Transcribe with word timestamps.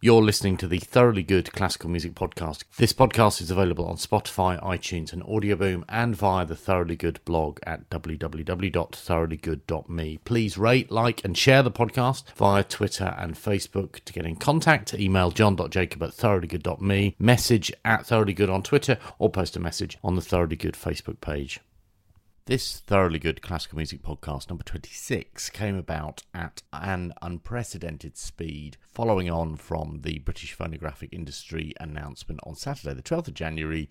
You're 0.00 0.22
listening 0.22 0.56
to 0.58 0.68
the 0.68 0.78
Thoroughly 0.78 1.24
Good 1.24 1.52
Classical 1.52 1.90
Music 1.90 2.14
Podcast. 2.14 2.62
This 2.76 2.92
podcast 2.92 3.40
is 3.40 3.50
available 3.50 3.84
on 3.84 3.96
Spotify, 3.96 4.62
iTunes, 4.62 5.12
and 5.12 5.24
Audioboom, 5.24 5.82
and 5.88 6.14
via 6.14 6.46
the 6.46 6.54
Thoroughly 6.54 6.94
Good 6.94 7.18
blog 7.24 7.58
at 7.64 7.90
www.thoroughlygood.me. 7.90 10.18
Please 10.24 10.56
rate, 10.56 10.92
like, 10.92 11.24
and 11.24 11.36
share 11.36 11.64
the 11.64 11.72
podcast 11.72 12.32
via 12.36 12.62
Twitter 12.62 13.16
and 13.18 13.34
Facebook. 13.34 14.04
To 14.04 14.12
get 14.12 14.24
in 14.24 14.36
contact, 14.36 14.94
email 14.94 15.32
john.jacob 15.32 16.00
at 16.00 16.10
thoroughlygood.me, 16.10 17.16
message 17.18 17.72
at 17.84 18.02
thoroughlygood 18.02 18.54
on 18.54 18.62
Twitter, 18.62 18.98
or 19.18 19.30
post 19.30 19.56
a 19.56 19.60
message 19.60 19.98
on 20.04 20.14
the 20.14 20.22
Thoroughly 20.22 20.54
Good 20.54 20.74
Facebook 20.74 21.20
page. 21.20 21.58
This 22.48 22.80
thoroughly 22.80 23.18
good 23.18 23.42
classical 23.42 23.76
music 23.76 24.00
podcast, 24.00 24.48
number 24.48 24.64
26, 24.64 25.50
came 25.50 25.76
about 25.76 26.22
at 26.32 26.62
an 26.72 27.12
unprecedented 27.20 28.16
speed, 28.16 28.78
following 28.90 29.28
on 29.28 29.56
from 29.56 30.00
the 30.00 30.20
British 30.20 30.54
phonographic 30.54 31.10
industry 31.12 31.74
announcement 31.78 32.40
on 32.44 32.54
Saturday, 32.54 32.94
the 32.94 33.02
12th 33.02 33.28
of 33.28 33.34
January, 33.34 33.90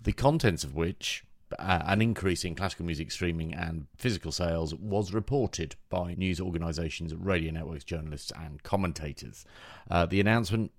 the 0.00 0.12
contents 0.12 0.62
of 0.62 0.76
which, 0.76 1.24
uh, 1.58 1.82
an 1.84 2.00
increase 2.00 2.44
in 2.44 2.54
classical 2.54 2.86
music 2.86 3.10
streaming 3.10 3.52
and 3.52 3.88
physical 3.96 4.30
sales, 4.30 4.72
was 4.72 5.12
reported 5.12 5.74
by 5.90 6.14
news 6.14 6.40
organisations, 6.40 7.12
radio 7.12 7.50
networks, 7.50 7.82
journalists, 7.82 8.30
and 8.40 8.62
commentators. 8.62 9.44
Uh, 9.90 10.06
the 10.06 10.20
announcement 10.20 10.70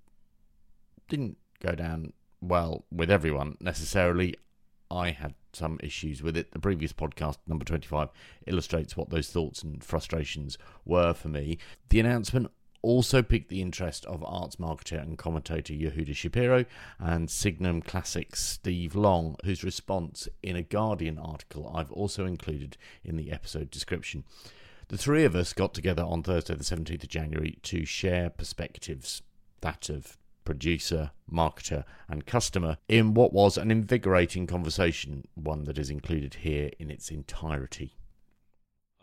didn't 1.10 1.36
go 1.60 1.72
down 1.72 2.14
well 2.40 2.86
with 2.90 3.10
everyone 3.10 3.58
necessarily. 3.60 4.34
I 4.90 5.10
had 5.10 5.34
some 5.58 5.78
issues 5.82 6.22
with 6.22 6.36
it. 6.36 6.52
The 6.52 6.58
previous 6.58 6.92
podcast, 6.92 7.36
number 7.46 7.64
25, 7.64 8.08
illustrates 8.46 8.96
what 8.96 9.10
those 9.10 9.28
thoughts 9.28 9.62
and 9.62 9.82
frustrations 9.82 10.56
were 10.84 11.12
for 11.12 11.28
me. 11.28 11.58
The 11.90 12.00
announcement 12.00 12.50
also 12.80 13.22
piqued 13.22 13.48
the 13.48 13.60
interest 13.60 14.06
of 14.06 14.24
arts 14.24 14.56
marketer 14.56 15.02
and 15.02 15.18
commentator 15.18 15.72
Yehuda 15.72 16.14
Shapiro 16.14 16.64
and 16.98 17.28
Signum 17.28 17.82
Classics 17.82 18.42
Steve 18.44 18.94
Long, 18.94 19.36
whose 19.44 19.64
response 19.64 20.28
in 20.42 20.56
a 20.56 20.62
Guardian 20.62 21.18
article 21.18 21.70
I've 21.74 21.92
also 21.92 22.24
included 22.24 22.76
in 23.04 23.16
the 23.16 23.32
episode 23.32 23.70
description. 23.70 24.24
The 24.88 24.96
three 24.96 25.24
of 25.24 25.36
us 25.36 25.52
got 25.52 25.74
together 25.74 26.02
on 26.02 26.22
Thursday, 26.22 26.54
the 26.54 26.64
17th 26.64 27.02
of 27.02 27.08
January, 27.08 27.58
to 27.64 27.84
share 27.84 28.30
perspectives 28.30 29.22
that 29.60 29.90
of 29.90 30.16
producer, 30.48 31.10
marketer, 31.30 31.84
and 32.08 32.24
customer 32.24 32.78
in 32.88 33.12
what 33.12 33.34
was 33.34 33.58
an 33.58 33.70
invigorating 33.70 34.46
conversation, 34.46 35.26
one 35.34 35.64
that 35.64 35.76
is 35.76 35.90
included 35.90 36.36
here 36.36 36.70
in 36.78 36.90
its 36.90 37.10
entirety. 37.10 37.98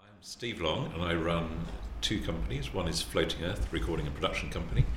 I'm 0.02 0.18
Steve 0.22 0.60
Long, 0.60 0.92
and 0.92 1.04
I 1.04 1.14
run 1.14 1.68
two 2.02 2.20
companies. 2.20 2.74
One 2.74 2.88
is 2.88 3.04
Floating 3.04 3.44
Earth, 3.44 3.68
recording 3.72 4.08
and 4.08 4.16
production 4.16 4.50
company, 4.50 4.88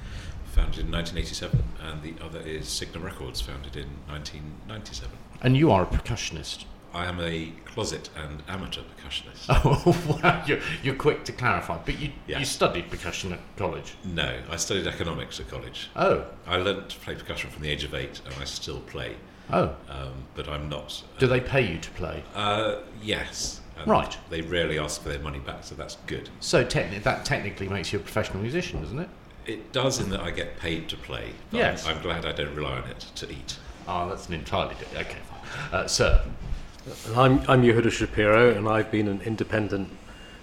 founded 0.46 0.86
in 0.86 0.90
1987, 0.90 1.62
and 1.82 2.02
the 2.02 2.14
other 2.24 2.40
is 2.40 2.66
Signum 2.66 3.02
Records, 3.02 3.42
founded 3.42 3.76
in 3.76 3.88
1997. 4.06 5.10
And 5.42 5.54
you 5.54 5.70
are 5.70 5.82
a 5.82 5.86
percussionist. 5.86 6.64
I 6.94 7.06
am 7.06 7.20
a 7.20 7.52
closet 7.64 8.10
and 8.16 8.42
amateur 8.48 8.80
percussionist. 8.82 9.46
Oh, 9.50 10.20
wow. 10.22 10.42
You're, 10.46 10.60
you're 10.82 10.94
quick 10.94 11.24
to 11.24 11.32
clarify. 11.32 11.78
But 11.84 11.98
you, 11.98 12.10
Yeah. 12.26 12.38
you 12.38 12.44
studied 12.44 12.90
percussion 12.90 13.32
at 13.32 13.40
college. 13.56 13.94
No, 14.04 14.38
I 14.50 14.56
studied 14.56 14.86
economics 14.86 15.38
at 15.40 15.48
college. 15.48 15.90
Oh, 15.96 16.24
I 16.46 16.56
learnt 16.56 16.88
to 16.90 16.98
play 16.98 17.14
percussion 17.14 17.50
from 17.50 17.62
the 17.62 17.70
age 17.70 17.84
of 17.84 17.94
eight, 17.94 18.20
and 18.24 18.34
I 18.40 18.44
still 18.44 18.80
play, 18.80 19.16
oh. 19.52 19.74
um, 19.88 20.12
but 20.34 20.48
I'm 20.48 20.68
not. 20.68 21.02
Do 21.18 21.26
they 21.26 21.40
pay 21.40 21.70
you 21.72 21.78
to 21.78 21.90
play? 21.92 22.22
Uh, 22.34 22.76
yes. 23.02 23.60
Right. 23.86 24.16
They 24.30 24.40
rarely 24.40 24.78
ask 24.78 25.02
for 25.02 25.08
their 25.10 25.20
money 25.20 25.38
back, 25.38 25.62
so 25.62 25.74
that's 25.76 25.96
good. 26.06 26.28
So 26.40 26.64
techni- 26.64 27.02
that 27.04 27.24
technically 27.24 27.68
makes 27.68 27.92
you 27.92 27.98
a 28.00 28.02
professional 28.02 28.42
musician, 28.42 28.80
doesn't 28.82 28.98
it? 28.98 29.08
It 29.46 29.72
does 29.72 30.00
in 30.00 30.10
that 30.10 30.20
I 30.20 30.30
get 30.30 30.58
paid 30.58 30.88
to 30.90 30.96
play. 30.96 31.30
But 31.50 31.58
Yes. 31.58 31.86
I'm, 31.86 32.02
glad 32.02 32.26
I 32.26 32.32
don't 32.32 32.54
rely 32.54 32.78
on 32.80 32.88
it 32.88 33.06
to 33.16 33.30
eat. 33.30 33.56
Oh, 33.86 34.08
that's 34.08 34.26
an 34.28 34.34
entirely 34.34 34.74
different. 34.74 35.06
Okay, 35.06 35.18
fine. 35.30 35.74
Uh, 35.80 35.86
sir. 35.86 36.22
I'm, 37.14 37.40
I'm 37.48 37.62
Yehuda 37.62 37.90
Shapiro, 37.90 38.50
and 38.54 38.68
I've 38.68 38.90
been 38.90 39.08
an 39.08 39.20
independent 39.22 39.88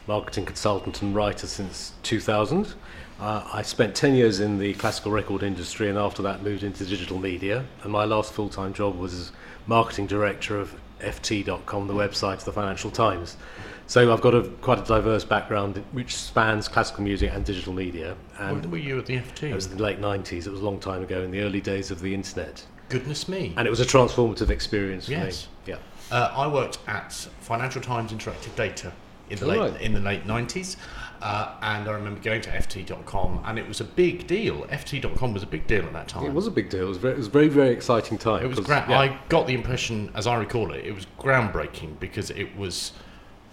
marketing 0.07 0.45
consultant 0.45 1.01
and 1.01 1.15
writer 1.15 1.47
since 1.47 1.93
2000. 2.03 2.73
Uh, 3.19 3.47
I 3.51 3.61
spent 3.61 3.95
10 3.95 4.13
years 4.13 4.39
in 4.39 4.59
the 4.59 4.73
classical 4.73 5.11
record 5.11 5.41
industry, 5.41 5.89
and 5.89 5.97
after 5.97 6.21
that 6.23 6.43
moved 6.43 6.63
into 6.63 6.85
digital 6.85 7.17
media. 7.17 7.65
And 7.83 7.91
my 7.91 8.05
last 8.05 8.33
full-time 8.33 8.73
job 8.73 8.97
was 8.97 9.13
as 9.13 9.31
marketing 9.67 10.07
director 10.07 10.59
of 10.59 10.75
FT.com, 10.99 11.87
the 11.87 11.93
website 11.93 12.35
of 12.35 12.45
the 12.45 12.51
Financial 12.51 12.91
Times. 12.91 13.37
So 13.87 14.11
I've 14.11 14.21
got 14.21 14.33
a 14.33 14.41
quite 14.61 14.79
a 14.79 14.83
diverse 14.83 15.23
background 15.23 15.83
which 15.91 16.15
spans 16.15 16.67
classical 16.67 17.03
music 17.03 17.31
and 17.33 17.45
digital 17.45 17.71
media. 17.73 18.15
When 18.37 18.47
And 18.49 18.71
were 18.71 18.77
you 18.79 18.97
at 18.99 19.05
the 19.05 19.17
FT? 19.17 19.43
it 19.51 19.53
was 19.55 19.67
in 19.67 19.77
the 19.77 19.83
late 19.83 20.01
90s. 20.01 20.47
It 20.47 20.51
was 20.51 20.59
a 20.61 20.63
long 20.65 20.79
time 20.79 21.03
ago, 21.03 21.21
in 21.21 21.31
the 21.31 21.41
early 21.41 21.61
days 21.61 21.91
of 21.91 22.01
the 22.01 22.13
internet, 22.13 22.65
Goodness 22.89 23.27
me. 23.27 23.53
and 23.57 23.67
it 23.67 23.69
was 23.69 23.79
a 23.79 23.85
transformative 23.85 24.49
experience 24.49 25.05
for 25.05 25.11
Yes. 25.11 25.47
me. 25.67 25.73
Yeah. 25.73 25.77
Uh, 26.11 26.31
I 26.35 26.47
worked 26.47 26.77
at 26.88 27.11
Financial 27.41 27.81
Times 27.81 28.11
Interactive 28.11 28.55
Data 28.55 28.91
in 29.29 29.39
the 29.39 29.45
Oh, 29.45 29.49
late 29.49 29.71
right. 29.71 29.81
in 29.81 29.93
the 29.93 29.99
late 29.99 30.25
nineties, 30.27 30.77
uh, 31.21 31.55
and 31.63 31.88
I 31.89 31.91
remember 31.93 32.19
going 32.21 32.41
to 32.41 32.51
FT.com, 32.51 33.41
and 33.45 33.57
it 33.57 33.67
was 33.67 33.81
a 33.81 33.83
big 33.83 34.27
deal. 34.27 34.66
FT.com 34.67 35.33
was 35.33 35.41
a 35.41 35.47
big 35.47 35.66
deal 35.66 35.83
at 35.83 35.93
that 35.93 36.07
time. 36.07 36.25
It 36.25 36.33
was 36.33 36.45
a 36.45 36.51
big 36.51 36.69
deal. 36.69 36.83
It 36.83 36.89
was, 36.89 36.97
very, 36.99 37.13
it 37.16 37.17
was 37.17 37.27
a 37.27 37.31
very, 37.31 37.47
very 37.47 37.69
exciting 37.71 38.19
time. 38.19 38.43
It 38.43 38.47
was 38.47 38.59
gra- 38.59 38.85
yeah, 38.88 38.99
I 38.99 39.19
got 39.29 39.47
the 39.47 39.55
impression, 39.55 40.11
as 40.13 40.27
I 40.27 40.35
recall 40.35 40.71
it, 40.73 40.85
it 40.85 40.93
was 40.93 41.07
groundbreaking 41.19 41.99
because 41.99 42.29
it 42.31 42.55
was 42.55 42.91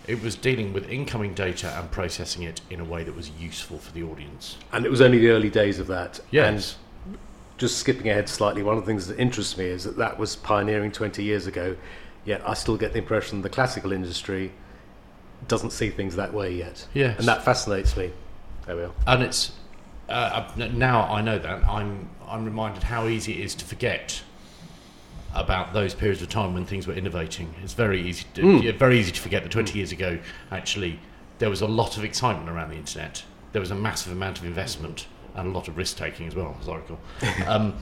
it 0.06 0.20
was 0.20 0.34
dealing 0.34 0.72
with 0.72 0.90
incoming 0.90 1.32
data 1.32 1.72
and 1.78 1.88
processing 1.92 2.42
it 2.42 2.60
in 2.70 2.80
a 2.80 2.84
way 2.84 3.04
that 3.04 3.14
was 3.14 3.30
useful 3.30 3.78
for 3.78 3.92
the 3.92 4.02
audience. 4.02 4.56
and 4.72 4.84
it 4.84 4.90
was 4.90 5.00
only 5.00 5.18
the 5.18 5.30
early 5.30 5.48
days 5.48 5.78
of 5.78 5.86
that. 5.86 6.18
Yes. 6.32 6.76
And 7.06 7.16
just 7.56 7.78
skipping 7.78 8.08
ahead 8.10 8.28
slightly, 8.28 8.64
one 8.64 8.76
of 8.76 8.82
the 8.82 8.86
things 8.86 9.06
that 9.06 9.16
interests 9.20 9.56
me 9.56 9.64
is 9.66 9.84
that 9.84 9.96
that 9.98 10.18
was 10.18 10.34
pioneering 10.34 10.90
20 10.90 11.22
years 11.22 11.46
ago, 11.46 11.76
yet 12.24 12.42
I 12.48 12.54
still 12.54 12.76
get 12.76 12.92
the 12.92 12.98
impression 12.98 13.42
the 13.42 13.48
classical 13.48 13.92
industry 13.92 14.52
doesn't 15.48 15.70
see 15.70 15.90
things 15.90 16.16
that 16.16 16.32
way 16.32 16.54
yet. 16.54 16.86
Yes. 16.94 17.18
And 17.18 17.26
that 17.28 17.44
fascinates 17.44 17.96
me. 17.96 18.12
There 18.66 18.76
we 18.76 18.82
are. 18.84 18.92
and 19.06 19.22
it's 19.22 19.52
uh, 20.08 20.48
now 20.56 21.02
I 21.02 21.20
know 21.20 21.38
that 21.38 21.64
I'm 21.66 22.08
I'm 22.28 22.44
reminded 22.44 22.82
how 22.82 23.08
easy 23.08 23.34
it 23.34 23.44
is 23.44 23.54
to 23.56 23.64
forget 23.64 24.22
about 25.34 25.72
those 25.72 25.94
periods 25.94 26.20
of 26.22 26.28
time 26.28 26.54
when 26.54 26.66
things 26.66 26.86
were 26.86 26.94
innovating. 26.94 27.54
It's 27.62 27.72
very 27.72 28.02
easy 28.02 28.26
to, 28.34 28.58
yeah, 28.58 28.72
very 28.72 28.98
easy 28.98 29.12
to 29.12 29.20
forget 29.20 29.42
that 29.42 29.50
20 29.50 29.76
years 29.78 29.90
ago 29.90 30.18
actually 30.50 30.98
there 31.38 31.48
was 31.50 31.62
a 31.62 31.66
lot 31.66 31.96
of 31.96 32.04
excitement 32.04 32.48
around 32.48 32.70
the 32.70 32.76
internet. 32.76 33.24
There 33.52 33.60
was 33.60 33.70
a 33.70 33.74
massive 33.74 34.12
amount 34.12 34.38
of 34.38 34.44
investment 34.44 35.06
and 35.34 35.48
a 35.48 35.50
lot 35.50 35.68
of 35.68 35.76
risk 35.76 35.96
taking 35.96 36.26
as 36.26 36.34
well, 36.34 36.56
as 36.60 36.68
I 36.68 36.76
recall. 36.76 37.00
um, 37.46 37.74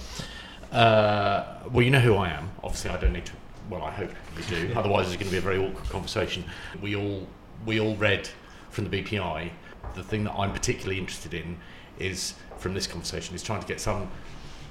uh, 0.73 1.59
well, 1.71 1.83
you 1.83 1.91
know 1.91 2.01
who 2.01 2.15
I 2.15 2.31
am. 2.31 2.51
Obviously, 2.63 2.91
I 2.91 2.97
don't 2.97 3.13
need 3.13 3.27
to. 3.27 3.33
Well, 3.71 3.85
I 3.85 3.93
hope 3.93 4.11
you 4.37 4.43
do. 4.45 4.73
Otherwise, 4.77 5.07
it's 5.07 5.17
going 5.17 5.27
to 5.27 5.33
be 5.33 5.39
a 5.39 5.41
very 5.41 5.59
awkward 5.59 5.89
conversation. 5.89 6.45
We 6.83 6.97
all 6.97 7.27
we 7.65 7.79
all 7.81 7.95
read 7.97 8.29
from 8.71 8.89
the 8.89 9.03
BPI. 9.03 9.51
The 9.95 10.03
thing 10.03 10.25
that 10.25 10.33
I'm 10.33 10.53
particularly 10.53 10.99
interested 10.99 11.35
in 11.35 11.57
is 11.99 12.35
from 12.59 12.75
this 12.75 12.87
conversation 12.87 13.35
is 13.35 13.43
trying 13.43 13.61
to 13.61 13.67
get 13.67 13.81
some 13.81 14.11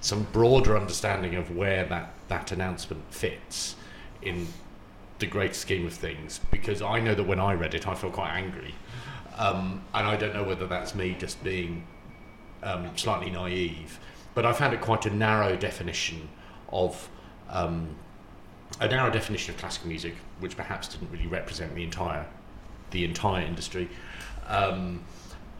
some 0.02 0.24
broader 0.32 0.78
understanding 0.78 1.36
of 1.36 1.56
where 1.56 1.86
that 1.86 2.14
that 2.28 2.52
announcement 2.52 3.02
fits 3.10 3.76
in 4.22 4.48
the 5.20 5.26
great 5.26 5.56
scheme 5.56 5.88
of 5.88 5.94
things. 5.94 6.42
Because 6.52 6.81
I 6.81 7.00
know 7.00 7.16
that 7.16 7.24
when 7.24 7.40
I 7.40 7.54
read 7.54 7.74
it, 7.74 7.88
I 7.88 7.96
felt 7.96 8.14
quite 8.14 8.31
angry, 8.31 8.76
um, 9.38 9.81
and 9.94 10.08
I 10.08 10.18
don't 10.18 10.34
know 10.34 10.44
whether 10.44 10.68
that's 10.68 10.94
me 10.94 11.16
just 11.18 11.42
being 11.42 11.88
um, 12.64 12.90
slightly 12.98 13.30
naive, 13.30 13.98
but 14.34 14.46
I 14.46 14.52
found 14.52 14.74
it 14.74 14.81
quite 14.81 15.06
a 15.06 15.10
narrow 15.10 15.56
definition 15.56 16.28
of 16.70 17.10
um, 17.50 17.96
a 18.80 18.88
narrow 18.88 19.09
definition 19.09 19.53
of 19.53 19.59
classical 19.59 19.90
music, 19.90 20.16
which 20.40 20.56
perhaps 20.56 20.88
didn't 20.88 21.12
really 21.12 21.28
represent 21.28 21.74
the 21.75 21.84
entire 21.84 22.25
the 22.91 23.03
entire 23.03 23.46
industry. 23.46 23.88
Um, 24.47 25.03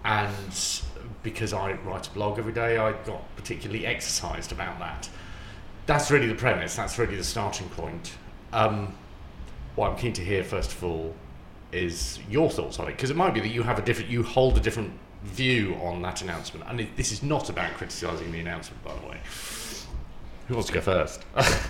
and 0.04 0.82
because 1.22 1.54
I 1.54 1.74
write 1.74 2.08
a 2.08 2.12
blog 2.12 2.40
every 2.40 2.54
day, 2.54 2.78
I 2.78 2.94
got 3.04 3.24
particularly 3.36 3.86
exercised 3.86 4.52
about 4.52 4.80
that. 4.80 5.10
That's 5.86 6.10
really 6.10 6.28
the 6.28 6.36
premise. 6.36 6.76
That's 6.76 6.98
really 6.98 7.16
the 7.16 7.24
starting 7.24 7.70
point. 7.70 8.14
Um, 8.54 8.96
what 9.76 9.92
I'm 9.92 9.98
keen 9.98 10.14
to 10.14 10.24
hear 10.24 10.44
first 10.44 10.72
of 10.72 10.84
all 10.84 11.16
is 11.72 12.20
your 12.30 12.50
thoughts 12.50 12.80
on 12.80 12.88
it, 12.88 12.92
because 12.92 13.12
it 13.12 13.16
might 13.16 13.34
be 13.34 13.40
that 13.42 13.50
you 13.50 13.64
have 13.64 13.78
a 13.78 13.82
different, 13.82 14.10
you 14.10 14.24
hold 14.24 14.58
a 14.58 14.60
different 14.60 14.92
view 15.24 15.76
on 15.76 16.02
that 16.02 16.22
announcement. 16.22 16.66
And 16.68 16.82
it, 16.82 16.96
this 16.96 17.12
is 17.12 17.22
not 17.22 17.50
about 17.50 17.74
criticising 17.74 18.32
the 18.32 18.40
announcement, 18.40 18.84
by 18.84 18.96
the 18.96 19.08
way. 19.08 19.20
Who 20.48 20.56
wants 20.56 20.68
to 20.68 20.74
go 20.74 20.82
first? 20.82 21.26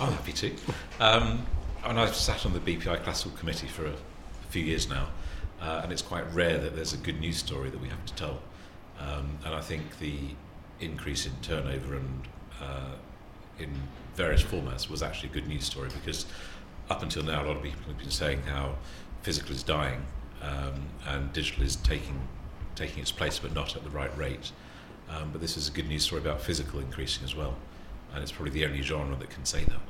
I'm 0.00 0.12
happy 0.12 0.32
to. 0.32 0.56
Um, 0.98 1.46
and 1.84 2.00
I've 2.00 2.14
sat 2.14 2.46
on 2.46 2.54
the 2.54 2.60
BPI 2.60 3.02
Classical 3.04 3.36
Committee 3.36 3.66
for 3.66 3.86
a, 3.86 3.92
few 4.48 4.64
years 4.64 4.88
now, 4.88 5.06
uh, 5.60 5.80
and 5.84 5.92
it's 5.92 6.02
quite 6.02 6.24
rare 6.34 6.58
that 6.58 6.74
there's 6.74 6.92
a 6.92 6.96
good 6.96 7.20
news 7.20 7.36
story 7.36 7.70
that 7.70 7.80
we 7.80 7.88
have 7.88 8.04
to 8.04 8.14
tell. 8.14 8.40
Um, 8.98 9.38
and 9.44 9.54
I 9.54 9.60
think 9.60 10.00
the 10.00 10.18
increase 10.80 11.24
in 11.24 11.32
turnover 11.40 11.94
and 11.94 12.28
uh, 12.60 12.94
in 13.60 13.70
various 14.16 14.42
formats 14.42 14.90
was 14.90 15.04
actually 15.04 15.28
a 15.28 15.32
good 15.34 15.46
news 15.46 15.64
story 15.64 15.88
because 15.88 16.26
up 16.88 17.04
until 17.04 17.22
now, 17.22 17.44
a 17.44 17.46
lot 17.46 17.56
of 17.58 17.62
people 17.62 17.80
have 17.86 17.98
been 17.98 18.10
saying 18.10 18.42
how 18.42 18.74
physical 19.22 19.52
is 19.52 19.62
dying 19.62 20.04
um, 20.42 20.82
and 21.06 21.32
digital 21.32 21.62
is 21.62 21.76
taking 21.76 22.20
taking 22.74 23.00
its 23.00 23.12
place, 23.12 23.38
but 23.38 23.54
not 23.54 23.76
at 23.76 23.84
the 23.84 23.90
right 23.90 24.16
rate. 24.18 24.50
Um, 25.10 25.30
but 25.30 25.40
this 25.40 25.56
is 25.56 25.68
a 25.68 25.72
good 25.72 25.86
news 25.86 26.02
story 26.04 26.20
about 26.20 26.40
physical 26.40 26.80
increasing 26.80 27.22
as 27.24 27.36
well, 27.36 27.54
and 28.14 28.22
it's 28.22 28.32
probably 28.32 28.52
the 28.52 28.64
only 28.66 28.82
genre 28.82 29.16
that 29.16 29.30
can 29.30 29.44
say 29.44 29.64
that. 29.64 29.80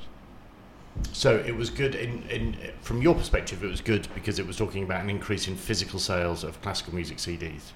So 1.13 1.37
it 1.37 1.55
was 1.55 1.71
good 1.71 1.95
in, 1.95 2.23
in 2.25 2.57
from 2.83 3.01
your 3.01 3.15
perspective. 3.15 3.63
It 3.63 3.69
was 3.69 3.81
good 3.81 4.09
because 4.15 4.39
it 4.39 4.47
was 4.47 4.57
talking 4.57 4.83
about 4.83 5.03
an 5.03 5.11
increase 5.11 5.47
in 5.49 5.57
physical 5.57 5.99
sales 5.99 6.45
of 6.45 6.61
classical 6.63 6.95
music 6.95 7.19
CDs. 7.19 7.73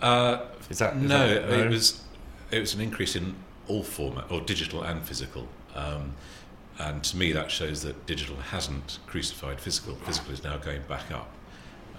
Uh, 0.00 0.46
Is 0.70 0.78
that 0.78 0.96
is 0.96 1.02
no, 1.02 1.28
that- 1.28 1.60
it 1.66 1.70
was 1.70 2.02
it 2.50 2.60
was 2.60 2.74
an 2.74 2.80
increase 2.80 3.16
in 3.16 3.34
all 3.68 3.82
format, 3.82 4.30
or 4.30 4.40
digital 4.40 4.82
and 4.82 5.02
physical. 5.02 5.48
Um, 5.74 6.14
and 6.78 7.02
to 7.04 7.16
me, 7.16 7.32
that 7.32 7.50
shows 7.50 7.82
that 7.82 8.06
digital 8.06 8.36
hasn't 8.36 8.98
crucified 9.06 9.60
physical. 9.60 9.94
Physical 9.96 10.32
is 10.32 10.44
now 10.44 10.56
going 10.58 10.82
back 10.82 11.10
up, 11.10 11.30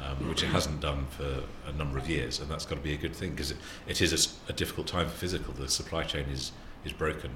um, 0.01 0.29
which 0.29 0.43
it 0.43 0.47
hasn't 0.47 0.79
done 0.81 1.07
for 1.09 1.43
a 1.67 1.73
number 1.73 1.97
of 1.97 2.07
years, 2.09 2.39
and 2.39 2.49
that's 2.49 2.65
got 2.65 2.75
to 2.75 2.81
be 2.81 2.93
a 2.93 2.97
good 2.97 3.15
thing 3.15 3.31
because 3.31 3.51
it, 3.51 3.57
it 3.87 4.01
is 4.01 4.37
a 4.47 4.53
difficult 4.53 4.87
time 4.87 5.07
for 5.07 5.17
physical. 5.17 5.53
The 5.53 5.67
supply 5.67 6.03
chain 6.03 6.25
is 6.31 6.51
is 6.85 6.93
broken. 6.93 7.31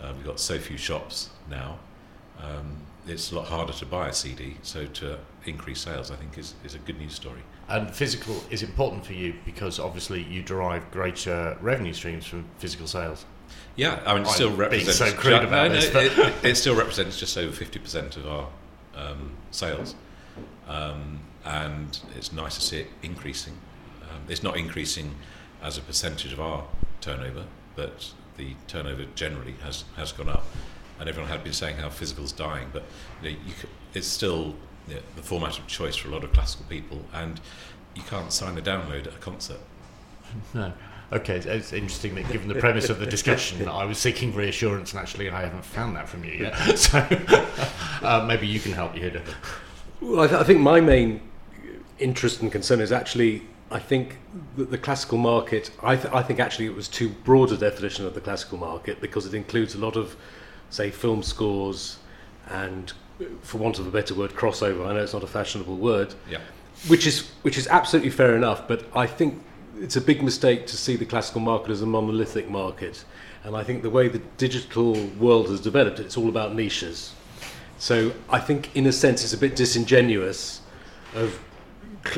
Uh, 0.00 0.12
we've 0.16 0.24
got 0.26 0.40
so 0.40 0.58
few 0.58 0.76
shops 0.76 1.30
now. 1.48 1.78
Um, 2.42 2.76
it's 3.06 3.32
a 3.32 3.36
lot 3.36 3.46
harder 3.46 3.72
to 3.74 3.86
buy 3.86 4.08
a 4.08 4.12
CD, 4.12 4.56
so 4.62 4.86
to 4.86 5.18
increase 5.44 5.80
sales, 5.80 6.10
I 6.10 6.16
think, 6.16 6.38
is, 6.38 6.54
is 6.64 6.74
a 6.74 6.78
good 6.78 6.98
news 6.98 7.14
story. 7.14 7.40
And 7.68 7.90
physical 7.90 8.42
is 8.50 8.62
important 8.62 9.04
for 9.04 9.12
you 9.12 9.34
because 9.44 9.78
obviously 9.78 10.22
you 10.22 10.42
derive 10.42 10.90
greater 10.90 11.56
revenue 11.60 11.92
streams 11.92 12.26
from 12.26 12.44
physical 12.58 12.86
sales. 12.86 13.24
Yeah, 13.76 14.00
I 14.06 14.14
mean, 14.14 14.22
it 14.22 14.28
I'm 14.28 14.34
still 14.34 14.48
being 14.48 14.58
represents. 14.60 14.98
so 14.98 15.12
crude 15.12 15.42
about 15.44 15.70
no, 15.70 15.74
this, 15.80 15.90
it- 15.94 16.44
it 16.44 16.54
still 16.56 16.76
represents 16.76 17.18
just 17.18 17.36
over 17.36 17.52
fifty 17.52 17.78
percent 17.78 18.16
of 18.16 18.26
our 18.26 18.48
um, 18.96 19.32
sales, 19.50 19.94
um, 20.68 21.20
and 21.44 21.98
it's 22.16 22.32
nice 22.32 22.54
to 22.56 22.60
see 22.60 22.80
it 22.80 22.86
increasing. 23.02 23.54
Um, 24.02 24.20
it's 24.28 24.42
not 24.42 24.56
increasing 24.56 25.14
as 25.62 25.78
a 25.78 25.80
percentage 25.80 26.32
of 26.32 26.40
our 26.40 26.64
turnover, 27.00 27.44
but 27.76 28.12
the 28.40 28.54
turnover 28.66 29.04
generally 29.14 29.54
has 29.62 29.84
has 29.96 30.12
gone 30.12 30.28
up. 30.28 30.44
And 30.98 31.08
everyone 31.08 31.30
had 31.30 31.42
been 31.44 31.52
saying 31.54 31.76
how 31.76 31.88
physical's 31.88 32.32
dying, 32.32 32.68
but 32.72 32.82
you 33.22 33.30
know, 33.30 33.36
you 33.46 33.52
c 33.60 33.68
it's 33.94 34.06
still 34.06 34.54
you 34.88 34.94
know, 34.96 35.00
the 35.16 35.22
format 35.22 35.58
of 35.58 35.66
choice 35.66 35.96
for 35.96 36.08
a 36.08 36.10
lot 36.12 36.24
of 36.24 36.32
classical 36.32 36.66
people, 36.68 36.98
and 37.12 37.40
you 37.94 38.02
can't 38.02 38.32
sign 38.32 38.58
a 38.58 38.62
download 38.62 39.06
at 39.06 39.14
a 39.14 39.22
concert. 39.30 39.60
No. 40.54 40.72
Okay, 41.12 41.36
it's- 41.38 41.46
it's 41.58 41.72
interesting 41.72 42.14
that 42.14 42.30
given 42.30 42.46
the 42.48 42.54
premise 42.66 42.88
of 42.88 42.98
the 43.00 43.06
discussion, 43.16 43.66
I 43.82 43.84
was 43.84 43.98
seeking 43.98 44.32
reassurance, 44.34 44.92
and 44.92 45.00
actually 45.02 45.28
I 45.28 45.40
haven't 45.42 45.64
found 45.64 45.96
that 45.96 46.08
from 46.08 46.22
you 46.24 46.32
yet. 46.44 46.54
So 46.88 46.98
uh, 48.02 48.24
maybe 48.30 48.46
you 48.46 48.60
can 48.60 48.72
help, 48.72 48.94
Yehuda. 48.94 49.22
Well, 50.00 50.20
I, 50.20 50.26
th- 50.28 50.40
I 50.40 50.44
think 50.44 50.60
my 50.60 50.80
main 50.80 51.20
interest 51.98 52.42
and 52.42 52.52
concern 52.52 52.80
is 52.80 52.92
actually, 52.92 53.42
I 53.70 53.78
think 53.78 54.18
that 54.56 54.70
the 54.70 54.78
classical 54.78 55.16
market, 55.18 55.70
I, 55.82 55.96
th- 55.96 56.12
I 56.12 56.22
think 56.22 56.40
actually 56.40 56.66
it 56.66 56.74
was 56.74 56.88
too 56.88 57.08
broad 57.08 57.52
a 57.52 57.56
definition 57.56 58.04
of 58.04 58.14
the 58.14 58.20
classical 58.20 58.58
market 58.58 59.00
because 59.00 59.26
it 59.26 59.34
includes 59.34 59.74
a 59.74 59.78
lot 59.78 59.96
of, 59.96 60.16
say, 60.70 60.90
film 60.90 61.22
scores 61.22 61.98
and, 62.48 62.92
for 63.42 63.58
want 63.58 63.78
of 63.78 63.86
a 63.86 63.90
better 63.90 64.14
word, 64.14 64.32
crossover. 64.32 64.86
I 64.88 64.94
know 64.94 65.02
it's 65.02 65.12
not 65.12 65.22
a 65.22 65.28
fashionable 65.28 65.76
word, 65.76 66.14
Yeah. 66.28 66.40
which 66.88 67.06
is 67.06 67.30
which 67.42 67.56
is 67.58 67.68
absolutely 67.68 68.10
fair 68.10 68.34
enough. 68.36 68.66
But 68.66 68.84
I 68.96 69.06
think 69.06 69.40
it's 69.80 69.96
a 69.96 70.00
big 70.00 70.22
mistake 70.22 70.66
to 70.66 70.76
see 70.76 70.96
the 70.96 71.06
classical 71.06 71.40
market 71.40 71.70
as 71.70 71.80
a 71.82 71.86
monolithic 71.86 72.48
market. 72.50 73.04
And 73.44 73.56
I 73.56 73.62
think 73.62 73.82
the 73.82 73.90
way 73.90 74.08
the 74.08 74.20
digital 74.36 74.94
world 75.18 75.48
has 75.48 75.60
developed, 75.60 76.00
it's 76.00 76.16
all 76.16 76.28
about 76.28 76.54
niches. 76.54 77.12
So 77.78 78.12
I 78.28 78.40
think, 78.40 78.74
in 78.74 78.86
a 78.86 78.92
sense, 78.92 79.22
it's 79.24 79.32
a 79.32 79.38
bit 79.38 79.54
disingenuous 79.56 80.60
of 81.14 81.38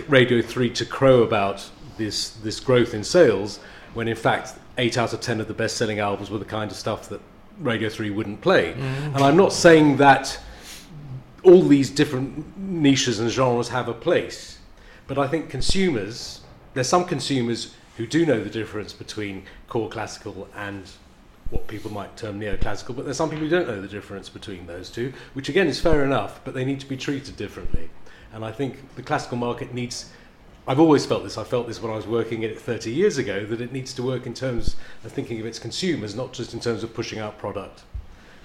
Radio 0.08 0.43
3 0.43 0.70
to 0.70 0.87
crow 0.87 1.23
about 1.23 1.69
this, 1.96 2.31
this 2.31 2.61
growth 2.61 2.94
in 2.94 3.05
sales 3.05 3.58
when, 3.94 4.08
in 4.08 4.17
fact, 4.17 4.55
8 4.79 4.96
out 4.99 5.12
of 5.12 5.20
10 5.20 5.40
of 5.40 5.49
the 5.49 5.55
best 5.55 5.76
selling 5.76 5.99
albums 5.99 6.31
were 6.31 6.38
the 6.38 6.44
kind 6.44 6.70
of 6.70 6.76
stuff 6.76 7.08
that 7.08 7.20
Radio 7.58 7.88
3 7.88 8.11
wouldn't 8.11 8.40
play. 8.40 8.73
Mm. 8.73 9.14
And 9.14 9.19
I'm 9.19 9.37
not 9.37 9.52
saying 9.52 9.99
that 9.99 10.38
all 11.43 11.62
these 11.62 11.90
different 11.90 12.56
niches 12.56 13.20
and 13.20 13.31
genres 13.31 13.69
have 13.69 13.88
a 13.88 13.94
place, 13.94 14.58
but 15.06 15.19
I 15.19 15.26
think 15.26 15.50
consumers, 15.50 16.40
there's 16.75 16.88
some 16.88 17.05
consumers 17.05 17.75
who 17.96 18.06
do 18.06 18.25
know 18.25 18.43
the 18.43 18.50
difference 18.50 18.93
between 18.93 19.44
core 19.69 19.88
classical 19.88 20.49
and 20.56 20.84
what 21.50 21.67
people 21.69 21.90
might 21.90 22.17
term 22.17 22.40
neoclassical, 22.40 22.96
but 22.96 23.05
there's 23.05 23.19
some 23.19 23.29
people 23.29 23.44
who 23.44 23.50
don't 23.50 23.69
know 23.69 23.81
the 23.81 23.88
difference 23.88 24.31
between 24.31 24.67
those 24.67 24.88
two, 24.88 25.12
which 25.34 25.50
again 25.50 25.67
is 25.67 25.79
fair 25.79 26.02
enough, 26.05 26.40
but 26.44 26.55
they 26.55 26.64
need 26.64 26.81
to 26.81 26.87
be 26.87 26.96
treated 26.96 27.37
differently. 27.37 27.90
And 28.32 28.44
I 28.44 28.52
think 28.52 28.94
the 28.96 29.02
classical 29.02 29.37
market 29.37 29.75
needs. 29.75 30.11
I've 30.67 30.81
always 30.81 31.05
felt 31.05 31.25
this. 31.25 31.37
I 31.37 31.44
felt 31.44 31.67
this 31.67 31.82
when 31.82 31.93
I 31.93 31.96
was 31.96 32.06
working 32.06 32.44
in 32.44 32.50
it 32.50 32.61
30 32.61 32.93
years 32.93 33.19
ago 33.19 33.44
that 33.46 33.61
it 33.61 33.73
needs 33.73 33.93
to 33.94 34.02
work 34.02 34.26
in 34.26 34.34
terms 34.34 34.76
of 35.05 35.11
thinking 35.11 35.40
of 35.40 35.46
its 35.46 35.58
consumers, 35.58 36.14
not 36.14 36.32
just 36.32 36.55
in 36.55 36.61
terms 36.61 36.84
of 36.84 36.94
pushing 36.94 37.19
out 37.19 37.37
product. 37.38 37.82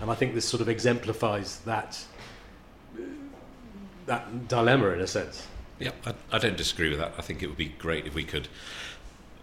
And 0.02 0.10
I 0.10 0.16
think 0.16 0.34
this 0.34 0.46
sort 0.46 0.62
of 0.62 0.70
exemplifies 0.70 1.60
that 1.60 2.04
that 4.08 4.48
dilemma 4.48 4.90
in 4.90 5.02
a 5.02 5.08
sense. 5.08 5.46
Yeah, 5.80 5.92
I, 6.06 6.14
I 6.32 6.40
don't 6.40 6.58
disagree 6.58 6.90
with 6.90 7.00
that. 7.00 7.14
I 7.18 7.22
think 7.22 7.44
it 7.44 7.48
would 7.48 7.58
be 7.58 7.70
great 7.78 8.08
if 8.08 8.16
we 8.16 8.24
could 8.24 8.48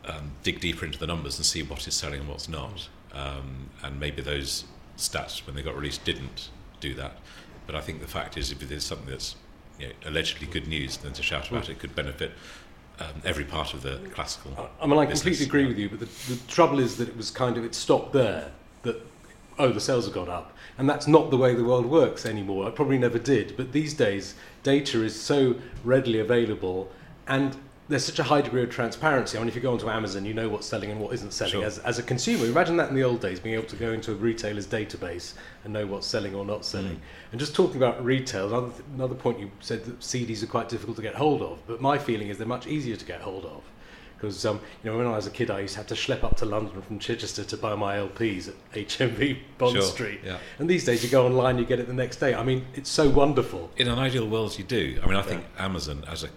um, 0.07 0.33
dig 0.43 0.61
deeper 0.61 0.85
into 0.85 0.99
the 0.99 1.07
numbers 1.07 1.37
and 1.37 1.47
see 1.47 1.63
what 1.63 1.87
is 1.87 1.95
selling 1.95 2.21
and 2.21 2.29
what's 2.29 2.49
not. 2.49 2.89
Um, 3.13 3.71
and 3.83 4.01
maybe 4.01 4.23
those 4.23 4.65
stats, 4.97 5.47
when 5.47 5.55
they 5.55 5.63
got 5.63 5.77
released, 5.77 6.05
didn't 6.05 6.51
do 6.81 6.95
that. 6.95 7.19
But 7.67 7.77
I 7.77 7.81
think 7.81 8.01
the 8.01 8.09
fact 8.09 8.37
is, 8.37 8.51
if 8.51 8.59
there's 8.59 8.85
something 8.85 9.09
that's 9.09 9.37
you 9.79 9.89
know, 9.89 9.93
allegedly 10.07 10.47
good 10.47 10.69
news, 10.69 10.97
than 10.99 11.13
to 11.13 11.23
shout 11.23 11.51
about 11.51 11.69
it 11.69 11.79
could 11.79 11.95
benefit 11.95 12.33
um, 13.01 13.23
every 13.25 13.45
part 13.45 13.75
of 13.75 13.83
the 13.83 13.99
classical. 14.13 14.71
I 14.81 14.87
mean, 14.87 14.99
I 14.99 15.07
business. 15.07 15.23
completely 15.23 15.47
agree 15.47 15.67
with 15.67 15.79
you, 15.79 15.89
but 15.89 16.01
the, 16.01 16.35
the 16.35 16.41
trouble 16.47 16.79
is 16.79 16.97
that 16.99 17.09
it 17.09 17.17
was 17.17 17.31
kind 17.31 17.57
of 17.57 17.65
it 17.65 17.75
stopped 17.75 18.13
there. 18.13 18.53
That 18.83 19.01
oh, 19.59 19.71
the 19.71 19.81
sales 19.81 20.05
have 20.05 20.15
gone 20.15 20.29
up, 20.29 20.57
and 20.79 20.89
that's 20.89 21.07
not 21.07 21.31
the 21.31 21.37
way 21.37 21.55
the 21.55 21.65
world 21.65 21.87
works 21.87 22.25
anymore. 22.25 22.69
It 22.69 22.75
probably 22.75 22.99
never 22.99 23.19
did, 23.19 23.57
but 23.57 23.73
these 23.73 23.95
days 23.95 24.35
data 24.63 25.03
is 25.03 25.21
so 25.21 25.57
readily 25.83 26.21
available, 26.21 26.91
and 27.27 27.57
there's 27.89 28.05
such 28.05 28.19
a 28.19 28.23
high 28.23 28.41
degree 28.41 28.63
of 28.63 28.71
transparency. 28.71 29.37
I 29.37 29.41
mean, 29.41 29.49
if 29.49 29.55
you 29.55 29.61
go 29.61 29.73
onto 29.73 29.91
Amazon, 29.91 30.25
you 30.25 30.33
know 30.33 30.49
what's 30.49 30.67
selling 30.67 30.91
and 30.91 30.99
what 31.01 31.13
isn't 31.15 31.33
selling. 31.33 31.53
Sure. 31.53 31.65
As, 31.65 31.79
as 31.81 31.99
a 31.99 32.03
consumer, 32.03 32.47
imagine 32.47 32.79
that 32.79 32.89
in 32.89 32.95
the 32.95 33.05
old 33.05 33.21
days, 33.21 33.39
being 33.41 33.55
able 33.55 33.69
to 33.69 33.77
go 33.77 33.93
into 33.93 34.13
a 34.13 34.15
retailer's 34.15 34.67
database 34.67 35.35
and 35.65 35.73
know 35.73 35.87
what's 35.87 36.07
selling 36.07 36.35
or 36.35 36.47
not 36.47 36.65
selling. 36.65 37.01
And 37.31 37.39
just 37.39 37.55
talking 37.55 37.77
about 37.77 38.03
retail, 38.03 38.49
another, 38.49 38.71
th- 38.71 38.83
another 38.95 39.15
point 39.15 39.39
you 39.39 39.51
said 39.61 39.85
that 39.85 40.01
CDs 40.01 40.43
are 40.43 40.47
quite 40.47 40.71
difficult 40.71 40.97
to 40.97 41.03
get 41.03 41.15
hold 41.15 41.43
of, 41.43 41.59
but 41.67 41.81
my 41.83 41.99
feeling 41.99 42.29
is 42.29 42.39
they're 42.39 42.47
much 42.47 42.67
easier 42.67 42.97
to 42.97 43.05
get 43.05 43.21
hold 43.21 43.45
of. 43.45 43.63
Because 44.17 44.47
um, 44.47 44.61
you 44.83 44.91
know, 44.91 44.97
when 44.97 45.07
I 45.07 45.17
was 45.17 45.27
a 45.27 45.31
kid, 45.31 45.51
I 45.51 45.61
used 45.61 45.75
to 45.75 45.81
have 45.81 45.87
to 45.89 45.95
schlep 45.95 46.25
up 46.25 46.39
to 46.39 46.47
London 46.47 46.81
from 46.81 46.99
Chichester 46.99 47.45
to 47.45 47.57
buy 47.59 47.75
my 47.75 47.97
LPs 47.97 48.49
at 48.49 48.55
HMV 48.73 49.37
Bond 49.59 49.75
Sure, 49.75 49.83
Street. 49.83 50.21
yeah. 50.25 50.39
And 50.59 50.71
these 50.71 50.85
days, 50.87 51.05
you 51.05 51.11
go 51.11 51.27
online, 51.27 51.59
you 51.59 51.67
get 51.67 51.79
it 51.81 51.87
the 51.87 51.93
next 51.93 52.17
day. 52.17 52.35
I 52.35 52.43
mean, 52.43 52.65
it's 52.73 52.89
so 52.89 53.11
wonderful. 53.11 53.71
In 53.77 53.89
an 53.89 53.99
ideal 53.99 54.27
world, 54.27 54.57
you 54.57 54.65
do. 54.65 54.99
I 55.03 55.07
mean, 55.07 55.17
I 55.17 55.23
think 55.23 55.45
Amazon 55.59 56.05
as 56.09 56.25
a 56.25 56.29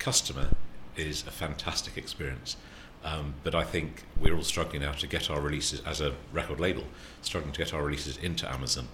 customer 0.00 0.48
is 0.96 1.26
a 1.26 1.30
fantastic 1.30 1.96
experience. 1.96 2.56
Um, 3.04 3.34
but 3.44 3.54
I 3.54 3.62
think 3.62 4.04
we're 4.20 4.34
all 4.34 4.42
struggling 4.42 4.82
now 4.82 4.92
to 4.92 5.06
get 5.06 5.30
our 5.30 5.40
releases 5.40 5.80
as 5.82 6.00
a 6.00 6.14
record 6.32 6.58
label, 6.58 6.84
struggling 7.22 7.52
to 7.52 7.58
get 7.58 7.72
our 7.72 7.84
releases 7.84 8.16
into 8.16 8.50
Amazon 8.52 8.88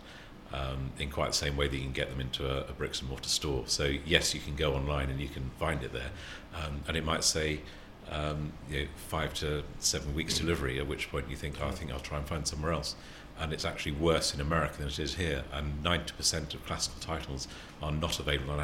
um, 0.53 0.91
in 0.99 1.11
quite 1.11 1.29
the 1.29 1.37
same 1.37 1.57
way 1.57 1.69
that 1.69 1.77
you 1.77 1.83
can 1.83 1.93
get 1.93 2.11
them 2.11 2.21
into 2.21 2.47
a, 2.47 2.69
a 2.69 2.73
bricks 2.73 3.01
and 3.01 3.09
mortar 3.09 3.29
store. 3.29 3.65
So 3.67 3.85
yes, 4.05 4.35
you 4.35 4.41
can 4.41 4.55
go 4.55 4.75
online 4.75 5.09
and 5.09 5.21
you 5.21 5.29
can 5.29 5.51
find 5.59 5.83
it 5.83 5.93
there, 5.93 6.11
um, 6.55 6.83
and 6.87 6.97
it 6.97 7.05
might 7.05 7.25
say 7.25 7.61
um, 8.11 8.53
you 8.69 8.81
know, 8.81 8.87
five 9.09 9.33
to 9.35 9.63
seven 9.79 10.15
weeks 10.15 10.39
delivery. 10.39 10.79
At 10.79 10.87
which 10.87 11.11
point 11.11 11.31
you 11.31 11.37
think, 11.37 11.57
oh, 11.63 11.69
I 11.69 11.71
think 11.71 11.91
I'll 11.93 12.01
try 12.01 12.19
and 12.19 12.27
find 12.27 12.47
somewhere 12.47 12.73
else. 12.73 12.95
And 13.39 13.53
it's 13.53 13.65
actually 13.65 13.93
worse 13.93 14.35
in 14.35 14.41
America 14.41 14.79
than 14.79 14.89
it 14.89 14.99
is 14.99 15.15
here. 15.15 15.43
And 15.53 15.83
90% 15.83 16.55
of 16.55 16.65
classical 16.67 17.01
titles 17.01 17.49
are 17.83 17.91
not 17.91 18.21
available 18.21 18.53
on 18.53 18.61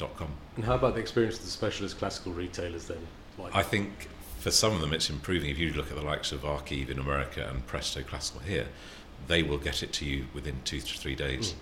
Amazon.com. 0.00 0.28
And 0.56 0.64
how 0.64 0.74
about 0.74 0.94
the 0.94 1.00
experience 1.00 1.38
of 1.38 1.44
the 1.44 1.50
specialist 1.50 1.98
classical 1.98 2.32
retailers 2.32 2.86
then? 2.86 2.98
Like, 3.38 3.54
I 3.54 3.62
think 3.62 4.08
for 4.38 4.50
some 4.50 4.72
of 4.72 4.80
them 4.80 4.92
it's 4.92 5.10
improving. 5.10 5.50
If 5.50 5.58
you 5.58 5.72
look 5.72 5.90
at 5.90 5.96
the 5.96 6.02
likes 6.04 6.32
of 6.32 6.44
Archive 6.44 6.90
in 6.90 6.98
America 6.98 7.48
and 7.50 7.66
Presto 7.66 8.02
Classical 8.02 8.40
here, 8.40 8.66
they 9.26 9.42
will 9.42 9.58
get 9.58 9.82
it 9.82 9.92
to 9.94 10.04
you 10.04 10.26
within 10.34 10.60
two 10.64 10.80
to 10.80 10.98
three 10.98 11.14
days. 11.14 11.54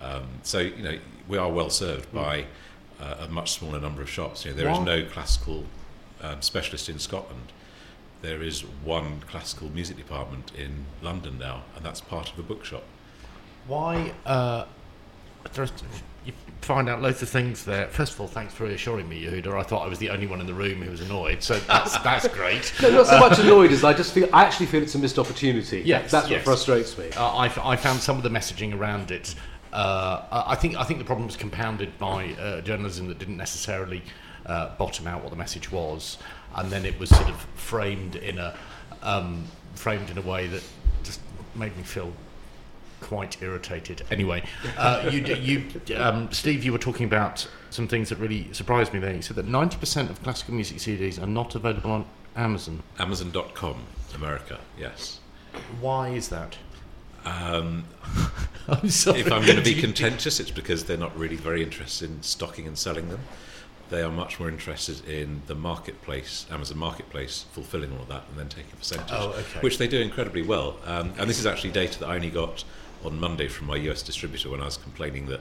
Um, 0.00 0.26
so 0.42 0.58
you 0.58 0.82
know 0.82 0.98
we 1.28 1.38
are 1.38 1.50
well 1.50 1.70
served 1.70 2.12
by 2.12 2.46
uh, 3.00 3.16
a 3.20 3.28
much 3.28 3.52
smaller 3.52 3.80
number 3.80 4.02
of 4.02 4.10
shops. 4.10 4.44
You 4.44 4.50
know, 4.50 4.56
there 4.56 4.70
is 4.70 4.78
Why- 4.78 4.84
no 4.84 5.04
classical 5.04 5.64
um, 6.20 6.42
specialist 6.42 6.88
in 6.88 6.98
Scotland. 6.98 7.52
There 8.22 8.42
is 8.42 8.60
one 8.84 9.20
classical 9.26 9.68
music 9.70 9.96
department 9.96 10.52
in 10.56 10.86
London 11.02 11.38
now, 11.38 11.64
and 11.74 11.84
that's 11.84 12.00
part 12.00 12.30
of 12.30 12.36
the 12.36 12.42
bookshop. 12.42 12.84
Why? 13.66 14.12
Uh, 14.24 14.66
there's- 15.52 15.72
you 16.24 16.32
find 16.60 16.88
out 16.88 17.02
loads 17.02 17.22
of 17.22 17.28
things 17.28 17.64
there. 17.64 17.88
First 17.88 18.14
of 18.14 18.20
all, 18.20 18.28
thanks 18.28 18.54
for 18.54 18.64
reassuring 18.64 19.08
me, 19.08 19.24
Yehuda. 19.24 19.58
I 19.58 19.62
thought 19.62 19.84
I 19.84 19.88
was 19.88 19.98
the 19.98 20.10
only 20.10 20.26
one 20.26 20.40
in 20.40 20.46
the 20.46 20.54
room 20.54 20.80
who 20.82 20.90
was 20.90 21.00
annoyed, 21.00 21.42
so 21.42 21.58
that's 21.60 21.98
that's 22.04 22.28
great. 22.28 22.72
no, 22.80 22.90
not 22.90 23.06
so 23.06 23.18
much 23.18 23.38
annoyed 23.38 23.72
as 23.72 23.84
I 23.84 23.92
just 23.92 24.12
feel. 24.12 24.28
I 24.32 24.44
actually 24.44 24.66
feel 24.66 24.82
it's 24.82 24.94
a 24.94 24.98
missed 24.98 25.18
opportunity. 25.18 25.82
Yes, 25.84 26.10
that's 26.10 26.28
yes. 26.28 26.38
what 26.38 26.44
frustrates 26.44 26.96
me. 26.96 27.10
Uh, 27.12 27.26
I, 27.26 27.72
I 27.72 27.76
found 27.76 28.00
some 28.00 28.16
of 28.16 28.22
the 28.22 28.30
messaging 28.30 28.78
around 28.78 29.10
it. 29.10 29.34
Uh, 29.72 30.22
I 30.30 30.52
I 30.52 30.54
think 30.54 30.76
I 30.76 30.84
think 30.84 30.98
the 30.98 31.04
problem 31.04 31.26
was 31.26 31.36
compounded 31.36 31.98
by 31.98 32.32
uh, 32.34 32.60
journalism 32.60 33.08
that 33.08 33.18
didn't 33.18 33.36
necessarily 33.36 34.02
uh, 34.46 34.76
bottom 34.76 35.06
out 35.06 35.22
what 35.22 35.30
the 35.30 35.36
message 35.36 35.72
was, 35.72 36.18
and 36.56 36.70
then 36.70 36.84
it 36.84 36.98
was 36.98 37.10
sort 37.10 37.28
of 37.28 37.36
framed 37.54 38.16
in 38.16 38.38
a 38.38 38.54
um, 39.02 39.44
framed 39.74 40.10
in 40.10 40.18
a 40.18 40.22
way 40.22 40.46
that 40.46 40.62
just 41.02 41.20
made 41.54 41.76
me 41.76 41.82
feel 41.82 42.12
quite 43.02 43.42
irritated. 43.42 44.02
Anyway, 44.10 44.42
uh, 44.78 45.08
you, 45.12 45.20
you, 45.34 45.96
um, 45.96 46.30
Steve, 46.32 46.64
you 46.64 46.72
were 46.72 46.78
talking 46.78 47.04
about 47.04 47.46
some 47.70 47.86
things 47.88 48.08
that 48.08 48.18
really 48.18 48.50
surprised 48.52 48.92
me. 48.94 49.00
There, 49.00 49.14
you 49.14 49.22
said 49.22 49.36
that 49.36 49.46
ninety 49.46 49.76
percent 49.76 50.08
of 50.10 50.22
classical 50.22 50.54
music 50.54 50.78
CDs 50.78 51.20
are 51.22 51.26
not 51.26 51.54
available 51.54 51.90
on 51.90 52.06
Amazon. 52.36 52.82
Amazon.com, 52.98 53.76
America, 54.14 54.58
yes. 54.78 55.20
Why 55.80 56.10
is 56.10 56.28
that? 56.28 56.56
Um, 57.24 57.84
I'm 58.68 58.88
sorry. 58.88 59.20
if 59.20 59.30
I'm 59.30 59.44
going 59.44 59.58
to 59.58 59.62
be 59.64 59.74
contentious, 59.80 60.40
it's 60.40 60.50
because 60.50 60.84
they're 60.84 60.96
not 60.96 61.16
really 61.16 61.36
very 61.36 61.62
interested 61.62 62.10
in 62.10 62.22
stocking 62.22 62.66
and 62.66 62.78
selling 62.78 63.08
them. 63.10 63.20
They 63.90 64.02
are 64.02 64.10
much 64.10 64.40
more 64.40 64.48
interested 64.48 65.06
in 65.06 65.42
the 65.46 65.54
marketplace, 65.54 66.46
Amazon 66.50 66.78
Marketplace, 66.78 67.44
fulfilling 67.52 67.92
all 67.92 68.00
of 68.00 68.08
that 68.08 68.24
and 68.30 68.38
then 68.38 68.48
taking 68.48 68.72
a 68.72 68.76
percentage, 68.76 69.10
Oh, 69.12 69.32
okay. 69.32 69.60
which 69.60 69.76
they 69.76 69.86
do 69.86 70.00
incredibly 70.00 70.40
well. 70.40 70.78
Um, 70.86 71.12
and 71.18 71.28
this 71.28 71.38
is 71.38 71.44
actually 71.44 71.72
data 71.72 71.98
that 72.00 72.08
I 72.08 72.14
only 72.14 72.30
got 72.30 72.64
on 73.04 73.18
Monday 73.18 73.48
from 73.48 73.66
my 73.66 73.76
US 73.76 74.02
distributor 74.02 74.50
when 74.50 74.60
I 74.60 74.66
was 74.66 74.76
complaining 74.76 75.26
that 75.26 75.40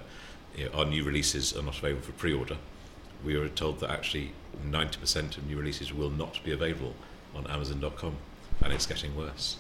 you 0.56 0.66
know, 0.66 0.72
our 0.72 0.86
new 0.86 1.04
releases 1.04 1.56
are 1.56 1.62
not 1.62 1.78
available 1.78 2.04
for 2.04 2.12
pre-order. 2.14 2.58
We 3.24 3.38
were 3.38 3.50
told 3.50 3.80
that 3.80 3.90
actually 3.90 4.34
90% 4.66 5.38
of 5.38 5.48
new 5.48 5.58
releases 5.58 5.94
will 5.94 6.10
not 6.10 6.44
be 6.44 6.52
available 6.52 6.96
on 7.36 7.48
Amazon.com, 7.48 8.18
and 8.62 8.74
it's 8.74 8.86
getting 8.86 9.16
worse. 9.16 9.58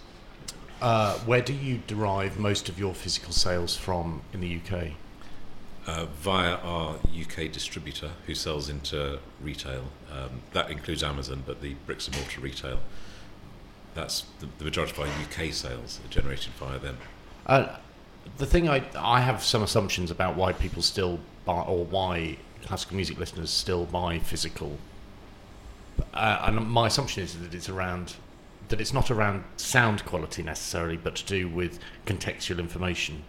Uh, 0.81 1.17
where 1.19 1.41
do 1.41 1.53
you 1.53 1.81
derive 1.85 2.39
most 2.39 2.67
of 2.67 2.79
your 2.79 2.93
physical 2.93 3.31
sales 3.31 3.77
from 3.77 4.21
in 4.33 4.41
the 4.41 4.59
UK? 4.59 4.93
uh, 5.87 6.05
via 6.05 6.55
our 6.57 6.95
UK 7.19 7.51
distributor 7.51 8.11
who 8.25 8.35
sells 8.35 8.69
into 8.69 9.19
retail. 9.41 9.85
Um, 10.11 10.41
that 10.53 10.69
includes 10.69 11.03
Amazon, 11.03 11.43
but 11.45 11.61
the 11.61 11.75
bricks 11.85 12.07
and 12.07 12.15
mortar 12.17 12.41
retail. 12.41 12.79
That's 13.93 14.25
the, 14.39 14.47
the 14.57 14.63
majority 14.63 14.93
of 14.93 14.99
our 14.99 15.07
UK 15.07 15.53
sales 15.53 15.99
are 16.05 16.09
generated 16.09 16.53
via 16.53 16.79
them. 16.79 16.97
Uh, 17.45 17.75
the 18.37 18.45
thing 18.45 18.69
I 18.69 18.83
I 18.97 19.21
have 19.21 19.43
some 19.43 19.63
assumptions 19.63 20.11
about 20.11 20.35
why 20.35 20.53
people 20.53 20.81
still 20.81 21.19
buy 21.45 21.61
or 21.61 21.85
why 21.85 22.37
classical 22.63 22.95
music 22.95 23.17
listeners 23.17 23.49
still 23.49 23.85
buy 23.85 24.19
physical. 24.19 24.77
Uh, 26.13 26.43
and 26.43 26.69
my 26.69 26.87
assumption 26.87 27.23
is 27.23 27.37
that 27.39 27.53
it's 27.53 27.69
around 27.69 28.15
that 28.69 28.79
it's 28.79 28.93
not 28.93 29.11
around 29.11 29.43
sound 29.57 30.05
quality 30.05 30.43
necessarily, 30.43 30.97
but 30.97 31.15
to 31.15 31.25
do 31.25 31.47
with 31.49 31.79
contextual 32.05 32.59
information. 32.59 33.23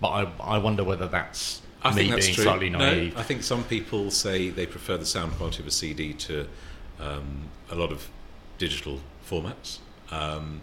But 0.00 0.08
I 0.08 0.32
I 0.40 0.58
wonder 0.58 0.84
whether 0.84 1.06
that's 1.08 1.62
I 1.82 1.94
me 1.94 2.08
being 2.08 2.20
true. 2.20 2.44
slightly 2.44 2.70
No, 2.70 2.78
naive. 2.78 3.16
I 3.16 3.22
think 3.22 3.42
some 3.42 3.64
people 3.64 4.10
say 4.10 4.50
they 4.50 4.66
prefer 4.66 4.96
the 4.96 5.06
sound 5.06 5.32
quality 5.34 5.62
of 5.62 5.66
a 5.66 5.70
CD 5.70 6.12
to 6.14 6.46
um, 6.98 7.48
a 7.70 7.74
lot 7.74 7.92
of 7.92 8.08
digital 8.58 9.00
formats. 9.28 9.78
Um, 10.10 10.60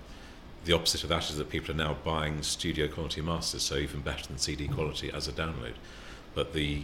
the 0.67 0.73
opposite 0.73 1.01
of 1.03 1.09
that 1.09 1.29
is 1.29 1.37
that 1.37 1.49
people 1.49 1.71
are 1.73 1.77
now 1.77 1.95
buying 2.03 2.43
studio 2.43 2.87
quality 2.89 3.21
masters, 3.21 3.63
so 3.63 3.75
even 3.77 4.01
better 4.01 4.27
than 4.27 4.37
CD 4.37 4.67
quality 4.67 5.09
as 5.11 5.27
a 5.27 5.31
download. 5.31 5.73
But 6.35 6.53
the 6.53 6.81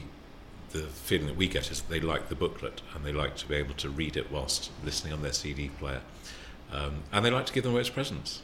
the 0.72 0.88
feeling 0.88 1.28
that 1.28 1.36
we 1.36 1.48
get 1.48 1.70
is 1.70 1.82
that 1.82 1.90
they 1.92 2.00
like 2.00 2.30
the 2.30 2.36
booklet 2.36 2.82
and 2.96 3.06
they 3.06 3.14
like 3.14 3.36
to 3.36 3.48
be 3.48 3.54
able 3.54 3.76
to 3.76 3.90
read 3.90 4.18
it 4.18 4.32
whilst 4.32 4.72
listening 4.84 5.14
on 5.14 5.22
their 5.22 5.34
CD 5.34 5.70
player, 5.78 6.02
um, 6.72 7.04
and 7.12 7.24
they 7.24 7.30
like 7.30 7.46
to 7.46 7.54
give 7.54 7.64
them 7.64 7.74
away 7.74 7.82
as 7.82 7.90
presents 7.92 8.42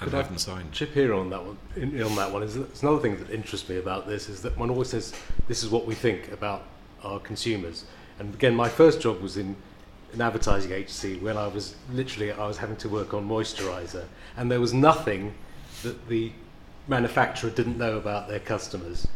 and 0.00 0.10
Could 0.10 0.14
I- 0.14 0.18
have 0.18 0.28
them 0.28 0.36
signed. 0.38 0.72
chip 0.72 0.92
here 0.92 1.14
on 1.14 1.30
that 1.30 1.42
one. 1.46 1.56
In, 1.76 2.02
on 2.02 2.14
that 2.16 2.30
one 2.32 2.42
is 2.42 2.54
that 2.56 2.62
it's 2.70 2.82
another 2.82 2.98
thing 2.98 3.16
that 3.18 3.30
interests 3.30 3.68
me 3.70 3.78
about 3.78 4.06
this 4.06 4.28
is 4.28 4.42
that 4.42 4.58
one 4.58 4.68
always 4.68 4.88
says 4.88 5.14
this 5.48 5.62
is 5.62 5.70
what 5.70 5.86
we 5.86 5.94
think 5.94 6.30
about 6.32 6.64
our 7.04 7.20
consumers. 7.20 7.84
And 8.18 8.34
again, 8.34 8.54
my 8.54 8.68
first 8.68 9.00
job 9.00 9.22
was 9.22 9.36
in 9.38 9.56
an 10.12 10.20
advertising 10.20 10.72
agency 10.72 11.16
when 11.18 11.38
I 11.38 11.46
was 11.46 11.74
literally 11.90 12.32
I 12.32 12.46
was 12.46 12.58
having 12.58 12.76
to 12.76 12.88
work 12.90 13.14
on 13.14 13.26
moisturizer, 13.26 14.04
and 14.36 14.50
there 14.50 14.60
was 14.60 14.72
nothing 14.72 15.34
that 15.82 16.08
the 16.08 16.32
manufacturer 16.88 17.50
didn't 17.50 17.78
know 17.78 17.96
about 17.96 18.28
their 18.28 18.40
customers. 18.40 19.06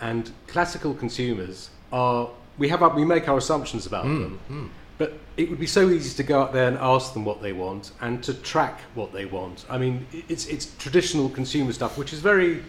And 0.00 0.30
classical 0.46 0.94
consumers 0.94 1.70
are 1.92 2.28
we 2.58 2.68
have 2.68 2.94
we 2.94 3.04
make 3.04 3.28
our 3.28 3.38
assumptions 3.38 3.86
about 3.86 4.04
hmm, 4.04 4.22
them. 4.22 4.38
Hmm. 4.48 4.66
But 4.98 5.12
it 5.36 5.50
would 5.50 5.60
be 5.60 5.66
so 5.66 5.90
easy 5.90 6.16
to 6.16 6.22
go 6.22 6.40
out 6.40 6.52
there 6.54 6.68
and 6.68 6.78
ask 6.78 7.12
them 7.12 7.24
what 7.24 7.42
they 7.42 7.52
want 7.52 7.92
and 8.00 8.22
to 8.24 8.32
track 8.32 8.80
what 8.94 9.12
they 9.12 9.26
want. 9.26 9.66
I 9.68 9.78
mean, 9.78 10.06
it's 10.28 10.46
it's 10.46 10.74
traditional 10.78 11.28
consumer 11.28 11.72
stuff, 11.72 11.98
which 11.98 12.12
is 12.12 12.20
very. 12.20 12.62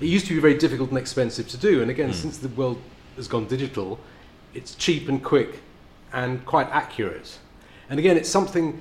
It 0.00 0.06
used 0.06 0.26
to 0.26 0.34
be 0.34 0.40
very 0.40 0.56
difficult 0.56 0.90
and 0.90 0.98
expensive 0.98 1.48
to 1.48 1.56
do, 1.56 1.82
and 1.82 1.90
again, 1.90 2.10
hmm. 2.10 2.14
since 2.14 2.38
the 2.38 2.48
world 2.48 2.80
has 3.16 3.28
gone 3.28 3.46
digital, 3.46 3.98
it's 4.54 4.74
cheap 4.74 5.08
and 5.08 5.22
quick, 5.22 5.60
and 6.12 6.44
quite 6.46 6.68
accurate. 6.70 7.38
And 7.90 7.98
again, 7.98 8.16
it's 8.16 8.28
something. 8.28 8.80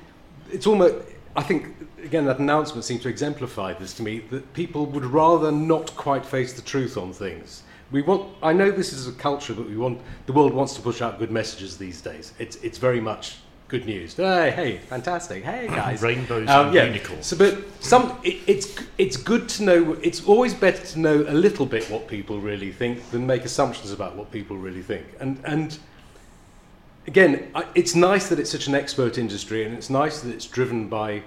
It's 0.51 0.67
almost. 0.67 0.95
I 1.35 1.43
think 1.43 1.75
again 2.05 2.25
that 2.25 2.39
announcement 2.39 2.85
seemed 2.85 3.01
to 3.01 3.09
exemplify 3.09 3.73
this 3.73 3.93
to 3.95 4.03
me 4.03 4.19
that 4.31 4.53
people 4.53 4.85
would 4.85 5.05
rather 5.05 5.51
not 5.51 5.95
quite 5.95 6.25
face 6.25 6.53
the 6.53 6.61
truth 6.61 6.97
on 6.97 7.11
things. 7.13 7.63
We 7.91 8.01
want. 8.01 8.33
I 8.41 8.53
know 8.53 8.71
this 8.71 8.93
is 8.93 9.07
a 9.07 9.11
culture 9.13 9.53
that 9.53 9.67
we 9.67 9.77
want. 9.77 9.99
The 10.25 10.33
world 10.33 10.53
wants 10.53 10.73
to 10.75 10.81
push 10.81 11.01
out 11.01 11.19
good 11.19 11.31
messages 11.31 11.77
these 11.77 12.01
days. 12.01 12.33
It's 12.39 12.55
it's 12.57 12.77
very 12.77 12.99
much 13.01 13.37
good 13.67 13.85
news. 13.85 14.15
Hey, 14.15 14.51
hey, 14.51 14.77
fantastic. 14.77 15.43
Hey, 15.43 15.67
guys. 15.81 16.01
Rainbows 16.01 16.47
Um, 16.49 16.67
and 16.67 16.75
yeah. 16.75 16.85
unicorns. 16.85 17.25
So, 17.27 17.37
but 17.37 17.57
some. 17.81 18.17
It, 18.23 18.37
it's 18.47 18.75
it's 18.97 19.17
good 19.17 19.47
to 19.49 19.63
know. 19.63 19.97
It's 20.01 20.23
always 20.25 20.53
better 20.53 20.83
to 20.93 20.99
know 20.99 21.25
a 21.27 21.33
little 21.33 21.65
bit 21.65 21.89
what 21.89 22.07
people 22.07 22.39
really 22.39 22.71
think 22.71 23.09
than 23.11 23.25
make 23.27 23.45
assumptions 23.45 23.91
about 23.91 24.15
what 24.15 24.31
people 24.31 24.57
really 24.57 24.81
think. 24.81 25.05
And 25.19 25.39
and 25.45 25.77
again, 27.07 27.51
I, 27.53 27.65
it's 27.75 27.93
nice 27.95 28.29
that 28.29 28.39
it's 28.39 28.49
such 28.51 28.67
an 28.67 28.75
expert 28.75 29.17
industry, 29.17 29.63
and 29.63 29.75
it's 29.75 29.89
nice 29.91 30.21
that 30.21 30.33
it's 30.33 30.47
driven 30.47 30.87
by, 30.87 31.21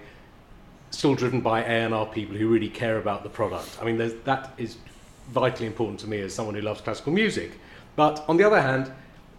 still 0.91 1.15
driven 1.15 1.41
by 1.41 1.61
A 1.63 1.85
and 1.85 1.95
R 1.95 2.07
people 2.07 2.37
who 2.37 2.49
really 2.49 2.69
care 2.69 2.99
about 2.99 3.23
the 3.23 3.29
product. 3.29 3.79
I 3.81 3.85
mean, 3.85 3.99
that 4.25 4.53
is 4.59 4.77
vitally 5.31 5.67
important 5.67 6.01
to 6.01 6.07
me 6.07 6.21
as 6.21 6.35
someone 6.35 6.55
who 6.55 6.63
loves 6.63 6.81
classical 6.81 7.13
music. 7.13 7.53
But 7.97 8.25
on 8.29 8.37
the 8.37 8.45
other 8.45 8.63
hand, 8.63 8.91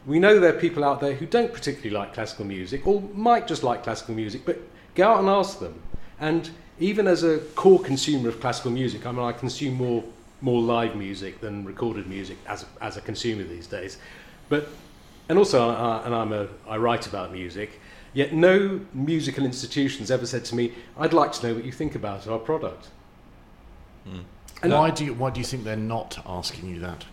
we 0.06 0.20
know 0.20 0.39
there 0.39 0.56
are 0.56 0.60
people 0.60 0.84
out 0.84 1.00
there 1.00 1.13
who 1.13 1.25
don't 1.25 1.53
particularly 1.53 1.91
like 1.91 2.13
classical 2.13 2.46
music, 2.46 2.86
or 2.88 3.01
might 3.13 3.48
just 3.48 3.63
like 3.63 3.84
classical 3.84 4.15
music, 4.15 4.46
but 4.46 4.60
go 4.96 5.12
out 5.12 5.20
and 5.20 5.29
ask 5.29 5.60
them. 5.60 5.82
And 6.20 6.50
even 6.79 7.08
as 7.08 7.24
a 7.24 7.39
core 7.56 7.79
consumer 7.79 8.29
of 8.29 8.39
classical 8.39 8.72
music, 8.72 9.06
I 9.06 9.12
mean, 9.12 9.25
I 9.25 9.32
consume 9.32 9.75
more 9.75 10.03
more 10.41 10.62
live 10.62 10.96
music 10.96 11.41
than 11.41 11.65
recorded 11.65 12.08
music 12.08 12.38
as 12.48 12.63
a, 12.63 12.84
as 12.84 12.96
a 12.96 13.01
consumer 13.01 13.44
these 13.44 13.68
days. 13.68 13.98
But 14.48 14.70
and 15.27 15.38
also, 15.38 15.70
uh, 15.70 16.01
and 16.06 16.15
I'm 16.15 16.34
a, 16.34 16.48
I 16.68 16.77
write 16.77 17.08
about 17.08 17.32
music. 17.32 17.79
Yet 18.13 18.33
no 18.33 18.81
musical 18.93 19.45
institutions 19.45 20.09
ever 20.09 20.25
said 20.25 20.45
to 20.45 20.55
me, 20.55 20.73
"I'd 20.97 21.13
like 21.13 21.31
to 21.33 21.47
know 21.47 21.55
what 21.55 21.65
you 21.65 21.71
think 21.71 21.95
about 21.95 22.27
our 22.27 22.39
product." 22.39 22.87
Hmm. 24.05 24.21
And 24.61 24.73
why 24.73 24.89
do 24.89 25.05
you 25.05 25.13
why 25.13 25.29
do 25.29 25.39
you 25.39 25.45
think 25.45 25.63
they're 25.63 25.75
not 25.75 26.21
asking 26.25 26.69
you 26.69 26.79
that? 26.79 27.05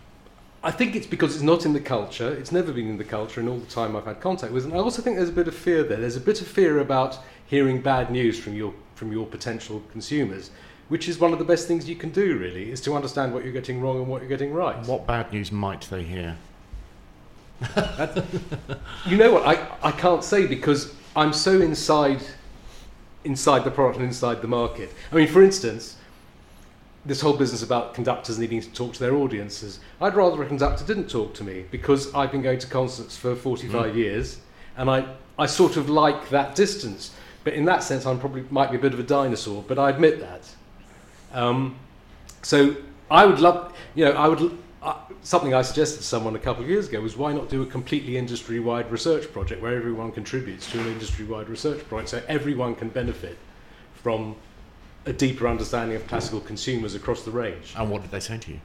I 0.63 0.71
think 0.71 0.95
it's 0.95 1.07
because 1.07 1.35
it's 1.35 1.43
not 1.43 1.65
in 1.65 1.73
the 1.73 1.79
culture. 1.79 2.29
It's 2.33 2.51
never 2.51 2.73
been 2.73 2.89
in 2.89 2.97
the 2.97 3.03
culture, 3.03 3.39
and 3.39 3.47
all 3.47 3.59
the 3.59 3.67
time 3.67 3.95
I've 3.95 4.05
had 4.05 4.19
contact 4.19 4.51
with. 4.51 4.65
And 4.65 4.73
I 4.73 4.77
also 4.77 5.01
think 5.01 5.15
there's 5.15 5.29
a 5.29 5.33
bit 5.33 5.47
of 5.47 5.55
fear 5.55 5.83
there. 5.83 5.97
There's 5.97 6.17
a 6.17 6.21
bit 6.21 6.41
of 6.41 6.47
fear 6.47 6.79
about 6.79 7.19
hearing 7.45 7.81
bad 7.81 8.11
news 8.11 8.39
from 8.39 8.53
your 8.55 8.73
from 8.95 9.11
your 9.11 9.25
potential 9.27 9.83
consumers, 9.91 10.49
which 10.89 11.07
is 11.07 11.19
one 11.19 11.31
of 11.31 11.39
the 11.39 11.45
best 11.45 11.67
things 11.67 11.87
you 11.87 11.95
can 11.95 12.09
do. 12.09 12.37
Really, 12.37 12.71
is 12.71 12.81
to 12.81 12.95
understand 12.95 13.33
what 13.33 13.43
you're 13.43 13.53
getting 13.53 13.79
wrong 13.79 13.97
and 13.99 14.07
what 14.07 14.21
you're 14.21 14.29
getting 14.29 14.51
right. 14.51 14.85
What 14.85 15.05
bad 15.07 15.31
news 15.31 15.51
might 15.51 15.81
they 15.89 16.03
hear? 16.03 16.37
You 19.07 19.17
know 19.17 19.31
what? 19.31 19.47
I, 19.47 19.67
I 19.81 19.91
can't 19.91 20.23
say 20.23 20.47
because 20.47 20.93
I'm 21.15 21.33
so 21.33 21.61
inside 21.61 22.21
inside 23.23 23.63
the 23.63 23.71
product 23.71 23.97
and 23.97 24.05
inside 24.05 24.41
the 24.41 24.47
market. 24.47 24.93
I 25.11 25.15
mean, 25.15 25.27
for 25.27 25.43
instance, 25.43 25.97
this 27.05 27.21
whole 27.21 27.35
business 27.35 27.63
about 27.63 27.93
conductors 27.93 28.37
needing 28.37 28.61
to 28.61 28.71
talk 28.71 28.93
to 28.93 28.99
their 28.99 29.15
audiences. 29.15 29.79
I'd 30.01 30.15
rather 30.15 30.41
a 30.43 30.45
conductor 30.45 30.85
didn't 30.85 31.09
talk 31.09 31.33
to 31.35 31.43
me 31.43 31.65
because 31.71 32.13
I've 32.13 32.31
been 32.31 32.41
going 32.41 32.59
to 32.59 32.67
concerts 32.67 33.17
for 33.17 33.35
45 33.35 33.95
years 33.95 34.39
and 34.75 34.89
I, 34.89 35.05
I 35.39 35.45
sort 35.45 35.77
of 35.77 35.89
like 35.89 36.29
that 36.29 36.55
distance. 36.55 37.13
But 37.43 37.53
in 37.53 37.65
that 37.65 37.83
sense, 37.83 38.05
I'm 38.05 38.19
probably 38.19 38.43
might 38.49 38.71
be 38.71 38.77
a 38.77 38.79
bit 38.79 38.93
of 38.93 38.99
a 38.99 39.03
dinosaur, 39.03 39.63
but 39.67 39.79
I 39.79 39.89
admit 39.89 40.19
that. 40.19 40.41
Um, 41.33 41.77
so 42.43 42.75
I 43.09 43.25
would 43.25 43.39
love, 43.39 43.73
you 43.95 44.05
know, 44.05 44.11
I 44.11 44.27
would. 44.27 44.57
Something 45.27 45.53
I 45.53 45.61
suggested 45.61 45.97
to 45.97 46.03
someone 46.03 46.37
a 46.37 46.39
couple 46.39 46.63
of 46.63 46.69
years 46.69 46.87
ago 46.87 47.01
was 47.01 47.17
why 47.17 47.33
not 47.33 47.49
do 47.49 47.61
a 47.61 47.65
completely 47.65 48.15
industry-wide 48.15 48.89
research 48.89 49.29
project 49.33 49.61
where 49.61 49.75
everyone 49.75 50.13
contributes 50.13 50.71
to 50.71 50.79
an 50.79 50.87
industry-wide 50.87 51.49
research 51.49 51.85
project, 51.89 52.09
so 52.09 52.23
everyone 52.29 52.75
can 52.75 52.87
benefit 52.87 53.37
from 53.93 54.37
a 55.05 55.11
deeper 55.11 55.45
understanding 55.45 55.97
of 55.97 56.07
classical 56.07 56.39
consumers 56.39 56.95
across 56.95 57.23
the 57.23 57.31
range. 57.31 57.73
And 57.75 57.91
what 57.91 58.03
did 58.03 58.11
they 58.11 58.21
say 58.21 58.37
to 58.37 58.51
you? 58.51 58.61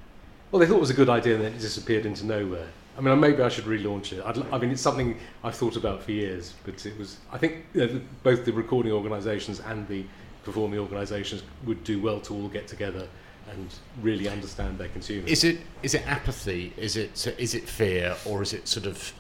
Well, 0.53 0.61
they 0.61 0.67
thought 0.67 0.77
it 0.77 0.81
was 0.81 0.91
a 0.91 0.95
good 0.95 1.09
idea, 1.09 1.35
and 1.35 1.43
then 1.43 1.53
it 1.53 1.59
disappeared 1.59 2.07
into 2.07 2.27
nowhere. 2.27 2.69
I 2.97 3.01
mean, 3.01 3.19
maybe 3.19 3.43
I 3.43 3.49
should 3.49 3.65
relaunch 3.65 4.13
it. 4.13 4.23
I'd, 4.25 4.39
I 4.53 4.59
mean, 4.59 4.71
it's 4.71 4.83
something 4.83 5.19
I've 5.43 5.57
thought 5.57 5.75
about 5.75 6.05
for 6.05 6.13
years, 6.13 6.55
but 6.65 6.87
it 6.87 6.97
was. 6.97 7.17
I 7.33 7.39
think 7.39 7.65
you 7.75 7.87
know, 7.87 8.01
both 8.23 8.45
the 8.45 8.53
recording 8.53 8.93
organisations 8.93 9.59
and 9.59 9.89
the 9.89 10.05
performing 10.45 10.79
organisations 10.79 11.43
would 11.65 11.83
do 11.83 12.01
well 12.01 12.21
to 12.21 12.35
all 12.35 12.49
get 12.49 12.69
together 12.69 13.09
and 13.53 13.69
really 14.03 14.29
understand 14.29 14.79
their 14.79 14.89
consumers. 14.89 15.31
Is 15.31 15.45
it 15.45 15.59
is 15.83 15.95
it 15.95 16.07
apathy? 16.07 16.73
Is 16.77 16.97
it 16.97 17.27
is 17.39 17.55
it 17.55 17.69
fear, 17.69 18.17
or 18.25 18.43
is 18.43 18.53
it 18.53 18.67
sort 18.69 18.87
of 18.87 19.13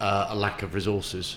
uh, 0.00 0.26
a 0.30 0.36
lack 0.36 0.62
of 0.62 0.74
resources? 0.74 1.36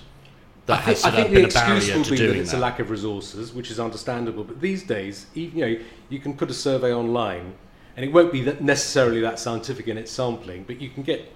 that 0.65 0.79
I 0.79 0.81
has 0.81 1.01
think, 1.01 1.13
I 1.13 1.17
think 1.17 1.27
the 1.29 1.35
been 1.35 1.43
a 1.43 1.47
excuse 1.47 1.87
barrier 1.87 1.97
will 1.97 2.09
be 2.09 2.17
that 2.17 2.35
it's 2.37 2.51
that. 2.51 2.57
a 2.57 2.59
lack 2.59 2.79
of 2.79 2.89
resources, 2.89 3.53
which 3.53 3.69
is 3.69 3.79
understandable. 3.79 4.43
But 4.43 4.61
these 4.61 4.83
days, 4.83 5.25
e- 5.35 5.51
you 5.53 5.65
know, 5.65 5.79
you 6.09 6.19
can 6.19 6.35
put 6.35 6.49
a 6.49 6.53
survey 6.53 6.93
online, 6.93 7.53
and 7.97 8.05
it 8.05 8.13
won't 8.13 8.31
be 8.31 8.41
that 8.43 8.61
necessarily 8.61 9.19
that 9.21 9.39
scientific 9.39 9.87
in 9.87 9.97
its 9.97 10.11
sampling, 10.11 10.63
but 10.63 10.79
you 10.79 10.89
can 10.89 11.03
get. 11.03 11.31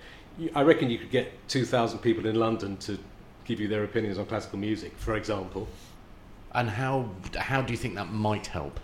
I 0.53 0.61
reckon 0.61 0.89
you 0.89 0.99
could 0.99 1.11
get 1.11 1.31
two 1.47 1.65
thousand 1.65 1.99
people 1.99 2.25
in 2.25 2.35
London 2.35 2.77
to 2.77 2.97
give 3.43 3.59
you 3.59 3.67
their 3.67 3.83
opinions 3.83 4.17
on 4.17 4.25
classical 4.27 4.59
music, 4.59 4.93
for 4.97 5.15
example. 5.15 5.67
And 6.53 6.69
how 6.69 7.09
how 7.37 7.61
do 7.61 7.73
you 7.73 7.77
think 7.77 7.95
that 7.95 8.11
might 8.13 8.47
help? 8.47 8.79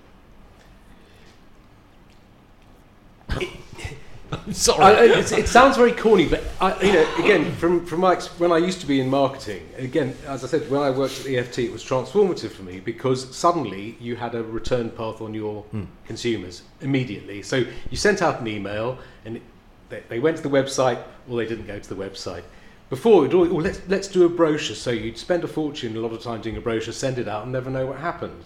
Sorry. 4.51 4.84
I, 4.84 5.03
it's, 5.20 5.32
it 5.32 5.48
sounds 5.48 5.77
very 5.77 5.92
corny, 5.92 6.27
but 6.27 6.44
I, 6.60 6.82
you 6.82 6.94
know, 6.94 7.15
again, 7.18 7.53
from 7.56 7.86
from 7.86 8.01
my 8.01 8.13
ex- 8.13 8.27
when 8.39 8.51
I 8.51 8.58
used 8.58 8.82
to 8.82 8.88
be 8.88 9.00
in 9.00 9.10
marketing, 9.10 9.68
again, 9.77 10.15
as 10.27 10.44
I 10.44 10.48
said, 10.48 10.70
when 10.70 10.82
I 10.82 10.89
worked 10.89 11.22
at 11.22 11.27
EFT, 11.27 11.60
it 11.60 11.72
was 11.72 11.84
transformative 11.84 12.51
for 12.51 12.63
me 12.63 12.80
because 12.80 13.36
suddenly 13.36 13.96
you 14.00 14.15
had 14.15 14.36
a 14.36 14.44
return 14.44 14.89
path 14.89 15.22
on 15.22 15.34
your 15.34 15.63
hmm. 15.63 15.84
consumers 16.06 16.63
immediately. 16.82 17.42
So 17.42 17.63
you 17.89 17.98
sent 17.98 18.22
out 18.22 18.42
an 18.42 18.48
email, 18.48 18.98
and 19.25 19.38
it, 19.38 19.44
they, 19.89 20.03
they 20.10 20.20
went 20.20 20.38
to 20.38 20.44
the 20.44 20.50
website, 20.50 21.01
or 21.30 21.38
they 21.38 21.46
didn't 21.46 21.68
go 21.68 21.80
to 21.80 21.89
the 21.89 21.96
website. 21.96 22.44
Before, 22.89 23.25
it, 23.25 23.34
well, 23.34 23.48
let's 23.48 23.82
let's 23.88 24.08
do 24.08 24.25
a 24.25 24.30
brochure. 24.30 24.75
So 24.75 24.92
you'd 24.92 25.18
spend 25.18 25.44
a 25.44 25.48
fortune 25.48 25.96
a 25.96 26.00
lot 26.00 26.12
of 26.12 26.22
time 26.22 26.42
doing 26.42 26.58
a 26.58 26.62
brochure, 26.62 26.94
send 26.94 27.18
it 27.18 27.27
out, 27.27 27.44
and 27.44 27.51
never 27.51 27.70
know 27.70 27.86
what 27.86 28.00
happened. 28.00 28.44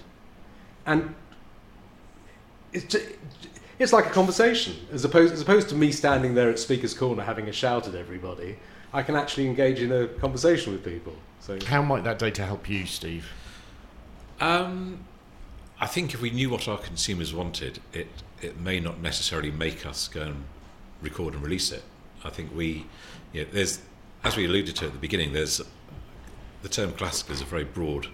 And 0.85 1.15
it's 2.73 2.95
it's 3.79 3.93
like 3.93 4.07
a 4.07 4.09
conversation 4.09 4.75
as 4.91 5.05
opposed 5.05 5.33
as 5.33 5.41
opposed 5.41 5.69
to 5.69 5.75
me 5.75 5.91
standing 5.91 6.33
there 6.33 6.49
at 6.49 6.59
speaker's 6.59 6.93
corner 6.93 7.23
having 7.23 7.47
a 7.47 7.51
shout 7.51 7.87
at 7.87 7.95
everybody. 7.95 8.57
I 8.93 9.03
can 9.03 9.15
actually 9.15 9.47
engage 9.47 9.81
in 9.81 9.91
a 9.91 10.07
conversation 10.07 10.73
with 10.73 10.83
people. 10.83 11.13
So 11.39 11.59
how 11.65 11.81
might 11.81 12.03
that 12.05 12.19
data 12.19 12.45
help 12.45 12.69
you, 12.69 12.85
Steve? 12.85 13.31
Um, 14.39 14.99
I 15.79 15.87
think 15.87 16.13
if 16.13 16.21
we 16.21 16.29
knew 16.29 16.49
what 16.49 16.67
our 16.67 16.77
consumers 16.77 17.33
wanted, 17.33 17.79
it 17.93 18.07
it 18.41 18.59
may 18.59 18.79
not 18.79 19.01
necessarily 19.01 19.51
make 19.51 19.85
us 19.85 20.07
go 20.07 20.21
and 20.21 20.45
record 21.01 21.33
and 21.33 21.43
release 21.43 21.71
it. 21.71 21.83
I 22.23 22.29
think 22.29 22.55
we, 22.55 22.85
you 23.33 23.43
know, 23.43 23.47
there's 23.51 23.81
as 24.23 24.35
we 24.35 24.45
alluded 24.45 24.75
to 24.77 24.85
at 24.87 24.93
the 24.93 24.99
beginning, 24.99 25.33
there's 25.33 25.61
the 26.63 26.69
term 26.69 26.91
classical 26.93 27.35
is 27.35 27.41
a 27.41 27.45
very 27.45 27.63
broad 27.63 28.07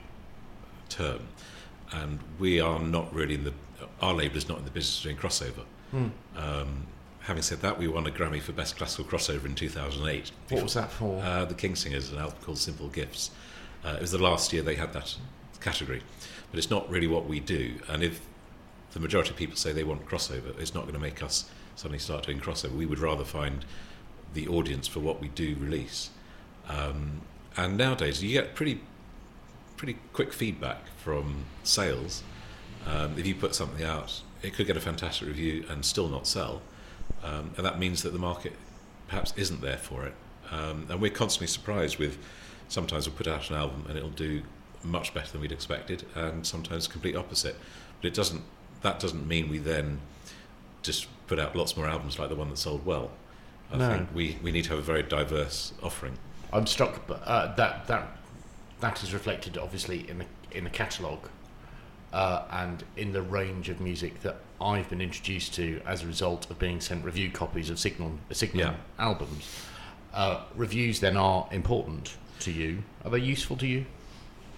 term, 0.90 1.22
and 1.92 2.20
we 2.40 2.60
are 2.60 2.80
not 2.80 3.14
really 3.14 3.36
in 3.36 3.46
the 3.46 3.54
our 4.02 4.14
label 4.14 4.38
is 4.38 4.48
not 4.48 4.60
in 4.60 4.66
the 4.66 4.72
business 4.72 4.98
of 4.98 5.04
doing 5.04 5.18
crossover. 5.18 5.66
Um, 6.36 6.88
having 7.20 7.44
said 7.44 7.62
that, 7.62 7.78
we 7.78 7.88
won 7.88 8.08
a 8.08 8.10
Grammy 8.12 8.42
for 8.42 8.52
best 8.52 8.78
classical 8.78 9.06
crossover 9.06 9.46
in 9.46 9.56
2008. 9.56 10.32
What 10.50 10.64
was 10.64 10.74
that 10.74 10.92
for? 10.92 11.22
Uh, 11.22 11.46
the 11.46 11.54
King's 11.54 11.80
Singers, 11.80 12.12
an 12.12 12.20
album 12.20 12.38
called 12.42 12.58
Simple 12.58 12.88
Gifts. 12.90 13.32
Uh, 13.86 13.96
it 13.96 14.02
was 14.02 14.12
the 14.12 14.18
last 14.18 14.52
year 14.54 14.62
they 14.64 14.76
had 14.76 14.94
that 14.94 15.16
category, 15.62 16.02
but 16.52 16.58
it's 16.58 16.70
not 16.70 16.90
really 16.90 17.08
what 17.08 17.28
we 17.28 17.40
do. 17.40 17.76
And 17.88 18.04
if 18.04 18.22
the 18.92 19.00
majority 19.00 19.32
of 19.32 19.36
people 19.36 19.56
say 19.56 19.72
they 19.72 19.84
want 19.84 20.06
crossover, 20.08 20.58
it's 20.60 20.74
not 20.74 20.84
going 20.84 20.94
to 20.94 21.00
make 21.00 21.22
us 21.22 21.50
suddenly 21.76 22.00
start 22.00 22.26
doing 22.26 22.40
crossover. 22.40 22.76
We 22.76 22.86
would 22.86 23.00
rather 23.00 23.26
find 23.26 23.66
the 24.34 24.48
audience 24.48 24.88
for 24.88 25.00
what 25.00 25.22
we 25.22 25.30
do 25.30 25.56
release. 25.60 26.10
Um, 26.68 27.22
and 27.58 27.78
nowadays, 27.78 28.24
you 28.24 28.32
get 28.32 28.56
pretty 28.56 28.82
pretty 29.78 29.98
quick 30.14 30.32
feedback 30.32 30.88
from 30.98 31.46
sales. 31.64 32.24
Um, 32.88 33.18
if 33.18 33.26
you 33.26 33.36
put 33.36 33.56
something 33.56 33.84
out, 33.86 34.22
it 34.42 34.54
could 34.54 34.68
get 34.68 34.76
a 34.78 34.82
fantastic 34.82 35.28
review 35.28 35.66
and 35.70 35.86
still 35.86 36.10
not 36.10 36.28
sell, 36.28 36.62
um, 37.24 37.52
and 37.58 37.66
that 37.66 37.80
means 37.80 38.04
that 38.04 38.12
the 38.12 38.20
market 38.20 38.54
perhaps 39.08 39.34
isn't 39.38 39.62
there 39.62 39.78
for 39.78 40.06
it. 40.06 40.14
Um, 40.52 40.86
and 40.90 41.00
we're 41.02 41.12
constantly 41.12 41.48
surprised 41.48 41.98
with. 41.98 42.18
Sometimes 42.70 43.08
we'll 43.08 43.16
put 43.16 43.28
out 43.28 43.50
an 43.52 43.56
album 43.56 43.86
and 43.88 43.98
it'll 43.98 44.10
do 44.10 44.42
much 44.84 45.14
better 45.14 45.32
than 45.32 45.42
we'd 45.42 45.52
expected, 45.52 46.06
and 46.16 46.46
sometimes 46.46 46.88
complete 46.88 47.16
opposite. 47.16 47.56
But 48.02 48.08
it 48.08 48.14
doesn't. 48.14 48.42
That 48.82 49.00
doesn't 49.00 49.28
mean 49.28 49.50
we 49.50 49.60
then 49.60 50.00
just 50.82 51.08
put 51.28 51.40
out 51.40 51.56
lots 51.56 51.78
more 51.78 51.88
albums 51.88 52.20
like 52.20 52.30
the 52.30 52.36
one 52.36 52.50
that 52.50 52.58
sold 52.58 52.86
well. 52.86 53.12
I 53.72 53.78
No. 53.78 53.90
think 53.90 54.10
we, 54.14 54.38
we 54.44 54.52
need 54.52 54.66
to 54.66 54.72
have 54.72 54.80
a 54.80 54.84
very 54.84 55.04
diverse 55.04 55.72
offering. 55.82 56.18
I'm 56.52 56.68
struck 56.68 57.00
uh, 57.10 57.54
that 57.56 57.88
that 57.88 58.18
that 58.82 59.02
is 59.04 59.14
reflected 59.14 59.58
obviously 59.58 60.08
in 60.10 60.18
the 60.20 60.26
in 60.52 60.64
the 60.66 60.70
catalogue 60.70 61.30
uh, 62.14 62.44
and 62.52 62.84
in 62.96 63.12
the 63.12 63.22
range 63.22 63.68
of 63.70 63.82
music 63.82 64.22
that 64.22 64.38
I've 64.62 64.90
been 64.90 65.02
introduced 65.02 65.54
to 65.56 65.82
as 65.86 66.04
a 66.04 66.08
result 66.08 66.50
of 66.50 66.58
being 66.60 66.80
sent 66.80 67.04
review 67.04 67.30
copies 67.32 67.70
of 67.70 67.80
Signum 67.80 68.20
Signum 68.32 68.60
Yeah. 68.60 68.76
albums. 69.04 69.50
Uh, 70.14 70.42
reviews 70.56 71.00
then 71.02 71.18
are 71.18 71.48
important 71.52 72.16
to 72.42 72.52
you. 72.52 72.84
Are 73.04 73.10
they 73.12 73.18
useful 73.20 73.58
to 73.58 73.68
you? 73.68 73.86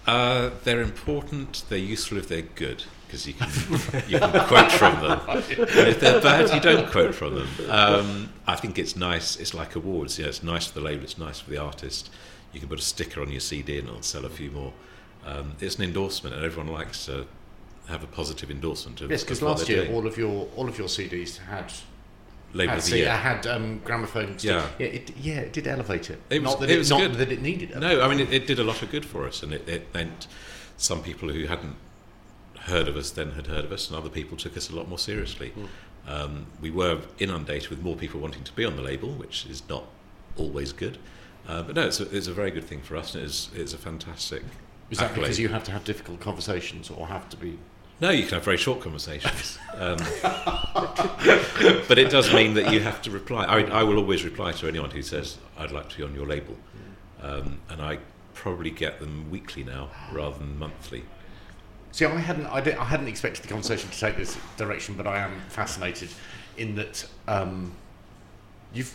Uh, 0.06 0.50
they're 0.64 0.82
important. 0.82 1.64
They're 1.68 1.78
useful 1.78 2.18
if 2.18 2.28
they're 2.28 2.42
good 2.42 2.84
because 3.06 3.26
you 3.26 3.32
can 3.32 3.48
you 4.08 4.18
can 4.20 4.46
quote 4.46 4.70
from 4.70 5.00
them. 5.00 5.20
And 5.28 5.38
if 5.88 5.98
they're 6.00 6.20
bad, 6.20 6.54
you 6.54 6.60
don't 6.60 6.88
quote 6.90 7.14
from 7.14 7.34
them. 7.36 7.48
Um, 7.70 8.32
I 8.46 8.54
think 8.54 8.78
it's 8.78 8.94
nice. 8.96 9.36
It's 9.36 9.54
like 9.54 9.74
awards. 9.74 10.18
Know, 10.18 10.26
it's 10.26 10.42
nice 10.42 10.66
for 10.68 10.78
the 10.78 10.84
label. 10.84 11.04
It's 11.04 11.18
nice 11.18 11.40
for 11.40 11.50
the 11.50 11.58
artist. 11.58 12.10
You 12.52 12.60
can 12.60 12.68
put 12.68 12.78
a 12.78 12.82
sticker 12.82 13.20
on 13.22 13.30
your 13.30 13.40
CD 13.40 13.78
and 13.78 13.88
it'll 13.88 14.02
sell 14.02 14.24
a 14.24 14.28
few 14.30 14.50
more. 14.50 14.72
Um, 15.24 15.56
it's 15.60 15.76
an 15.76 15.82
endorsement, 15.82 16.36
and 16.36 16.44
everyone 16.44 16.72
likes 16.72 17.06
to 17.06 17.26
have 17.88 18.02
a 18.02 18.06
positive 18.06 18.50
endorsement. 18.50 19.00
Of, 19.00 19.10
Yes, 19.10 19.22
because 19.22 19.42
last 19.42 19.68
year 19.68 19.84
doing. 19.84 19.94
all 19.94 20.06
of 20.06 20.16
your 20.16 20.48
all 20.56 20.68
of 20.68 20.78
your 20.78 20.88
CDs 20.88 21.38
had 21.38 21.72
label 22.52 22.70
had, 22.70 22.78
of 22.78 22.86
the 22.90 22.96
year. 22.98 23.10
had 23.10 23.46
um, 23.46 23.78
gramophone. 23.84 24.36
Yeah. 24.40 24.66
yeah, 24.78 24.86
it, 24.86 25.16
yeah, 25.16 25.34
it 25.40 25.52
did 25.52 25.66
elevate 25.66 26.10
it. 26.10 26.20
It 26.30 26.42
was- 26.42 26.52
not 26.52 26.60
that 26.60 26.70
it 26.70 26.78
was 26.78 26.90
not 26.90 27.00
good. 27.00 27.14
that 27.14 27.32
it 27.32 27.42
needed. 27.42 27.78
No, 27.78 28.00
I 28.02 28.08
mean 28.08 28.20
it, 28.20 28.32
it 28.32 28.46
did 28.46 28.58
a 28.58 28.64
lot 28.64 28.82
of 28.82 28.90
good 28.90 29.04
for 29.04 29.26
us, 29.26 29.42
and 29.42 29.52
it, 29.52 29.68
it 29.68 29.92
meant 29.94 30.26
some 30.76 31.02
people 31.02 31.28
who 31.30 31.46
hadn't 31.46 31.76
heard 32.60 32.88
of 32.88 32.96
us 32.96 33.10
then 33.10 33.32
had 33.32 33.46
heard 33.46 33.64
of 33.64 33.72
us, 33.72 33.88
and 33.88 33.96
other 33.96 34.08
people 34.10 34.36
took 34.36 34.56
us 34.56 34.68
a 34.70 34.74
lot 34.74 34.88
more 34.88 34.98
seriously. 34.98 35.52
Um, 36.08 36.46
we 36.60 36.70
were 36.70 37.00
inundated 37.18 37.68
with 37.70 37.82
more 37.82 37.96
people 37.96 38.20
wanting 38.20 38.44
to 38.44 38.52
be 38.52 38.64
on 38.64 38.76
the 38.76 38.82
label, 38.82 39.10
which 39.10 39.46
is 39.46 39.62
not 39.68 39.84
always 40.36 40.72
good. 40.72 40.98
Uh, 41.48 41.62
but 41.62 41.76
no, 41.76 41.86
it's 41.86 42.00
a, 42.00 42.16
it's 42.16 42.26
a 42.26 42.32
very 42.32 42.50
good 42.50 42.64
thing 42.64 42.82
for 42.82 42.96
us, 42.96 43.14
and 43.14 43.24
it's, 43.24 43.50
it's 43.54 43.72
a 43.72 43.78
fantastic. 43.78 44.42
Is 44.90 44.98
that 44.98 45.06
accolade. 45.10 45.22
because 45.24 45.38
you 45.38 45.48
have 45.48 45.64
to 45.64 45.72
have 45.72 45.84
difficult 45.84 46.20
conversations 46.20 46.90
or 46.90 47.06
have 47.06 47.28
to 47.30 47.36
be? 47.36 47.58
No, 47.98 48.10
you 48.10 48.24
can 48.24 48.34
have 48.34 48.44
very 48.44 48.58
short 48.58 48.80
conversations. 48.80 49.58
Um, 49.74 49.96
but 51.88 51.98
it 51.98 52.10
does 52.10 52.32
mean 52.32 52.54
that 52.54 52.72
you 52.72 52.80
have 52.80 53.00
to 53.02 53.10
reply. 53.10 53.44
I, 53.44 53.62
I 53.62 53.82
will 53.84 53.96
always 53.96 54.24
reply 54.24 54.52
to 54.52 54.68
anyone 54.68 54.90
who 54.90 55.02
says, 55.02 55.38
I'd 55.58 55.70
like 55.70 55.88
to 55.90 55.96
be 55.96 56.02
on 56.02 56.14
your 56.14 56.26
label. 56.26 56.56
Um, 57.22 57.60
and 57.70 57.80
I 57.80 57.98
probably 58.34 58.70
get 58.70 59.00
them 59.00 59.30
weekly 59.30 59.64
now 59.64 59.88
rather 60.12 60.38
than 60.38 60.58
monthly. 60.58 61.04
See, 61.92 62.04
I 62.04 62.18
hadn't, 62.18 62.46
I, 62.46 62.58
I 62.58 62.84
hadn't 62.84 63.08
expected 63.08 63.44
the 63.44 63.48
conversation 63.48 63.88
to 63.88 63.98
take 63.98 64.18
this 64.18 64.36
direction, 64.58 64.94
but 64.94 65.06
I 65.06 65.18
am 65.18 65.40
fascinated 65.48 66.10
in 66.58 66.74
that 66.74 67.06
um, 67.26 67.72
you've 68.74 68.94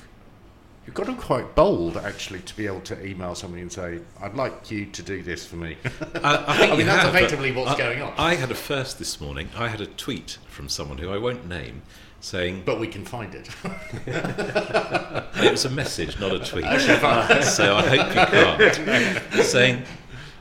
you've 0.85 0.95
got 0.95 1.05
to 1.05 1.13
be 1.13 1.17
quite 1.17 1.55
bold 1.55 1.97
actually 1.97 2.39
to 2.41 2.55
be 2.55 2.65
able 2.65 2.81
to 2.81 3.05
email 3.05 3.35
somebody 3.35 3.61
and 3.61 3.71
say, 3.71 3.99
"I'd 4.21 4.35
like 4.35 4.71
you 4.71 4.85
to 4.87 5.03
do 5.03 5.23
this 5.23 5.45
for 5.45 5.55
me." 5.55 5.77
I, 6.23 6.43
I, 6.47 6.57
think 6.57 6.73
I 6.73 6.77
mean, 6.77 6.85
that's 6.85 7.05
have, 7.05 7.15
effectively 7.15 7.51
what's 7.51 7.71
I- 7.71 7.77
going 7.77 8.01
on. 8.01 8.13
I 8.17 8.35
had 8.35 8.51
a 8.51 8.55
first 8.55 8.99
this 8.99 9.21
morning. 9.21 9.49
I 9.55 9.67
had 9.67 9.81
a 9.81 9.87
tweet 9.87 10.37
from 10.47 10.69
someone 10.69 10.97
who 10.97 11.11
I 11.11 11.17
won't 11.17 11.47
name 11.47 11.81
saying, 12.21 12.63
but 12.65 12.79
we 12.79 12.87
can 12.87 13.03
find 13.03 13.33
it. 13.35 13.49
it 14.05 15.51
was 15.51 15.65
a 15.65 15.69
message, 15.69 16.19
not 16.19 16.33
a 16.33 16.39
tweet. 16.39 16.63
so 17.43 17.75
I 17.75 17.97
hope 17.97 18.07
you 18.09 18.75
can't. 18.75 19.43
saying, 19.43 19.83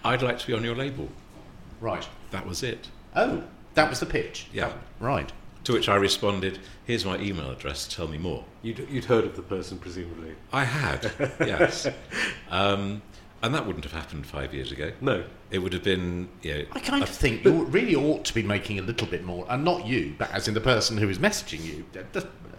I'd 0.05 0.23
like 0.23 0.39
to 0.39 0.47
be 0.47 0.53
on 0.53 0.63
your 0.63 0.77
label. 0.77 1.09
right. 1.81 2.07
That 2.31 2.47
was 2.47 2.63
it. 2.63 2.89
Oh, 3.17 3.43
that 3.75 3.91
was 3.91 3.99
the 3.99 4.07
pitch. 4.07 4.47
Yeah. 4.53 4.73
Right. 5.01 5.33
To 5.65 5.73
which 5.75 5.89
I 5.89 5.97
responded, 5.97 6.59
here's 6.87 7.05
my 7.05 7.19
email 7.19 7.51
address, 7.51 7.87
tell 7.87 8.09
me 8.09 8.19
more. 8.19 8.45
you'd, 8.63 8.87
you'd 8.91 9.05
heard 9.05 9.25
of 9.25 9.37
the 9.37 9.43
person 9.43 9.79
presumably. 9.79 10.35
I 10.53 10.65
had, 10.65 11.13
yes. 11.41 11.87
Um, 12.51 13.03
and 13.43 13.55
that 13.55 13.67
wouldn't 13.67 13.85
have 13.85 13.93
happened 13.95 14.27
five 14.27 14.53
years 14.55 14.71
ago. 14.73 14.93
No, 15.01 15.25
It 15.51 15.59
would 15.59 15.73
have 15.73 15.83
been, 15.83 16.29
you 16.43 16.55
know, 16.55 16.65
I 16.73 16.81
kind 16.81 17.03
of 17.03 17.09
think 17.09 17.45
you 17.45 17.65
really 17.65 17.95
ought 17.97 18.25
to 18.27 18.35
be 18.35 18.43
making 18.43 18.79
a 18.79 18.83
little 18.83 19.07
bit 19.07 19.25
more, 19.25 19.45
and 19.49 19.65
not 19.65 19.87
you, 19.87 20.15
but 20.19 20.31
as 20.33 20.47
in 20.49 20.55
the 20.55 20.61
person 20.61 20.97
who 20.99 21.09
is 21.09 21.19
messaging 21.19 21.65
you, 21.65 21.85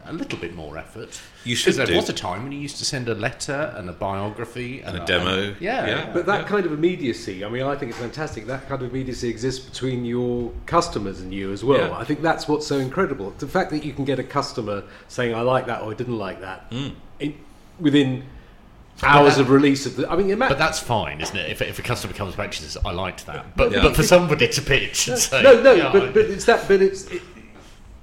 a 0.08 0.12
little 0.14 0.38
bit 0.40 0.56
more 0.56 0.78
effort. 0.80 1.22
You 1.46 1.56
'Cause 1.56 1.62
should 1.62 1.76
There 1.76 1.86
do. 1.86 1.96
was 1.96 2.10
a 2.10 2.14
time 2.14 2.42
when 2.44 2.52
you 2.52 2.58
used 2.60 2.78
to 2.78 2.86
send 2.86 3.08
a 3.08 3.14
letter 3.14 3.74
and 3.78 3.88
a 3.88 3.94
biography 3.94 4.82
and, 4.82 4.96
And 4.96 5.04
a 5.04 5.06
demo, 5.06 5.56
yeah, 5.60 5.88
yeah. 5.88 6.10
but 6.12 6.26
that 6.26 6.48
kind 6.48 6.66
of 6.66 6.72
immediacy. 6.74 7.46
I 7.46 7.50
mean, 7.50 7.62
I 7.64 7.76
think 7.76 7.92
it's 7.92 8.00
fantastic. 8.00 8.48
That 8.48 8.68
kind 8.68 8.82
of 8.82 8.90
immediacy 8.90 9.30
exists 9.30 9.64
between 9.64 10.04
your 10.04 10.52
customers 10.66 11.22
and 11.22 11.32
you 11.32 11.52
as 11.54 11.64
well. 11.64 11.90
Yeah. 11.90 11.98
I 11.98 12.04
think 12.04 12.22
that's 12.24 12.48
what's 12.48 12.66
so 12.66 12.78
incredible. 12.80 13.34
The 13.38 13.48
fact 13.48 13.70
that 13.72 13.86
you 13.86 13.94
can 13.94 14.04
get 14.04 14.18
a 14.18 14.24
customer 14.24 14.84
saying, 15.08 15.36
"I 15.36 15.42
like 15.42 15.68
that" 15.68 15.82
or 15.84 15.92
"I 15.92 15.94
didn't 15.94 16.18
like 16.18 16.42
that," 16.42 16.70
Mm. 16.72 16.94
in, 17.20 17.36
within 17.80 18.24
hours 19.04 19.36
that- 19.36 19.42
of 19.42 19.50
release 19.50 19.86
of 19.86 19.96
the. 19.96 20.10
I 20.10 20.16
mean, 20.16 20.28
But 20.28 20.34
imagine. 20.34 20.58
that's 20.58 20.80
fine, 20.80 21.22
isn't 21.22 21.36
it? 21.36 21.50
If, 21.50 21.62
if 21.62 21.80
a 21.80 21.82
customer 21.82 22.14
comes 22.14 22.36
back 22.36 22.48
and 22.48 22.56
says, 22.56 22.78
"I 22.86 22.92
liked 22.92 23.26
that," 23.28 23.56
but 23.56 23.72
Yeah. 23.72 23.82
but 23.84 23.96
for 23.96 24.04
somebody 24.04 24.48
to 24.48 24.62
pitch 24.62 25.08
and 25.08 25.18
say, 25.18 25.42
no, 25.44 25.62
no, 25.62 25.74
"Yeah, 25.74 25.92
but, 25.92 26.14
but 26.14 26.26
it's 26.26 26.46
that. 26.46 26.68
But 26.68 26.82
it's 26.82 27.06
it, 27.08 27.22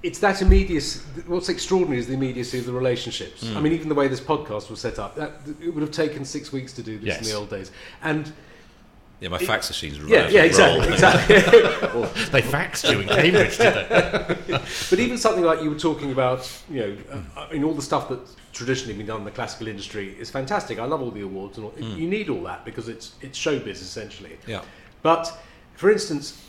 it's 0.02 0.18
that 0.20 0.42
immediacy. 0.42 1.00
What's 1.26 1.48
extraordinary 1.48 1.98
is 1.98 2.06
the 2.06 2.14
immediacy 2.14 2.58
of 2.61 2.66
the 2.66 2.72
relationships. 2.72 3.46
Hmm. 3.48 3.56
I 3.56 3.61
mean, 3.61 3.72
even 3.72 3.88
the 3.88 3.94
way 3.94 4.06
this 4.08 4.20
podcast 4.20 4.70
was 4.70 4.80
set 4.80 4.98
up, 4.98 5.16
that 5.16 5.32
it 5.61 5.70
would 5.74 5.82
have 5.82 5.90
taken 5.90 6.24
six 6.24 6.52
weeks 6.52 6.72
to 6.74 6.82
do 6.82 6.98
this 6.98 7.18
in 7.18 7.24
the 7.24 7.32
old 7.34 7.50
days, 7.50 7.70
and 8.02 8.32
Yeah, 9.20 9.31
my 9.31 9.38
fax 9.38 9.68
machine's 9.68 9.98
yeah, 9.98 10.28
yeah, 10.28 10.44
exactly, 10.44 10.92
exactly. 10.92 11.37
They 12.31 12.42
faxed 12.42 12.88
you 12.88 13.00
in 13.00 13.09
Cambridge, 13.09 13.59
did 13.59 13.74
they? 13.74 14.59
But 14.90 15.00
even 15.00 15.18
something 15.18 15.42
like 15.42 15.61
you 15.61 15.70
were 15.70 15.78
talking 15.78 16.12
about, 16.12 16.48
you 16.70 16.81
know, 16.81 16.96
uh, 17.11 17.40
I 17.40 17.52
mean, 17.52 17.64
all 17.64 17.74
the 17.74 17.83
stuff 17.83 18.09
that's 18.09 18.37
traditionally 18.52 18.94
been 18.94 19.07
done 19.07 19.18
in 19.18 19.24
the 19.24 19.33
classical 19.33 19.66
industry 19.66 20.16
is 20.20 20.31
fantastic. 20.31 20.78
I 20.78 20.85
love 20.85 21.02
all 21.02 21.11
the 21.11 21.22
awards, 21.22 21.59
and 21.59 21.66
all. 21.66 21.74
you 21.81 22.07
need 22.09 22.28
all 22.28 22.42
that 22.44 22.64
because 22.64 22.88
it's 22.88 23.14
it's 23.20 23.37
showbiz 23.37 23.83
essentially. 23.83 24.38
Yeah. 24.46 24.62
But 25.02 25.37
for 25.74 25.90
instance, 25.90 26.40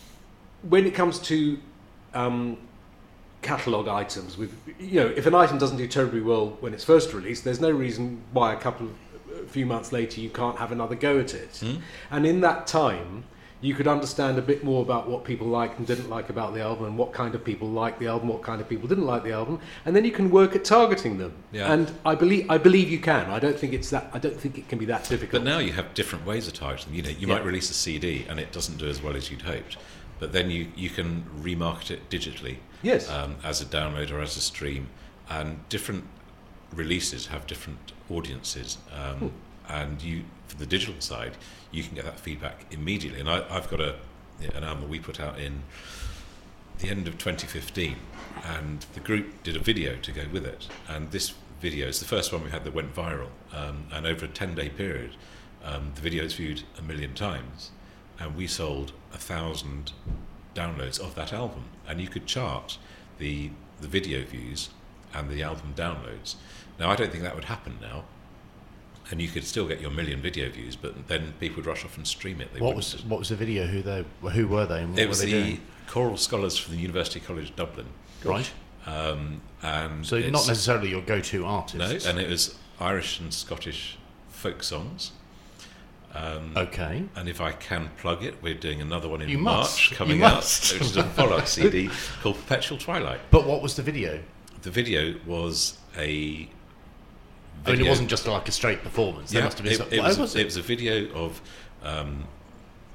when 0.62 0.86
it 0.86 0.94
comes 0.94 1.20
to 1.20 1.58
um, 2.14 2.58
catalog 3.42 3.88
items, 3.88 4.38
with 4.38 4.54
you 4.80 5.00
know, 5.00 5.08
if 5.08 5.26
an 5.26 5.34
item 5.34 5.58
doesn't 5.58 5.78
do 5.78 5.88
terribly 5.88 6.22
well 6.22 6.58
when 6.60 6.74
it's 6.74 6.84
first 6.84 7.14
released, 7.14 7.44
there's 7.44 7.62
no 7.62 7.72
reason 7.72 8.22
why 8.32 8.54
a 8.54 8.58
couple 8.58 8.88
of 8.88 8.94
few 9.50 9.66
months 9.66 9.92
later 9.92 10.22
you 10.22 10.30
can't 10.30 10.58
have 10.58 10.72
another 10.72 10.96
go 10.96 11.20
at 11.20 11.34
it. 11.34 11.62
And 12.12 12.26
in 12.26 12.42
that 12.42 12.68
time, 12.68 13.24
you 13.62 13.74
could 13.74 13.90
understand 13.90 14.38
a 14.38 14.42
bit 14.42 14.64
more 14.64 14.82
about 14.82 15.10
what 15.10 15.26
people 15.26 15.46
liked 15.46 15.78
and 15.80 15.86
didn't 15.86 16.10
like 16.10 16.30
about 16.30 16.54
the 16.54 16.62
album, 16.62 16.86
and 16.86 16.98
what 16.98 17.12
kind 17.12 17.36
of 17.36 17.44
people 17.44 17.68
liked 17.68 18.00
the 18.00 18.08
album, 18.08 18.30
what 18.30 18.42
kind 18.42 18.62
of 18.62 18.70
people 18.70 18.88
didn't 18.88 19.06
like 19.06 19.22
the 19.24 19.34
album, 19.34 19.60
and 19.86 19.94
then 19.94 20.06
you 20.06 20.12
can 20.12 20.32
work 20.32 20.56
at 20.56 20.64
targeting 20.64 21.18
them. 21.18 21.34
Yeah. 21.52 21.74
And 21.74 21.92
I 22.06 22.16
believe 22.16 22.50
I 22.50 22.58
believe 22.58 22.90
you 22.90 23.00
can. 23.00 23.30
I 23.30 23.38
don't 23.40 23.60
think 23.60 23.74
it's 23.74 23.90
that. 23.90 24.10
I 24.14 24.20
don't 24.20 24.40
think 24.40 24.58
it 24.58 24.70
can 24.70 24.80
be 24.80 24.86
that 24.86 25.04
difficult. 25.10 25.44
But 25.44 25.50
now 25.50 25.60
you 25.60 25.74
have 25.74 25.94
different 25.94 26.26
ways 26.26 26.48
of 26.48 26.54
targeting. 26.54 26.94
You 26.94 27.02
know, 27.02 27.10
you 27.10 27.28
Yeah. 27.28 27.34
might 27.36 27.44
release 27.44 27.70
a 27.70 27.74
CD 27.74 28.26
and 28.30 28.40
it 28.40 28.54
doesn't 28.54 28.78
do 28.78 28.88
as 28.88 29.02
well 29.04 29.18
as 29.18 29.30
you'd 29.30 29.42
hoped, 29.42 29.76
but 30.20 30.32
then 30.32 30.50
you, 30.50 30.68
you 30.78 30.90
can 30.90 31.26
remarket 31.42 31.92
it 31.92 32.10
digitally 32.10 32.58
Yes. 32.82 33.10
um, 33.10 33.36
as 33.44 33.60
a 33.62 33.66
download 33.66 34.10
or 34.10 34.22
as 34.22 34.38
a 34.38 34.42
stream, 34.42 34.88
and 35.30 35.68
different 35.68 36.06
releases 36.74 37.28
have 37.28 37.48
different 37.48 37.92
audiences. 38.10 38.78
Um, 38.94 39.34
And 39.70 40.02
you, 40.02 40.24
for 40.48 40.58
the 40.58 40.66
digital 40.66 41.00
side, 41.00 41.34
you 41.72 41.84
can 41.84 41.94
get 41.94 42.04
that 42.06 42.20
feedback 42.20 42.66
immediately. 42.72 43.20
And 43.20 43.30
I, 43.30 43.46
I've 43.50 43.70
got 43.70 43.80
a 43.82 43.96
an 44.56 44.64
album 44.64 44.82
that 44.82 44.90
we 44.90 45.00
put 45.00 45.20
out 45.20 45.38
in 45.40 45.64
the 46.80 46.90
end 46.90 47.08
of 47.08 47.18
2015, 47.18 47.98
and 48.46 48.86
the 48.94 49.00
group 49.02 49.44
did 49.44 49.56
a 49.56 49.60
video 49.60 49.98
to 49.98 50.12
go 50.12 50.24
with 50.32 50.46
it. 50.46 50.68
And 50.88 51.12
this 51.12 51.34
video 51.60 51.88
is 51.88 52.00
the 52.00 52.06
first 52.06 52.32
one 52.32 52.44
we 52.44 52.52
had 52.52 52.64
that 52.64 52.74
went 52.74 52.96
viral. 52.96 53.28
Um, 53.54 53.88
and 53.92 54.06
over 54.08 54.26
a 54.26 54.30
10 54.30 54.56
day 54.56 54.70
period, 54.70 55.12
um, 55.64 55.92
the 55.96 56.02
video 56.02 56.24
is 56.24 56.34
viewed 56.34 56.64
a 56.78 56.82
million 56.82 57.14
times, 57.14 57.72
and 58.20 58.36
we 58.36 58.48
sold 58.48 58.94
a 59.14 59.18
thousand 59.18 59.92
downloads 60.56 61.00
of 61.00 61.16
that 61.16 61.34
album. 61.34 61.66
And 61.88 62.00
you 62.02 62.08
could 62.08 62.26
chart 62.26 62.78
the 63.18 63.52
the 63.82 63.88
video 63.88 64.24
views 64.26 64.70
and 65.14 65.30
the 65.30 65.42
album 65.44 65.74
downloads. 65.76 66.36
Now, 66.80 66.90
I 66.90 66.96
don't 66.96 67.12
think 67.12 67.24
that 67.24 67.36
would 67.36 67.46
happen 67.46 67.78
now. 67.82 68.06
And 69.12 69.20
you 69.22 69.28
could 69.28 69.44
still 69.44 69.68
get 69.68 69.82
your 69.82 69.90
million 69.90 70.22
video 70.22 70.50
views, 70.52 70.76
but 70.76 71.08
then 71.08 71.34
people 71.40 71.58
would 71.58 71.66
rush 71.66 71.84
off 71.84 71.98
and 71.98 72.06
stream 72.06 72.42
it. 72.42 72.54
They 72.54 72.60
What 72.60 72.76
was 72.76 73.04
what 73.06 73.18
was 73.20 73.30
the 73.30 73.36
video? 73.36 73.66
Who 73.66 73.82
they? 73.82 74.06
Who 74.22 74.48
were 74.48 74.68
they? 74.68 74.82
And 74.84 74.92
what 74.92 75.00
it 75.00 75.06
were 75.06 75.10
was 75.10 75.20
they 75.22 75.26
the 75.32 75.32
doing? 75.44 75.62
choral 75.88 76.16
scholars 76.16 76.58
from 76.60 76.76
the 76.76 76.80
University 76.82 77.20
College 77.20 77.56
Dublin, 77.56 77.88
Right. 78.24 78.52
um, 78.86 79.42
and 79.64 80.06
So 80.06 80.20
not 80.20 80.48
necessarily 80.48 80.90
your 80.92 81.02
go-to 81.02 81.44
artist. 81.44 82.06
no, 82.06 82.10
and 82.12 82.20
it 82.20 82.30
was 82.30 82.56
Irish 82.80 83.20
and 83.20 83.34
Scottish 83.34 83.98
folk 84.30 84.62
songs. 84.62 85.12
Um, 86.14 86.54
okay. 86.56 87.04
And 87.16 87.28
if 87.28 87.42
I 87.42 87.52
can 87.52 87.90
plug 87.98 88.24
it, 88.24 88.42
we're 88.44 88.54
doing 88.54 88.80
another 88.82 89.08
one 89.10 89.22
in 89.24 89.30
You 89.30 89.38
March 89.40 89.90
must. 89.90 89.92
Coming 89.94 90.22
out, 90.24 90.38
which 90.44 90.82
is 90.82 90.98
a 90.98 91.04
follow-up 91.04 91.48
CD 91.56 91.90
called 92.22 92.36
Perpetual 92.38 92.78
Twilight. 92.78 93.22
But 93.32 93.48
what 93.48 93.62
was 93.64 93.76
the 93.76 93.82
video? 93.84 94.22
The 94.62 94.72
video 94.72 95.16
was 95.26 95.78
a. 95.98 96.48
I 97.66 97.72
mean, 97.74 97.86
it 97.86 97.90
wasn't 97.90 98.10
just 98.10 98.28
like 98.28 98.48
a 98.48 98.52
straight 98.52 98.84
performance. 98.84 99.32
There 99.32 99.42
Yeah, 99.42 99.46
must 99.46 99.58
have 99.58 99.64
been. 99.66 99.74
it, 99.74 99.78
some, 99.78 99.88
it 99.92 100.02
was, 100.02 100.18
was 100.20 100.36
it 100.36 100.42
it? 100.42 100.46
was 100.46 100.58
a 100.58 100.62
video 100.62 101.12
of. 101.14 101.42
Um, 101.84 102.26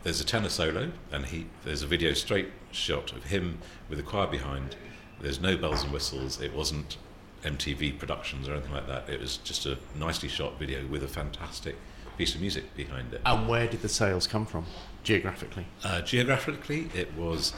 there's 0.03 0.21
a 0.21 0.25
tenor 0.25 0.51
solo, 0.51 0.91
and 1.13 1.25
he 1.27 1.47
there's 1.65 1.83
a 1.83 1.87
video 1.87 2.13
straight 2.13 2.49
shot 2.73 3.13
of 3.13 3.25
him 3.25 3.59
with 3.89 3.99
a 3.99 4.03
choir 4.03 4.27
behind. 4.27 4.77
There's 5.21 5.41
no 5.41 5.57
bells 5.57 5.83
and 5.83 5.93
whistles. 5.93 6.41
It 6.43 6.53
wasn't 6.55 6.99
MTV 7.43 7.99
productions 7.99 8.49
or 8.49 8.53
anything 8.53 8.73
like 8.73 8.87
that. 8.87 9.09
It 9.09 9.21
was 9.21 9.39
just 9.39 9.65
a 9.67 9.79
nicely 9.95 10.29
shot 10.29 10.59
video 10.59 10.87
with 10.87 11.03
a 11.03 11.09
fantastic 11.09 11.77
piece 12.19 12.35
of 12.35 12.41
music 12.41 12.75
behind 12.77 13.13
it. 13.15 13.21
And 13.25 13.49
where 13.49 13.67
did 13.67 13.81
the 13.83 13.89
sales 13.89 14.27
come 14.27 14.45
from 14.47 14.67
geographically? 15.03 15.67
Uh, 15.83 16.01
geographically, 16.03 16.91
it 16.95 17.15
was 17.15 17.55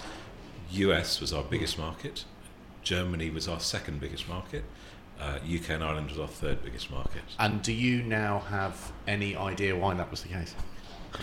US 0.71 1.21
was 1.21 1.33
our 1.33 1.43
biggest 1.43 1.79
market. 1.79 2.25
Germany 2.83 3.31
was 3.31 3.49
our 3.49 3.59
second 3.61 4.01
biggest 4.01 4.29
market. 4.29 4.65
Uh, 5.21 5.39
UK 5.43 5.71
and 5.71 5.85
Ireland 5.85 6.11
was 6.11 6.19
our 6.19 6.29
third 6.29 6.63
biggest 6.63 6.91
market. 6.91 7.23
And 7.39 7.63
do 7.63 7.73
you 7.73 8.03
now 8.03 8.41
have 8.51 8.93
any 9.07 9.35
idea 9.35 9.75
why 9.75 9.95
that 9.95 10.11
was 10.11 10.23
the 10.23 10.29
case? 10.29 10.55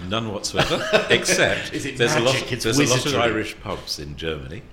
None 0.08 0.34
whatsoever, 0.34 0.84
except 1.10 1.73
Is 1.73 1.86
it 1.86 1.97
there's 1.97 2.15
a 2.15 2.19
lot. 2.19 2.36
It's 2.51 2.63
there's 2.63 2.79
a 2.79 2.86
lot 2.86 3.06
of. 3.06 3.15
Irish 3.15 3.60
pubs 3.60 3.99
in 3.99 4.17
Germany, 4.17 4.63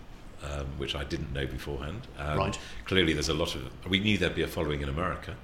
um, 0.43 0.67
which 0.79 0.95
I 0.95 1.05
didn't 1.05 1.33
know 1.33 1.47
beforehand. 1.47 2.07
And 2.19 2.39
Right. 2.39 2.59
Clearly, 2.87 3.13
there's 3.13 3.29
a 3.29 3.35
lot 3.35 3.55
of. 3.55 3.71
We 3.89 4.01
knew 4.01 4.17
there'd 4.17 4.35
be 4.35 4.43
a 4.43 4.49
following 4.49 4.81
in 4.81 4.89
America, 4.89 5.37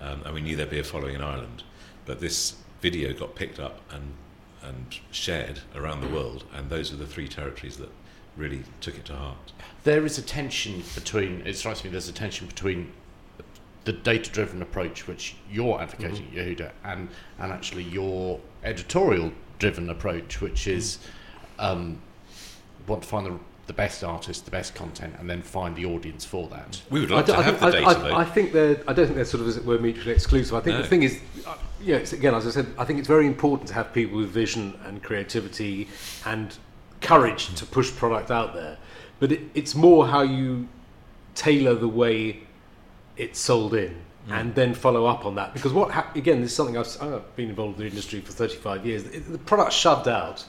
um, 0.00 0.22
and 0.24 0.34
we 0.34 0.40
knew 0.40 0.56
there'd 0.56 0.70
be 0.70 0.78
a 0.78 0.84
following 0.84 1.14
in 1.14 1.20
Ireland. 1.20 1.62
But 2.06 2.20
this 2.20 2.56
video 2.80 3.12
got 3.12 3.34
picked 3.34 3.60
up 3.60 3.80
and 3.90 4.14
and 4.62 4.98
shared 5.10 5.60
around 5.74 6.00
the 6.00 6.08
world, 6.08 6.44
and 6.54 6.70
those 6.70 6.92
are 6.92 6.96
the 6.96 7.06
three 7.06 7.28
territories 7.28 7.76
that 7.76 7.90
really 8.36 8.62
took 8.80 8.96
it 8.96 9.04
to 9.06 9.14
heart. 9.16 9.52
There 9.84 10.04
is 10.04 10.16
a 10.18 10.22
tension 10.22 10.82
between. 10.94 11.42
It 11.46 11.56
strikes 11.56 11.84
me 11.84 11.90
there's 11.90 12.08
a 12.08 12.12
tension 12.12 12.46
between 12.46 12.92
the 13.84 13.92
data-driven 13.92 14.60
approach 14.62 15.06
which 15.08 15.36
you're 15.50 15.80
advocating, 15.80 16.26
Yehuda, 16.34 16.70
and 16.84 17.08
and 17.38 17.52
actually 17.52 17.84
your 17.84 18.38
editorial-driven 18.62 19.88
approach, 19.90 20.40
which 20.40 20.66
is 20.66 20.98
um, 21.58 22.00
want 22.86 23.02
to 23.02 23.08
find 23.08 23.26
the 23.26 23.38
the 23.66 23.72
best 23.74 24.02
artist, 24.02 24.44
the 24.46 24.50
best 24.50 24.74
content, 24.74 25.14
and 25.20 25.30
then 25.30 25.40
find 25.42 25.76
the 25.76 25.84
audience 25.84 26.24
for 26.24 26.48
that. 26.48 26.82
We 26.90 27.00
would 27.00 27.12
I 27.12 27.22
to 27.22 27.34
have 27.34 27.44
think- 27.44 27.60
the 27.60 27.66
I- 27.66 27.70
data, 27.70 27.86
I, 27.86 27.94
though. 27.94 28.14
I 28.16 28.24
think 28.24 28.52
they're. 28.52 28.80
I 28.88 28.92
don't 28.92 29.04
think 29.06 29.14
they're 29.14 29.24
sort 29.24 29.42
of 29.42 29.48
as 29.48 29.56
it 29.56 29.64
were 29.64 29.78
mutually 29.78 30.12
exclusive. 30.12 30.54
I 30.56 30.60
think 30.60 30.76
No. 30.76 30.82
the 30.82 30.88
thing 30.88 31.02
is, 31.04 31.20
uh, 31.46 31.54
you 31.80 31.92
know, 31.94 32.00
it's, 32.00 32.12
again, 32.12 32.34
as 32.34 32.46
I 32.46 32.50
said, 32.50 32.66
I 32.76 32.84
think 32.84 32.98
it's 32.98 33.06
very 33.08 33.26
important 33.28 33.68
to 33.68 33.74
have 33.74 33.92
people 33.92 34.18
with 34.18 34.28
vision 34.30 34.76
and 34.84 35.00
creativity 35.02 35.86
and 36.26 36.56
courage 37.00 37.54
to 37.54 37.64
push 37.64 37.90
product 37.94 38.30
out 38.32 38.54
there. 38.54 38.76
But 39.20 39.30
it, 39.32 39.40
it's 39.54 39.74
more 39.76 40.06
how 40.08 40.22
you 40.22 40.66
tailor 41.36 41.74
the 41.76 41.88
way 41.88 42.40
it's 43.20 43.38
sold 43.38 43.74
in 43.74 43.90
mm. 44.28 44.32
and 44.32 44.54
then 44.54 44.74
follow 44.74 45.06
up 45.06 45.24
on 45.26 45.34
that. 45.36 45.52
Because 45.52 45.72
what 45.72 45.90
hap- 45.90 46.16
again, 46.16 46.40
this 46.40 46.50
is 46.50 46.56
something 46.56 46.76
I've, 46.76 47.02
I've 47.02 47.36
been 47.36 47.50
involved 47.50 47.76
in 47.76 47.84
the 47.84 47.90
industry 47.90 48.20
for 48.20 48.32
35 48.32 48.86
years. 48.86 49.04
The 49.04 49.38
product's 49.38 49.76
shoved 49.76 50.08
out. 50.08 50.44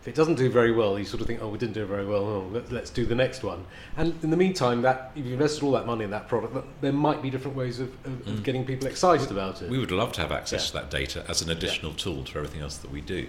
If 0.00 0.08
it 0.08 0.14
doesn't 0.14 0.36
do 0.36 0.48
very 0.48 0.70
well, 0.70 0.96
you 0.98 1.04
sort 1.04 1.20
of 1.20 1.26
think, 1.26 1.42
oh, 1.42 1.48
we 1.48 1.58
didn't 1.58 1.74
do 1.74 1.84
very 1.84 2.06
well. 2.06 2.24
Oh, 2.24 2.48
let, 2.52 2.70
let's 2.70 2.90
do 2.90 3.04
the 3.06 3.14
next 3.14 3.42
one. 3.42 3.64
And 3.96 4.14
in 4.22 4.30
the 4.30 4.36
meantime, 4.36 4.82
that 4.82 5.10
if 5.16 5.26
you 5.26 5.32
invested 5.32 5.64
all 5.64 5.72
that 5.72 5.84
money 5.84 6.04
in 6.04 6.10
that 6.10 6.28
product, 6.28 6.54
that, 6.54 6.64
there 6.80 6.92
might 6.92 7.22
be 7.22 7.30
different 7.30 7.56
ways 7.56 7.80
of, 7.80 7.88
of, 8.06 8.20
of 8.20 8.34
mm. 8.34 8.44
getting 8.44 8.64
people 8.64 8.86
excited 8.86 9.32
about 9.32 9.62
it. 9.62 9.70
We 9.70 9.78
would 9.78 9.90
love 9.90 10.12
to 10.12 10.20
have 10.20 10.30
access 10.30 10.62
Yeah. 10.62 10.66
to 10.80 10.86
that 10.86 10.90
data 10.96 11.24
as 11.28 11.42
an 11.42 11.50
additional 11.50 11.92
tool 11.92 12.22
to 12.24 12.38
everything 12.38 12.60
else 12.60 12.76
that 12.76 12.92
we 12.92 13.00
do. 13.00 13.26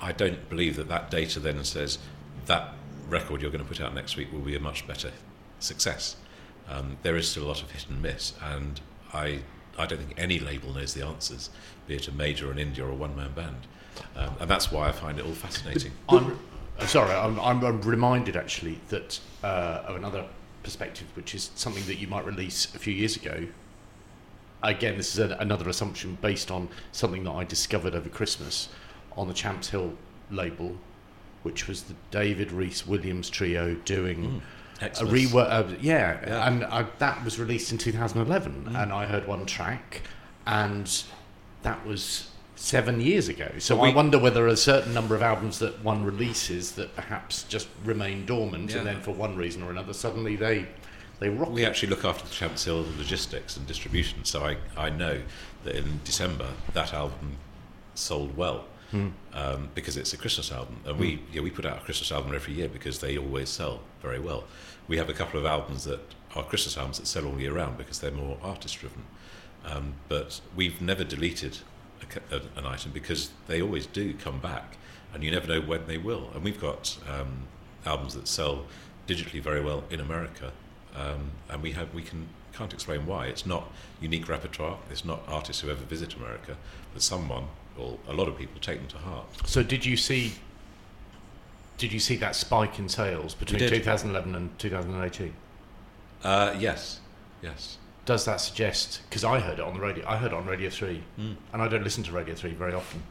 I 0.00 0.12
don't 0.12 0.48
believe 0.48 0.76
that 0.76 0.88
that 0.88 1.10
data 1.10 1.40
then 1.40 1.64
says 1.64 1.98
that 2.46 2.74
record 3.08 3.42
you're 3.42 3.50
going 3.50 3.64
to 3.64 3.68
put 3.68 3.80
out 3.80 3.94
next 3.94 4.16
week 4.16 4.32
will 4.32 4.40
be 4.40 4.54
a 4.54 4.60
much 4.60 4.86
better 4.86 5.10
success. 5.58 6.16
Um, 6.68 6.96
there 7.02 7.16
is 7.16 7.28
still 7.28 7.44
a 7.44 7.48
lot 7.48 7.62
of 7.62 7.70
hit 7.70 7.86
and 7.88 8.02
miss, 8.02 8.32
and 8.42 8.80
I, 9.12 9.40
I 9.78 9.86
don't 9.86 9.98
think 9.98 10.14
any 10.16 10.38
label 10.38 10.72
knows 10.72 10.94
the 10.94 11.06
answers, 11.06 11.50
be 11.86 11.94
it 11.94 12.08
a 12.08 12.12
major, 12.12 12.48
or 12.48 12.52
an 12.52 12.58
indie, 12.58 12.80
or 12.80 12.88
a 12.88 12.94
one 12.94 13.14
man 13.16 13.32
band. 13.32 13.66
Um, 14.16 14.34
and 14.40 14.50
that's 14.50 14.70
why 14.70 14.88
I 14.88 14.92
find 14.92 15.18
it 15.18 15.24
all 15.24 15.32
fascinating. 15.32 15.92
I'm 16.08 16.38
uh, 16.78 16.86
sorry. 16.86 17.14
I'm, 17.14 17.40
I'm, 17.40 17.80
reminded 17.82 18.36
actually 18.36 18.80
that 18.88 19.20
uh, 19.42 19.84
of 19.86 19.96
another 19.96 20.26
perspective, 20.62 21.06
which 21.14 21.34
is 21.34 21.50
something 21.54 21.84
that 21.86 21.96
you 21.96 22.06
might 22.06 22.26
release 22.26 22.74
a 22.74 22.78
few 22.78 22.92
years 22.92 23.16
ago. 23.16 23.46
Again, 24.62 24.96
this 24.96 25.14
is 25.14 25.30
a, 25.30 25.36
another 25.38 25.68
assumption 25.68 26.18
based 26.20 26.50
on 26.50 26.68
something 26.92 27.24
that 27.24 27.32
I 27.32 27.44
discovered 27.44 27.94
over 27.94 28.08
Christmas 28.08 28.68
on 29.16 29.28
the 29.28 29.34
Champs 29.34 29.68
Hill 29.68 29.94
label, 30.30 30.76
which 31.42 31.68
was 31.68 31.84
the 31.84 31.94
David 32.10 32.52
Rees-Williams 32.52 33.30
trio 33.30 33.74
doing 33.84 34.24
a 34.24 34.40
Xmas. 34.78 35.00
rework. 35.02 35.50
Uh, 35.50 35.64
yeah, 35.80 36.18
Yeah. 36.26 36.46
and 36.48 36.64
I, 36.64 36.86
that 36.98 37.24
was 37.24 37.38
released 37.38 37.72
in 37.72 37.78
2011, 37.78 38.68
Mm. 38.70 38.82
and 38.82 38.92
I 38.92 39.06
heard 39.06 39.26
one 39.26 39.46
track, 39.46 40.02
and 40.46 41.02
that 41.62 41.84
was 41.86 42.30
seven 42.56 43.00
years 43.00 43.28
ago. 43.28 43.50
So 43.58 43.76
But 43.76 43.82
I 43.82 43.88
we- 43.88 43.94
wonder 43.94 44.18
whether 44.18 44.46
a 44.46 44.56
certain 44.56 44.94
number 44.94 45.14
of 45.14 45.22
albums 45.22 45.58
that 45.58 45.82
one 45.84 46.04
releases 46.04 46.72
that 46.72 46.94
perhaps 46.96 47.42
just 47.44 47.68
remain 47.84 48.24
dormant, 48.26 48.70
Yeah. 48.70 48.78
and 48.78 48.86
then 48.86 49.00
for 49.02 49.10
one 49.12 49.36
reason 49.36 49.62
or 49.62 49.70
another, 49.70 49.92
suddenly 49.92 50.36
they 50.36 50.66
they 51.18 51.30
rock. 51.30 51.50
We 51.50 51.64
actually 51.64 51.88
look 51.88 52.04
after 52.04 52.24
the 52.28 52.34
Champs 52.34 52.64
Hill 52.64 52.84
logistics 52.98 53.56
and 53.56 53.66
distribution, 53.66 54.26
so 54.26 54.44
I, 54.44 54.58
I 54.76 54.90
know 54.90 55.22
that 55.64 55.74
in 55.74 56.00
December 56.04 56.48
that 56.74 56.92
album 56.92 57.38
sold 57.94 58.36
well 58.36 58.66
um, 58.92 59.68
because 59.74 59.96
it's 59.96 60.12
a 60.12 60.16
Christmas 60.16 60.50
album, 60.52 60.76
and 60.86 60.98
we 60.98 61.20
yeah 61.32 61.40
we 61.42 61.50
put 61.50 61.66
out 61.66 61.78
a 61.78 61.80
Christmas 61.80 62.10
album 62.12 62.34
every 62.34 62.54
year 62.54 62.68
because 62.68 63.00
they 63.00 63.16
always 63.18 63.48
sell 63.48 63.80
very 64.02 64.18
well. 64.20 64.44
We 64.88 64.96
have 64.98 65.08
a 65.08 65.12
couple 65.12 65.38
of 65.40 65.46
albums 65.46 65.84
that 65.84 66.00
are 66.34 66.44
Christmas 66.44 66.76
albums 66.76 66.98
that 66.98 67.06
sell 67.06 67.26
all 67.26 67.40
year 67.40 67.52
round 67.52 67.76
because 67.78 67.98
they're 68.00 68.10
more 68.10 68.38
artist 68.42 68.78
driven, 68.78 69.02
um, 69.64 69.94
but 70.08 70.40
we've 70.54 70.80
never 70.80 71.04
deleted 71.04 71.58
a 72.02 72.36
a- 72.36 72.58
an 72.58 72.66
item 72.66 72.92
because 72.92 73.30
they 73.48 73.60
always 73.60 73.86
do 73.86 74.14
come 74.14 74.38
back, 74.40 74.76
and 75.12 75.22
you 75.24 75.30
never 75.30 75.46
know 75.46 75.60
when 75.60 75.86
they 75.86 75.98
will. 75.98 76.30
And 76.34 76.44
we've 76.44 76.60
got 76.60 76.96
um, 77.08 77.46
albums 77.84 78.14
that 78.14 78.28
sell 78.28 78.66
digitally 79.08 79.40
very 79.42 79.60
well 79.60 79.84
in 79.90 80.00
America, 80.00 80.52
um, 80.94 81.30
and 81.48 81.62
we 81.62 81.72
have 81.72 81.92
we 81.94 82.02
can 82.02 82.28
can't 82.52 82.72
explain 82.72 83.04
why. 83.06 83.26
It's 83.26 83.44
not 83.44 83.70
unique 84.00 84.28
repertoire. 84.28 84.78
It's 84.90 85.04
not 85.04 85.20
artists 85.28 85.60
who 85.62 85.70
ever 85.70 85.84
visit 85.84 86.14
America, 86.14 86.56
but 86.94 87.02
someone 87.02 87.48
or 87.78 87.98
a 88.08 88.12
lot 88.12 88.28
of 88.28 88.36
people 88.36 88.60
take 88.60 88.78
them 88.78 88.88
to 88.88 88.98
heart. 88.98 89.26
So 89.44 89.62
did 89.62 89.84
you 89.84 89.96
see? 89.96 90.32
Did 91.78 91.92
you 91.92 92.00
see 92.00 92.16
that 92.16 92.34
spike 92.34 92.78
in 92.78 92.88
sales 92.88 93.34
between 93.34 93.60
2011 93.60 94.34
and 94.34 94.58
2018? 94.58 95.34
Uh, 96.24 96.54
yes, 96.58 97.00
yes. 97.42 97.76
Does 98.06 98.24
that 98.24 98.40
suggest? 98.40 99.02
Because 99.08 99.24
I 99.24 99.40
heard 99.40 99.58
it 99.58 99.64
on 99.64 99.74
the 99.74 99.80
radio. 99.80 100.06
I 100.08 100.16
heard 100.16 100.32
it 100.32 100.34
on 100.34 100.46
Radio 100.46 100.70
Three, 100.70 101.02
Mm. 101.18 101.36
and 101.52 101.60
I 101.62 101.68
don't 101.68 101.84
listen 101.84 102.02
to 102.04 102.12
Radio 102.12 102.34
Three 102.34 102.52
very 102.54 102.72
often. 102.72 103.02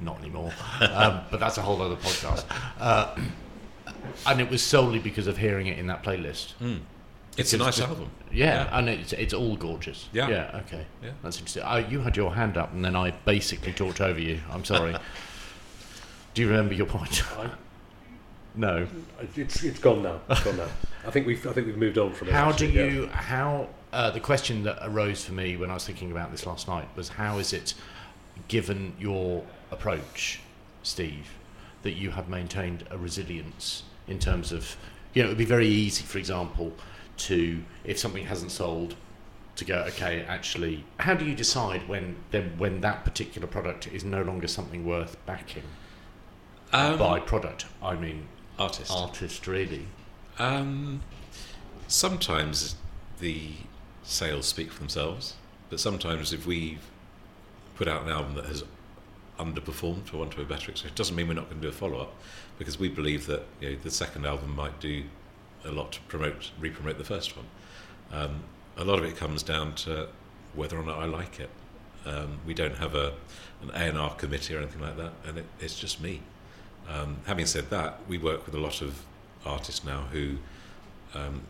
Not 0.00 0.18
anymore. 0.20 0.52
um, 0.80 1.20
but 1.30 1.40
that's 1.40 1.56
a 1.56 1.62
whole 1.62 1.80
other 1.80 1.96
podcast. 1.96 2.44
Uh, 2.78 3.16
and 4.26 4.40
it 4.40 4.50
was 4.50 4.62
solely 4.62 4.98
because 4.98 5.26
of 5.26 5.38
hearing 5.38 5.68
it 5.68 5.78
in 5.78 5.86
that 5.86 6.02
playlist. 6.02 6.52
Mm. 6.60 6.80
It's 7.36 7.52
a 7.52 7.58
nice 7.58 7.80
album. 7.80 8.10
Yeah, 8.32 8.64
Yeah. 8.64 8.78
and 8.78 8.88
it's 8.88 9.12
it's 9.12 9.34
all 9.34 9.56
gorgeous. 9.56 10.08
Yeah. 10.12 10.28
Yeah. 10.28 10.60
Okay. 10.66 10.84
Yeah. 11.02 11.10
That's 11.22 11.38
interesting. 11.38 11.62
Uh, 11.62 11.86
you 11.88 12.00
had 12.00 12.16
your 12.16 12.34
hand 12.34 12.56
up, 12.56 12.72
and 12.72 12.84
then 12.84 12.96
I 12.96 13.10
basically 13.24 13.72
talked 13.72 14.00
over 14.00 14.20
you. 14.20 14.40
I'm 14.50 14.64
sorry. 14.64 14.96
Do 16.34 16.42
you 16.42 16.48
remember 16.48 16.74
your 16.74 16.86
point? 16.86 17.22
I, 17.38 17.50
no. 18.54 18.86
it's 19.36 19.64
it's 19.64 19.78
gone 19.78 20.02
now. 20.02 20.20
It's 20.28 20.42
gone 20.42 20.56
now. 20.56 20.68
I 21.06 21.10
think 21.10 21.26
we've 21.26 21.46
I 21.46 21.52
think 21.52 21.66
we've 21.66 21.78
moved 21.78 21.98
on 21.98 22.12
from 22.12 22.28
it. 22.28 22.34
How 22.34 22.46
do 22.52 22.66
actually, 22.66 22.72
yeah. 22.72 22.84
you? 22.84 23.06
How 23.08 23.68
uh, 23.92 24.10
the 24.10 24.20
question 24.20 24.62
that 24.64 24.78
arose 24.82 25.24
for 25.24 25.32
me 25.32 25.56
when 25.56 25.70
I 25.70 25.74
was 25.74 25.86
thinking 25.86 26.10
about 26.10 26.30
this 26.30 26.46
last 26.46 26.68
night 26.68 26.88
was 26.96 27.08
how 27.08 27.38
is 27.38 27.52
it, 27.52 27.74
given 28.48 28.92
your 28.98 29.44
approach, 29.70 30.40
Steve, 30.82 31.30
that 31.82 31.92
you 31.92 32.10
have 32.10 32.28
maintained 32.28 32.84
a 32.90 32.98
resilience 32.98 33.84
in 34.06 34.18
terms 34.18 34.52
of, 34.52 34.76
you 35.14 35.22
know, 35.22 35.28
it 35.28 35.30
would 35.30 35.38
be 35.38 35.44
very 35.44 35.66
easy, 35.68 36.04
for 36.04 36.18
example, 36.18 36.72
to 37.18 37.62
if 37.84 37.98
something 37.98 38.26
hasn't 38.26 38.50
sold, 38.50 38.96
to 39.56 39.64
go 39.64 39.76
okay, 39.88 40.24
actually, 40.28 40.84
how 41.00 41.14
do 41.14 41.24
you 41.24 41.34
decide 41.34 41.88
when 41.88 42.16
then 42.30 42.52
when 42.58 42.80
that 42.82 43.04
particular 43.04 43.46
product 43.46 43.86
is 43.88 44.04
no 44.04 44.22
longer 44.22 44.46
something 44.46 44.84
worth 44.84 45.16
backing? 45.26 45.62
Um, 46.72 46.98
By 46.98 47.20
product, 47.20 47.66
I 47.82 47.94
mean 47.94 48.28
artist. 48.58 48.90
artist, 48.92 49.46
really. 49.46 49.86
Um, 50.38 51.02
sometimes 51.88 52.76
the 53.20 53.52
sales 54.02 54.46
speak 54.46 54.70
for 54.70 54.80
themselves, 54.80 55.34
but 55.70 55.80
sometimes 55.80 56.32
if 56.32 56.46
we've 56.46 56.90
put 57.76 57.88
out 57.88 58.02
an 58.02 58.08
album 58.10 58.34
that 58.34 58.46
has 58.46 58.64
underperformed, 59.38 60.06
for 60.06 60.18
want 60.18 60.34
of 60.34 60.40
a 60.40 60.44
better 60.44 60.70
expression, 60.70 60.88
it 60.88 60.96
doesn't 60.96 61.14
mean 61.14 61.28
we're 61.28 61.34
not 61.34 61.48
going 61.48 61.60
to 61.60 61.62
do 61.62 61.68
a 61.68 61.72
follow 61.72 61.98
up, 61.98 62.14
because 62.58 62.78
we 62.78 62.88
believe 62.88 63.26
that 63.26 63.46
you 63.60 63.70
know, 63.70 63.76
the 63.82 63.90
second 63.90 64.26
album 64.26 64.54
might 64.54 64.78
do 64.80 65.04
a 65.66 65.72
lot 65.72 65.92
to 65.92 66.00
promote, 66.02 66.50
re-promote 66.58 66.98
the 66.98 67.04
first 67.04 67.36
one. 67.36 67.46
Um, 68.12 68.44
a 68.76 68.84
lot 68.84 68.98
of 68.98 69.04
it 69.04 69.16
comes 69.16 69.42
down 69.42 69.74
to 69.76 70.08
whether 70.54 70.78
or 70.78 70.84
not 70.84 70.98
I 70.98 71.06
like 71.06 71.40
it. 71.40 71.50
Um, 72.04 72.38
we 72.46 72.54
don't 72.54 72.76
have 72.76 72.94
a 72.94 73.14
an 73.62 73.70
A&R 73.74 74.14
committee 74.14 74.54
or 74.54 74.58
anything 74.58 74.82
like 74.82 74.96
that, 74.96 75.12
and 75.26 75.38
it, 75.38 75.46
it's 75.60 75.78
just 75.78 76.00
me. 76.00 76.20
Um, 76.88 77.18
having 77.26 77.46
said 77.46 77.70
that, 77.70 78.00
we 78.06 78.18
work 78.18 78.46
with 78.46 78.54
a 78.54 78.60
lot 78.60 78.82
of 78.82 79.02
artists 79.44 79.84
now 79.84 80.02
who 80.12 80.36
um, 81.14 81.42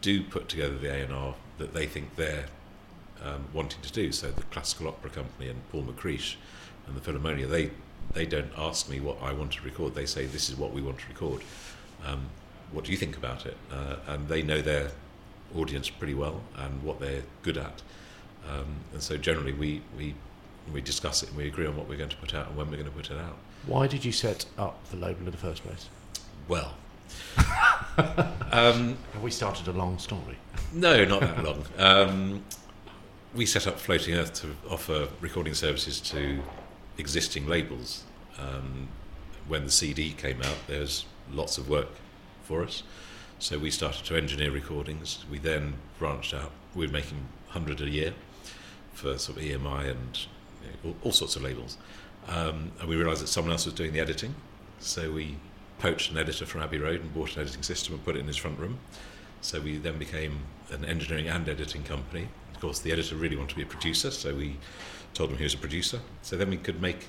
do 0.00 0.22
put 0.22 0.48
together 0.48 0.76
the 0.76 0.90
A&R 0.90 1.34
that 1.58 1.74
they 1.74 1.86
think 1.86 2.16
they're 2.16 2.46
um, 3.22 3.44
wanting 3.52 3.82
to 3.82 3.92
do. 3.92 4.10
So 4.12 4.30
the 4.30 4.42
Classical 4.44 4.88
Opera 4.88 5.10
Company 5.10 5.48
and 5.48 5.68
Paul 5.70 5.82
McCreesh 5.82 6.36
and 6.86 6.96
the 6.96 7.00
Philharmonia, 7.00 7.48
they 7.48 7.70
they 8.14 8.24
don't 8.24 8.50
ask 8.56 8.88
me 8.88 9.00
what 9.00 9.22
I 9.22 9.32
want 9.32 9.52
to 9.52 9.62
record. 9.62 9.94
They 9.94 10.06
say 10.06 10.24
this 10.24 10.48
is 10.48 10.56
what 10.56 10.72
we 10.72 10.80
want 10.80 10.98
to 11.00 11.08
record. 11.08 11.42
Um, 12.06 12.30
what 12.72 12.84
do 12.84 12.92
you 12.92 12.98
think 12.98 13.16
about 13.16 13.46
it? 13.46 13.56
Uh, 13.72 13.96
and 14.06 14.28
they 14.28 14.42
know 14.42 14.60
their 14.60 14.90
audience 15.56 15.88
pretty 15.88 16.14
well 16.14 16.40
and 16.56 16.82
what 16.82 17.00
they're 17.00 17.22
good 17.42 17.56
at. 17.56 17.82
Um, 18.48 18.66
and 18.92 19.02
so 19.02 19.16
generally 19.16 19.52
we, 19.52 19.82
we 19.96 20.14
we 20.72 20.80
discuss 20.80 21.22
it 21.22 21.30
and 21.30 21.38
we 21.38 21.46
agree 21.46 21.66
on 21.66 21.76
what 21.76 21.88
we're 21.88 21.96
going 21.96 22.10
to 22.10 22.16
put 22.16 22.34
out 22.34 22.48
and 22.48 22.56
when 22.56 22.66
we're 22.70 22.76
going 22.76 22.90
to 22.90 22.94
put 22.94 23.10
it 23.10 23.18
out. 23.18 23.36
Why 23.66 23.86
did 23.86 24.04
you 24.04 24.12
set 24.12 24.44
up 24.58 24.86
the 24.90 24.96
label 24.96 25.20
in 25.20 25.30
the 25.30 25.38
first 25.38 25.62
place? 25.64 25.88
Well, 26.46 26.74
um, 28.52 28.98
Have 29.12 29.22
we 29.22 29.30
started 29.30 29.68
a 29.68 29.72
long 29.72 29.98
story? 29.98 30.36
No, 30.72 31.04
not 31.04 31.20
that 31.20 31.42
long. 31.44 31.64
Um, 31.78 32.44
we 33.34 33.46
set 33.46 33.66
up 33.66 33.78
Floating 33.78 34.14
Earth 34.14 34.34
to 34.42 34.54
offer 34.70 35.08
recording 35.20 35.54
services 35.54 36.00
to 36.02 36.40
existing 36.98 37.46
labels. 37.46 38.04
Um, 38.38 38.88
when 39.46 39.64
the 39.64 39.70
CD 39.70 40.12
came 40.12 40.42
out, 40.42 40.56
there's 40.66 41.06
lots 41.32 41.58
of 41.58 41.68
work 41.68 41.88
for 42.48 42.64
us. 42.64 42.82
So 43.38 43.58
we 43.58 43.70
started 43.70 44.04
to 44.06 44.16
engineer 44.16 44.50
recordings. 44.50 45.24
We 45.30 45.38
then 45.38 45.74
branched 45.98 46.34
out. 46.34 46.50
We 46.74 46.86
were 46.86 46.92
making 46.92 47.18
100 47.52 47.80
a 47.82 47.88
year 47.88 48.14
for 48.94 49.18
sort 49.18 49.38
of 49.38 49.44
EMI 49.44 49.90
and 49.90 50.26
you 50.62 50.68
know, 50.68 50.76
all, 50.84 50.96
all 51.04 51.12
sorts 51.12 51.36
of 51.36 51.42
labels. 51.42 51.76
Um, 52.26 52.72
and 52.80 52.88
we 52.88 52.96
realised 52.96 53.22
that 53.22 53.28
someone 53.28 53.52
else 53.52 53.66
was 53.66 53.74
doing 53.74 53.92
the 53.92 54.00
editing. 54.00 54.34
So 54.80 55.12
we 55.12 55.36
poached 55.78 56.10
an 56.10 56.18
editor 56.18 56.46
from 56.46 56.62
Abbey 56.62 56.78
Road 56.78 57.00
and 57.00 57.14
bought 57.14 57.36
an 57.36 57.42
editing 57.42 57.62
system 57.62 57.94
and 57.94 58.04
put 58.04 58.16
it 58.16 58.20
in 58.20 58.26
his 58.26 58.36
front 58.36 58.58
room. 58.58 58.78
So 59.40 59.60
we 59.60 59.76
then 59.76 59.98
became 59.98 60.40
an 60.70 60.84
engineering 60.84 61.28
and 61.28 61.48
editing 61.48 61.84
company. 61.84 62.28
Of 62.54 62.60
course, 62.60 62.80
the 62.80 62.90
editor 62.90 63.14
really 63.14 63.36
wanted 63.36 63.50
to 63.50 63.56
be 63.56 63.62
a 63.62 63.66
producer, 63.66 64.10
so 64.10 64.34
we 64.34 64.56
told 65.14 65.30
him 65.30 65.36
he 65.36 65.44
was 65.44 65.54
a 65.54 65.58
producer. 65.58 66.00
So 66.22 66.36
then 66.36 66.50
we 66.50 66.56
could 66.56 66.82
make, 66.82 67.06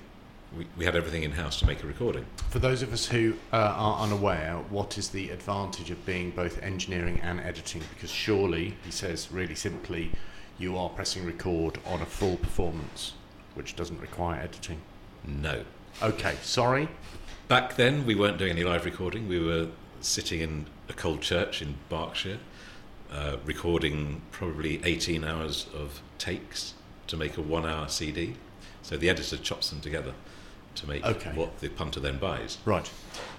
we, 0.58 0.68
we 0.78 0.86
had 0.86 0.96
everything 0.96 1.24
in 1.24 1.32
house 1.32 1.60
to 1.60 1.66
make 1.66 1.84
a 1.84 1.88
recording. 1.88 2.26
For 2.50 2.60
those 2.60 2.82
of 2.82 2.92
us 2.92 3.06
who 3.06 3.36
uh, 3.54 3.58
are 3.76 4.04
unaware, 4.04 4.58
what 4.70 4.98
is 4.98 5.10
the 5.10 5.30
advantage 5.30 5.92
of 5.92 6.06
being 6.06 6.32
both 6.32 6.62
engineering 6.64 7.20
and 7.22 7.40
editing? 7.40 7.82
Because 7.94 8.10
surely, 8.10 8.76
he 8.84 8.92
says 8.92 9.32
really 9.32 9.56
simply, 9.56 10.12
you 10.58 10.78
are 10.78 10.90
pressing 10.90 11.26
record 11.26 11.80
on 11.86 12.02
a 12.02 12.06
full 12.06 12.38
performance, 12.38 13.14
which 13.54 13.76
doesn't 13.76 14.00
require 14.02 14.40
editing. 14.42 14.82
No. 15.26 15.64
Okay, 16.02 16.36
sorry. 16.42 16.90
Back 17.48 17.76
then, 17.76 18.06
we 18.06 18.16
weren't 18.16 18.38
doing 18.38 18.52
any 18.52 18.64
live 18.64 18.86
recording. 18.86 19.28
We 19.28 19.40
were 19.40 19.68
sitting 20.02 20.42
in 20.42 20.66
a 20.88 20.94
cold 20.94 21.22
church 21.22 21.62
in 21.62 21.76
Berkshire, 21.90 22.40
uh, 23.12 23.38
recording 23.46 24.22
probably 24.32 24.82
18 24.84 25.24
hours 25.24 25.68
of 25.76 26.02
takes 26.18 26.74
to 27.08 27.18
make 27.18 27.38
a 27.38 27.42
one 27.42 27.66
hour 27.66 27.88
CD. 27.88 28.36
So 28.82 28.98
the 28.98 29.10
editor 29.10 29.38
chops 29.38 29.70
them 29.70 29.82
together 29.82 30.14
to 30.76 30.88
make 30.88 31.06
Okay. 31.06 31.32
what 31.34 31.60
the 31.60 31.70
punter 31.70 32.00
then 32.00 32.18
buys. 32.18 32.58
Right. 32.66 32.90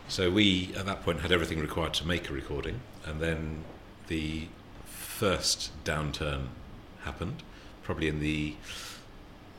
So 0.09 0.31
we, 0.31 0.75
at 0.77 0.87
that 0.87 1.03
point, 1.03 1.21
had 1.21 1.33
everything 1.33 1.61
required 1.61 1.95
to 1.95 2.07
make 2.07 2.29
a 2.29 2.33
recording, 2.33 2.81
and 3.07 3.21
then 3.21 3.65
the 4.09 4.49
first 4.85 5.71
downturn 5.85 6.49
happened, 7.05 7.43
probably 7.83 8.09
in 8.09 8.21
the 8.21 8.55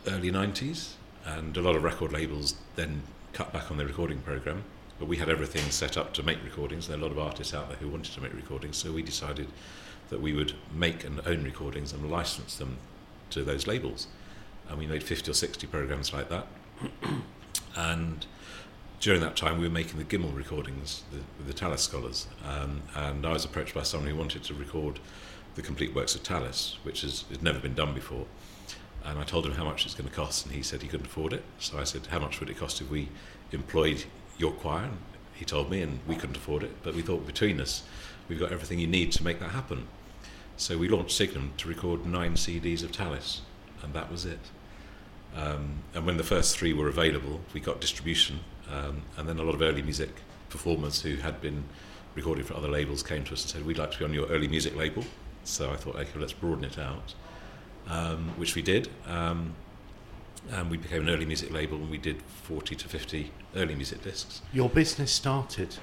early 0.07 0.31
90s, 0.31 0.93
and 1.25 1.55
a 1.55 1.62
lot 1.62 1.75
of 1.75 1.84
record 1.84 2.12
labels 2.12 2.55
then 2.75 3.03
cut 3.34 3.53
back 3.53 3.71
on 3.71 3.77
their 3.77 3.88
recording 3.88 4.19
program. 4.19 4.63
But 4.99 5.07
we 5.07 5.17
had 5.17 5.29
everything 5.29 5.69
set 5.71 5.97
up 5.97 6.13
to 6.13 6.23
make 6.23 6.43
recordings. 6.43 6.88
There 6.88 6.97
are 6.97 6.99
a 6.99 7.03
lot 7.03 7.12
of 7.12 7.17
artists 7.19 7.53
out 7.53 7.69
there 7.69 7.77
who 7.77 7.88
wanted 7.88 8.13
to 8.13 8.21
make 8.21 8.34
recordings, 8.34 8.77
so 8.77 8.91
we 8.91 9.01
decided 9.01 9.47
that 10.10 10.21
we 10.21 10.34
would 10.34 10.53
make 10.73 11.03
and 11.03 11.19
own 11.25 11.43
recordings 11.43 11.93
and 11.93 12.12
license 12.12 12.57
them 12.57 12.77
to 13.29 13.43
those 13.43 13.65
labels. 13.65 14.07
And 14.69 14.77
we 14.77 14.86
made 14.86 15.03
50 15.03 15.31
or 15.31 15.34
60 15.34 15.65
programs 15.67 16.13
like 16.13 16.29
that. 16.29 16.45
And 17.75 18.25
during 18.99 19.21
that 19.21 19.36
time, 19.36 19.57
we 19.57 19.67
were 19.67 19.73
making 19.73 19.97
the 19.97 20.05
Gimell 20.05 20.36
recordings 20.36 21.03
with 21.12 21.47
the 21.47 21.53
Tallis 21.53 21.81
scholars, 21.81 22.27
um, 22.47 22.84
and 22.95 23.25
I 23.25 23.34
was 23.34 23.45
approached 23.45 23.73
by 23.73 23.84
someone 23.84 24.10
who 24.10 24.15
wanted 24.15 24.43
to 24.43 24.53
record 24.53 24.99
the 25.55 25.62
complete 25.62 25.95
works 25.95 26.15
of 26.15 26.23
Tallis, 26.23 26.77
which 26.84 27.01
has, 27.01 27.25
never 27.41 27.60
been 27.60 27.73
done 27.73 27.93
before. 27.93 28.25
And 29.03 29.17
I 29.17 29.23
told 29.23 29.45
him 29.45 29.53
how 29.53 29.65
much 29.65 29.86
it's 29.86 29.95
going 29.95 30.07
to 30.07 30.15
cost, 30.15 30.45
and 30.45 30.53
he 30.53 30.62
said 30.62 30.81
he 30.81 30.88
couldn't 30.88 31.07
afford 31.07 31.34
it. 31.34 31.43
So 31.57 31.79
I 31.79 31.84
said, 31.84 32.07
"How 32.07 32.19
much 32.19 32.39
would 32.39 32.49
it 32.49 32.57
cost 32.57 32.79
if 32.81 32.89
we 32.89 33.10
employed 33.51 34.05
your 34.38 34.51
choir?" 34.51 34.84
And 34.84 34.97
he 35.34 35.45
told 35.45 35.71
me, 35.71 35.81
and 35.81 35.99
we 36.07 36.15
couldn't 36.15 36.38
afford 36.38 36.62
it. 36.62 36.84
But 36.84 36.93
we 36.93 37.01
thought 37.01 37.25
between 37.25 37.60
us, 37.60 37.81
we've 38.29 38.39
got 38.39 38.51
everything 38.51 38.77
you 38.77 38.86
need 38.86 39.12
to 39.13 39.23
make 39.23 39.39
that 39.39 39.49
happen. 39.49 39.88
So 40.55 40.77
we 40.77 40.88
launched 40.88 41.17
Signum 41.17 41.53
to 41.57 41.67
record 41.67 42.05
nine 42.05 42.36
CDs 42.36 42.84
of 42.84 42.91
Tallis, 42.91 43.41
and 43.81 43.95
that 43.95 44.12
was 44.12 44.25
it. 44.25 44.51
Um, 45.36 45.84
and 45.94 46.06
when 46.06 46.17
the 46.17 46.24
first 46.24 46.58
three 46.58 46.74
were 46.74 46.88
available, 46.88 47.39
we 47.54 47.60
got 47.60 47.80
distribution, 47.80 48.41
um, 48.70 49.04
and 49.17 49.28
then 49.28 49.39
a 49.39 49.44
lot 49.44 49.56
of 49.56 49.62
early 49.62 49.82
music 49.82 50.10
performers 50.50 51.02
who 51.02 51.15
had 51.15 51.41
been 51.41 51.63
recording 52.15 52.44
for 52.44 52.56
other 52.56 52.67
labels 52.67 53.02
came 53.02 53.24
to 53.24 53.34
us 53.34 53.44
and 53.44 53.52
said, 53.52 53.65
"We'd 53.65 53.78
like 53.78 53.91
to 53.91 54.00
be 54.00 54.06
on 54.06 54.13
your 54.13 54.28
early 54.28 54.48
music 54.48 54.76
label." 54.76 55.06
So 55.44 55.72
I 55.72 55.76
thought, 55.76 55.96
okay, 55.96 56.20
let's 56.20 56.34
broaden 56.34 56.65
it 56.65 56.78
out, 56.78 57.15
um, 57.88 58.34
which 58.38 58.56
we 58.56 58.62
did, 58.62 58.89
um, 59.08 59.56
and 60.52 60.70
we 60.70 60.78
became 60.78 61.02
an 61.04 61.10
early 61.10 61.26
music 61.26 61.52
label, 61.52 61.78
and 61.78 61.89
we 61.89 61.98
did 61.98 62.22
40 62.44 62.76
to 62.76 62.88
50 62.88 63.32
early 63.56 63.76
music 63.76 64.04
discs. 64.04 64.41
Your 64.54 64.70
business 64.70 65.12
started 65.12 65.78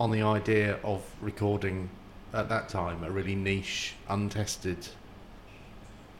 on 0.00 0.10
the 0.10 0.22
idea 0.22 0.78
of 0.82 1.02
recording 1.20 1.90
at 2.32 2.48
that 2.48 2.68
time 2.68 3.02
a 3.04 3.10
really 3.10 3.34
niche, 3.34 3.94
untested 4.08 4.88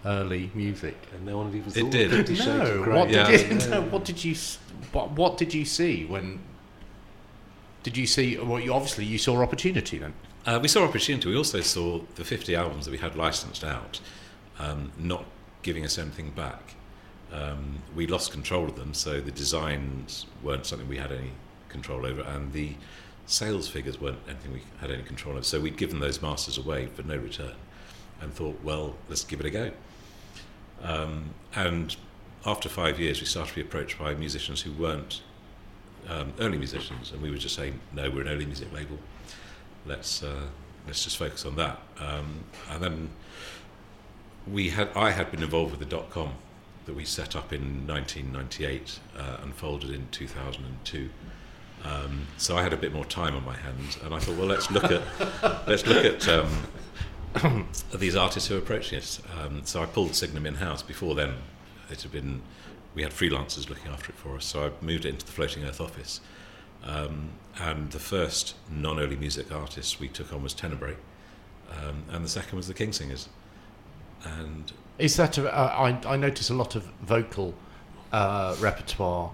early 0.05 0.51
music? 0.55 0.97
And 1.15 1.27
no 1.27 1.39
one 1.39 1.49
even 1.49 1.61
It 1.69 1.73
thought 1.75 1.91
did. 1.91 2.13
of 2.13 2.19
Fifty 2.19 2.35
Shades 2.35 2.47
No, 2.49 2.61
of 2.67 2.83
Grey. 2.85 2.97
what 2.99 3.11
Yeah. 3.11 3.31
did 3.31 3.63
you, 3.63 3.69
no, 3.71 3.83
what 3.91 4.05
did 4.05 4.25
you 4.25 4.35
what, 4.93 5.11
what 5.13 5.37
did 5.37 5.53
you 5.55 5.65
see 5.65 6.05
when? 6.05 6.41
Did 7.83 7.97
you 7.97 8.07
see? 8.07 8.37
Well, 8.39 8.61
you 8.61 8.73
obviously 8.73 9.05
you 9.05 9.19
saw 9.19 9.41
opportunity 9.43 9.99
then. 9.99 10.15
Uh, 10.47 10.59
we 10.61 10.69
saw 10.69 10.85
opportunity. 10.85 11.29
We 11.29 11.37
also 11.37 11.61
saw 11.61 12.01
the 12.15 12.25
50 12.25 12.55
albums 12.55 12.85
that 12.87 12.91
we 12.91 12.99
had 12.99 13.17
licensed 13.17 13.65
out 13.65 14.01
um, 14.59 14.93
not 14.99 15.25
giving 15.63 15.85
us 15.85 15.99
anything 15.99 16.31
back. 16.31 16.75
Um, 17.33 17.83
we 17.95 18.07
lost 18.07 18.33
control 18.33 18.65
of 18.67 18.77
them, 18.77 18.95
so 18.95 19.21
the 19.21 19.31
designs 19.31 20.27
weren't 20.43 20.65
something 20.65 20.89
we 20.89 20.97
had 20.97 21.13
any 21.13 21.33
control 21.69 22.07
over, 22.07 22.23
and 22.23 22.53
the 22.53 22.73
sales 23.27 23.69
figures 23.69 24.01
weren't 24.01 24.19
anything 24.27 24.53
we 24.55 24.63
had 24.81 24.91
any 24.91 25.03
control 25.03 25.37
of. 25.37 25.45
So 25.45 25.61
we'd 25.61 25.77
given 25.77 26.01
those 26.01 26.23
masters 26.23 26.57
away 26.57 26.87
for 26.87 27.03
no 27.03 27.17
return, 27.17 27.55
and 28.23 28.33
thought, 28.33 28.59
well, 28.65 28.97
let's 29.11 29.25
give 29.25 29.41
it 29.41 29.47
a 29.47 29.51
go. 29.51 29.71
Um, 30.83 31.35
and 31.55 31.97
after 32.47 32.69
five 32.69 33.01
years, 33.01 33.21
we 33.21 33.27
started 33.27 33.51
to 33.51 33.55
be 33.57 33.63
approached 33.63 33.99
by 33.99 34.15
musicians 34.15 34.63
who 34.63 34.73
weren't 34.73 35.23
um, 36.09 36.33
early 36.39 36.59
musicians, 36.59 37.13
and 37.13 37.21
we 37.21 37.31
were 37.31 37.37
just 37.37 37.55
saying, 37.55 37.81
no, 37.93 38.11
we're 38.11 38.23
an 38.23 38.29
early 38.29 38.47
music 38.47 38.73
label 38.73 38.99
let's 39.89 40.23
uh, 40.23 40.47
let's 40.87 41.03
just 41.05 41.17
focus 41.17 41.45
on 41.45 41.57
that. 41.57 41.81
Um, 41.99 42.45
and 42.71 42.83
then 42.83 43.11
we 44.47 44.71
had 44.71 44.91
I 44.95 45.11
had 45.11 45.31
been 45.31 45.43
involved 45.43 45.73
with 45.73 45.81
the 45.81 45.87
dot 45.87 46.11
com 46.11 46.35
that 46.87 46.95
we 46.95 47.05
set 47.05 47.37
up 47.37 47.53
in 47.53 47.87
1998 47.87 49.01
uh, 49.19 49.37
and 49.43 49.55
folded 49.55 49.91
in 49.91 50.09
2002. 50.11 51.11
Um, 51.85 52.27
so 52.39 52.57
I 52.57 52.63
had 52.63 52.73
a 52.73 52.77
bit 52.77 52.93
more 52.93 53.05
time 53.05 53.37
on 53.37 53.45
my 53.45 53.57
hands, 53.57 53.99
and 54.03 54.15
I 54.15 54.19
thought, 54.19 54.37
well, 54.37 54.47
let's 54.47 54.71
look 54.71 54.85
at 54.85 55.03
let's 55.67 55.87
look 55.87 56.05
at 56.05 56.29
um, 56.29 56.51
these 57.95 58.17
artists 58.17 58.49
who 58.49 58.57
are 58.57 58.59
approaching 58.59 58.99
us. 58.99 59.21
Um, 59.39 59.63
so 59.65 59.83
I 59.83 59.87
pulled 59.87 60.15
Signum 60.15 60.47
in 60.47 60.57
house. 60.57 60.83
Before 60.83 61.15
then, 61.15 61.35
it 61.91 62.03
had 62.03 62.13
been 62.13 62.43
we 62.95 63.03
had 63.03 63.13
freelancers 63.13 63.69
looking 63.69 63.91
after 63.93 64.11
it 64.11 64.17
for 64.17 64.37
us. 64.37 64.45
So 64.45 64.67
I 64.67 64.85
moved 64.85 65.05
it 65.05 65.11
into 65.11 65.27
the 65.27 65.33
Floating 65.33 65.65
Earth 65.65 65.81
office. 65.81 66.21
Um, 66.85 67.31
and 67.61 67.91
the 67.91 67.99
first 67.99 68.55
non-early 68.71 69.17
music 69.17 69.53
artist 69.53 70.01
we 70.01 70.09
took 70.09 70.33
on 70.33 70.43
was 70.43 70.55
Tenebrae, 70.55 70.97
um, 71.71 72.05
and 72.11 72.25
the 72.25 72.29
second 72.29 72.57
was 72.57 72.69
the 72.69 72.75
King's 72.75 72.97
Singers. 72.97 73.29
And 74.25 74.73
Is 74.99 75.17
that 75.17 75.39
a, 75.39 75.53
uh, 75.53 75.99
I, 76.07 76.15
I 76.15 76.17
notice 76.17 76.51
a 76.51 76.55
lot 76.55 76.77
of 76.77 76.85
vocal 77.03 77.55
uh, 78.13 78.57
repertoire 78.61 79.33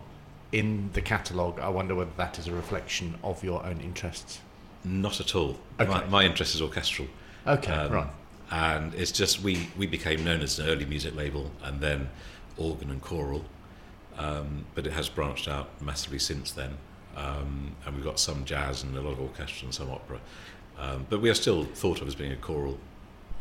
in 0.52 0.90
the 0.94 1.02
catalogue. 1.02 1.60
I 1.60 1.68
wonder 1.68 1.94
whether 1.94 2.12
that 2.16 2.38
is 2.38 2.46
a 2.46 2.52
reflection 2.52 3.16
of 3.22 3.44
your 3.44 3.64
own 3.64 3.80
interests. 3.80 4.40
not 4.84 5.20
at 5.20 5.34
all. 5.34 5.58
Okay. 5.80 5.90
My, 5.90 6.04
my 6.06 6.24
interest 6.24 6.54
is 6.54 6.62
orchestral. 6.62 7.08
Okay, 7.46 7.72
Um, 7.72 7.92
right. 7.92 8.06
And 8.50 8.94
it's 8.94 9.10
just 9.12 9.42
we, 9.42 9.68
we 9.76 9.86
became 9.86 10.22
known 10.24 10.40
as 10.40 10.58
an 10.58 10.68
early 10.68 10.84
music 10.84 11.14
label 11.16 11.50
and 11.62 11.80
then 11.80 12.08
organ 12.56 12.90
and 12.90 13.00
choral. 13.02 13.44
Um, 14.16 14.64
but 14.74 14.86
it 14.86 14.92
has 14.92 15.08
branched 15.08 15.48
out 15.48 15.68
massively 15.82 16.18
since 16.20 16.52
then. 16.52 16.76
Um, 17.16 17.72
and 17.84 17.94
we've 17.96 18.04
got 18.04 18.18
some 18.20 18.44
jazz 18.44 18.82
and 18.82 18.96
a 18.96 19.00
lot 19.00 19.12
of 19.12 19.20
orchestra 19.20 19.64
and 19.66 19.74
some 19.74 19.90
opera. 19.90 20.20
Um, 20.78 21.06
but 21.10 21.20
we 21.20 21.30
are 21.30 21.34
still 21.34 21.64
thought 21.64 22.00
of 22.00 22.06
as 22.08 22.14
being 22.14 22.32
a 22.32 22.36
choral 22.36 22.78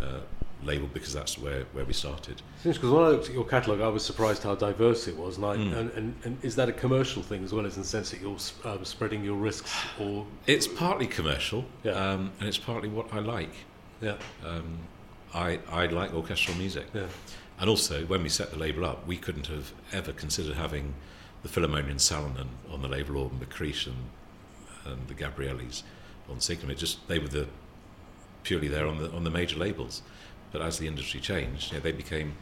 uh, 0.01 0.19
label 0.63 0.87
because 0.93 1.13
that's 1.13 1.37
where, 1.37 1.63
where 1.73 1.85
we 1.85 1.93
started. 1.93 2.41
Because 2.63 2.79
when 2.89 3.03
I 3.03 3.07
looked 3.09 3.27
at 3.27 3.33
your 3.35 3.45
catalogue, 3.45 3.81
I 3.81 3.87
was 3.89 4.03
surprised 4.03 4.41
how 4.43 4.55
diverse 4.55 5.07
it 5.07 5.15
was. 5.17 5.37
And, 5.37 5.45
I, 5.45 5.55
Mm. 5.57 5.77
and, 5.77 5.91
and, 5.91 6.15
and 6.23 6.37
is 6.43 6.55
that 6.55 6.69
a 6.69 6.73
commercial 6.73 7.21
thing 7.21 7.43
as 7.43 7.53
well 7.53 7.65
as 7.65 7.75
in 7.75 7.81
the 7.83 7.87
sense 7.87 8.09
that 8.11 8.21
you're 8.21 8.37
um, 8.65 8.83
spreading 8.85 9.23
your 9.23 9.35
risks? 9.35 9.75
Or 9.99 10.25
It's 10.47 10.67
partly 10.67 11.05
commercial 11.07 11.65
Yeah. 11.83 11.91
um, 11.91 12.31
and 12.39 12.47
it's 12.47 12.57
partly 12.57 12.89
what 12.89 13.13
I 13.13 13.19
like. 13.19 13.53
Yeah, 14.03 14.17
Um, 14.45 14.79
I, 15.33 15.59
I 15.69 15.85
like 15.87 16.13
orchestral 16.13 16.57
music. 16.57 16.87
yeah, 16.93 17.07
And 17.59 17.69
also, 17.69 18.05
when 18.05 18.21
we 18.21 18.29
set 18.29 18.51
the 18.51 18.57
label 18.57 18.85
up, 18.85 19.07
we 19.07 19.17
couldn't 19.17 19.47
have 19.47 19.73
ever 19.93 20.11
considered 20.11 20.55
having 20.55 20.93
the 21.41 21.49
Philharmonia 21.49 21.89
and 21.89 21.99
Salonen 21.99 22.49
on 22.71 22.81
the 22.81 22.87
label 22.89 23.17
or 23.17 23.29
McCreesh 23.29 23.87
and, 23.87 23.95
and 24.85 25.07
the 25.07 25.13
Gabrielis 25.13 25.83
on 26.29 26.39
Signum. 26.39 26.69
It 26.69 26.77
just 26.77 27.07
they 27.07 27.17
were 27.19 27.29
the 27.29 27.47
purely 28.43 28.67
there 28.67 28.85
on 28.87 28.97
the 28.97 29.09
on 29.11 29.23
the 29.23 29.29
major 29.31 29.57
labels. 29.57 30.01
But 30.51 30.61
as 30.61 30.77
the 30.77 30.87
industry 30.87 31.19
changed, 31.19 31.71
you 31.71 31.77
know, 31.77 31.83
they 31.83 31.91
became 31.93 32.33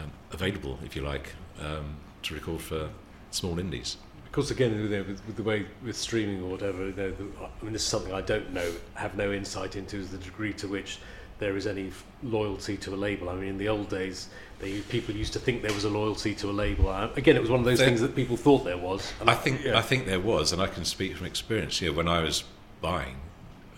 um, 0.00 0.10
available, 0.32 0.78
if 0.84 0.94
you 0.94 1.02
like, 1.02 1.32
um, 1.60 1.96
to 2.22 2.34
record 2.34 2.60
for 2.60 2.90
small 3.30 3.58
indies. 3.58 3.96
Because 4.34 4.50
again, 4.50 4.90
with, 4.90 5.08
with 5.28 5.36
the 5.36 5.44
way 5.44 5.64
with 5.84 5.96
streaming 5.96 6.42
or 6.42 6.50
whatever, 6.50 6.86
you 6.88 6.92
know, 6.94 7.12
the, 7.12 7.24
I 7.40 7.62
mean, 7.62 7.72
this 7.72 7.82
is 7.82 7.88
something 7.88 8.12
I 8.12 8.20
don't 8.20 8.52
know, 8.52 8.68
have 8.94 9.16
no 9.16 9.32
insight 9.32 9.76
into, 9.76 9.96
is 9.96 10.10
the 10.10 10.18
degree 10.18 10.52
to 10.54 10.66
which 10.66 10.98
there 11.38 11.56
is 11.56 11.68
any 11.68 11.86
f- 11.86 12.04
loyalty 12.24 12.76
to 12.78 12.94
a 12.94 12.96
label. 12.96 13.28
I 13.28 13.36
mean, 13.36 13.50
in 13.50 13.58
the 13.58 13.68
old 13.68 13.88
days, 13.88 14.30
they, 14.58 14.80
people 14.80 15.14
used 15.14 15.34
to 15.34 15.38
think 15.38 15.62
there 15.62 15.72
was 15.72 15.84
a 15.84 15.88
loyalty 15.88 16.34
to 16.34 16.50
a 16.50 16.50
label. 16.50 16.88
Uh, 16.88 17.10
again, 17.14 17.36
it 17.36 17.42
was 17.42 17.48
one 17.48 17.60
of 17.60 17.64
those 17.64 17.78
There- 17.78 17.86
things 17.86 18.00
that 18.00 18.16
people 18.16 18.36
thought 18.36 18.64
there 18.64 18.76
was. 18.76 19.12
And 19.20 19.30
I 19.30 19.36
think 19.36 19.62
yeah. 19.62 19.78
I 19.78 19.82
think 19.82 20.06
there 20.06 20.18
was, 20.18 20.52
and 20.52 20.60
I 20.60 20.66
can 20.66 20.84
speak 20.84 21.16
from 21.16 21.28
experience. 21.28 21.80
You 21.80 21.92
know, 21.92 21.96
when 21.96 22.08
I 22.08 22.20
was 22.20 22.42
buying, 22.80 23.18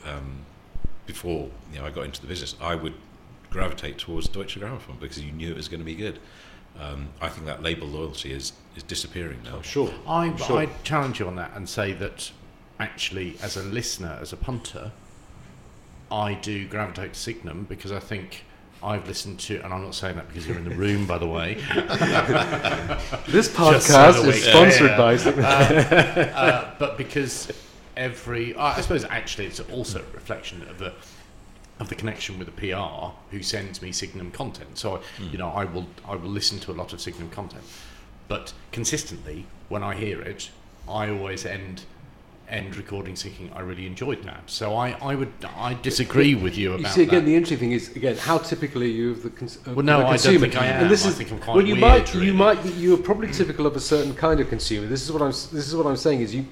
um, 0.06 0.46
before 1.04 1.50
you 1.70 1.80
know 1.80 1.84
I 1.84 1.90
got 1.90 2.06
into 2.06 2.22
the 2.22 2.28
business, 2.28 2.56
I 2.62 2.76
would 2.76 2.94
gravitate 3.50 3.98
towards 3.98 4.26
Deutsche 4.28 4.58
Grammophon 4.58 4.98
because 5.00 5.20
you 5.20 5.32
knew 5.32 5.50
it 5.50 5.56
was 5.56 5.68
going 5.68 5.80
to 5.80 5.84
be 5.84 5.94
good. 5.94 6.18
Um, 6.80 7.08
I 7.20 7.28
think 7.28 7.46
that 7.46 7.62
label 7.62 7.86
loyalty 7.88 8.32
is 8.32 8.52
is 8.76 8.82
disappearing 8.82 9.38
now. 9.44 9.56
Oh, 9.58 9.62
sure. 9.62 9.90
I, 10.06 10.36
Sure. 10.36 10.58
I 10.58 10.66
challenge 10.84 11.18
you 11.20 11.26
on 11.26 11.36
that 11.36 11.52
and 11.54 11.66
say 11.68 11.92
that 11.94 12.30
actually, 12.78 13.36
as 13.42 13.56
a 13.56 13.62
listener, 13.62 14.18
as 14.20 14.32
a 14.34 14.36
punter, 14.36 14.92
I 16.10 16.34
do 16.34 16.66
gravitate 16.68 17.14
to 17.14 17.18
Signum 17.18 17.64
because 17.64 17.90
I 17.90 18.00
think 18.00 18.44
I've 18.82 19.08
listened 19.08 19.40
to, 19.40 19.58
and 19.64 19.72
I'm 19.72 19.82
not 19.82 19.94
saying 19.94 20.16
that 20.16 20.28
because 20.28 20.46
you're 20.46 20.58
in 20.58 20.68
the 20.68 20.74
room, 20.74 21.06
by 21.06 21.16
the 21.18 21.26
way. 21.26 21.54
This 23.28 23.48
podcast 23.48 23.82
so 23.82 23.92
that 23.94 24.16
is 24.16 24.26
we- 24.26 24.32
sponsored 24.32 24.90
yeah. 24.90 24.96
by. 24.98 25.16
Signum. 25.16 25.44
uh, 25.48 26.70
but 26.78 26.96
because 26.98 27.50
every, 27.96 28.54
I 28.56 28.80
suppose 28.82 29.04
actually 29.04 29.46
it's 29.46 29.60
also 29.60 30.00
a 30.00 30.12
reflection 30.14 30.62
of 30.68 30.78
the 30.78 30.92
of 31.78 31.88
the 31.88 31.94
connection 31.94 32.38
with 32.38 32.46
the 32.46 32.52
PR 32.52 33.12
who 33.30 33.42
sends 33.42 33.82
me 33.82 33.92
Signum 33.92 34.30
content. 34.30 34.78
So 34.78 35.02
hmm. 35.18 35.28
you 35.30 35.38
know, 35.38 35.48
I 35.48 35.64
will 35.64 35.86
I 36.06 36.16
will 36.16 36.30
listen 36.30 36.58
to 36.60 36.72
a 36.72 36.74
lot 36.74 36.92
of 36.92 37.00
Signum 37.00 37.30
content, 37.30 37.64
but 38.28 38.52
consistently 38.72 39.46
when 39.68 39.82
I 39.82 39.94
hear 39.94 40.20
it, 40.20 40.50
I 40.88 41.10
always 41.10 41.44
end 41.44 41.82
end 42.48 42.76
recording 42.76 43.16
thinking 43.16 43.50
I 43.54 43.60
really 43.60 43.86
enjoyed 43.86 44.22
that. 44.24 44.42
So 44.46 44.76
I, 44.76 44.90
I 45.02 45.14
would 45.14 45.32
I 45.56 45.74
disagree 45.74 46.34
with 46.34 46.56
you 46.56 46.74
about. 46.74 46.82
You 46.82 46.88
see, 46.88 47.02
again, 47.02 47.24
that. 47.24 47.26
the 47.26 47.34
interesting 47.34 47.58
thing 47.58 47.72
is, 47.72 47.94
again, 47.96 48.16
how 48.16 48.38
typical 48.38 48.82
are 48.82 48.86
you 48.86 49.12
of 49.12 49.22
the, 49.22 49.30
cons- 49.30 49.56
of 49.66 49.76
Well, 49.76 49.84
no, 49.84 49.98
the 49.98 50.04
I 50.04 50.08
don't 50.10 50.10
consumer? 50.10 50.38
think 50.40 50.56
I 50.56 50.66
am. 50.66 50.82
And 50.82 50.90
this 50.90 51.04
I 51.04 51.08
is, 51.08 51.16
think 51.16 51.32
I'm 51.32 51.38
quite 51.40 51.56
well, 51.56 51.66
you 51.66 51.74
weird, 51.74 51.80
might, 51.80 52.14
really. 52.14 52.26
you 52.26 52.34
might, 52.34 52.64
you 52.74 52.94
are 52.94 52.98
probably 52.98 53.32
typical 53.32 53.66
of 53.66 53.76
a 53.76 53.80
certain 53.80 54.14
kind 54.14 54.40
of 54.40 54.48
consumer. 54.48 54.86
This 54.86 55.02
is 55.02 55.12
what 55.12 55.22
I'm, 55.22 55.30
this 55.30 55.52
is 55.52 55.74
what 55.74 55.86
I'm 55.86 55.96
saying 55.96 56.20
is 56.20 56.34
you, 56.34 56.46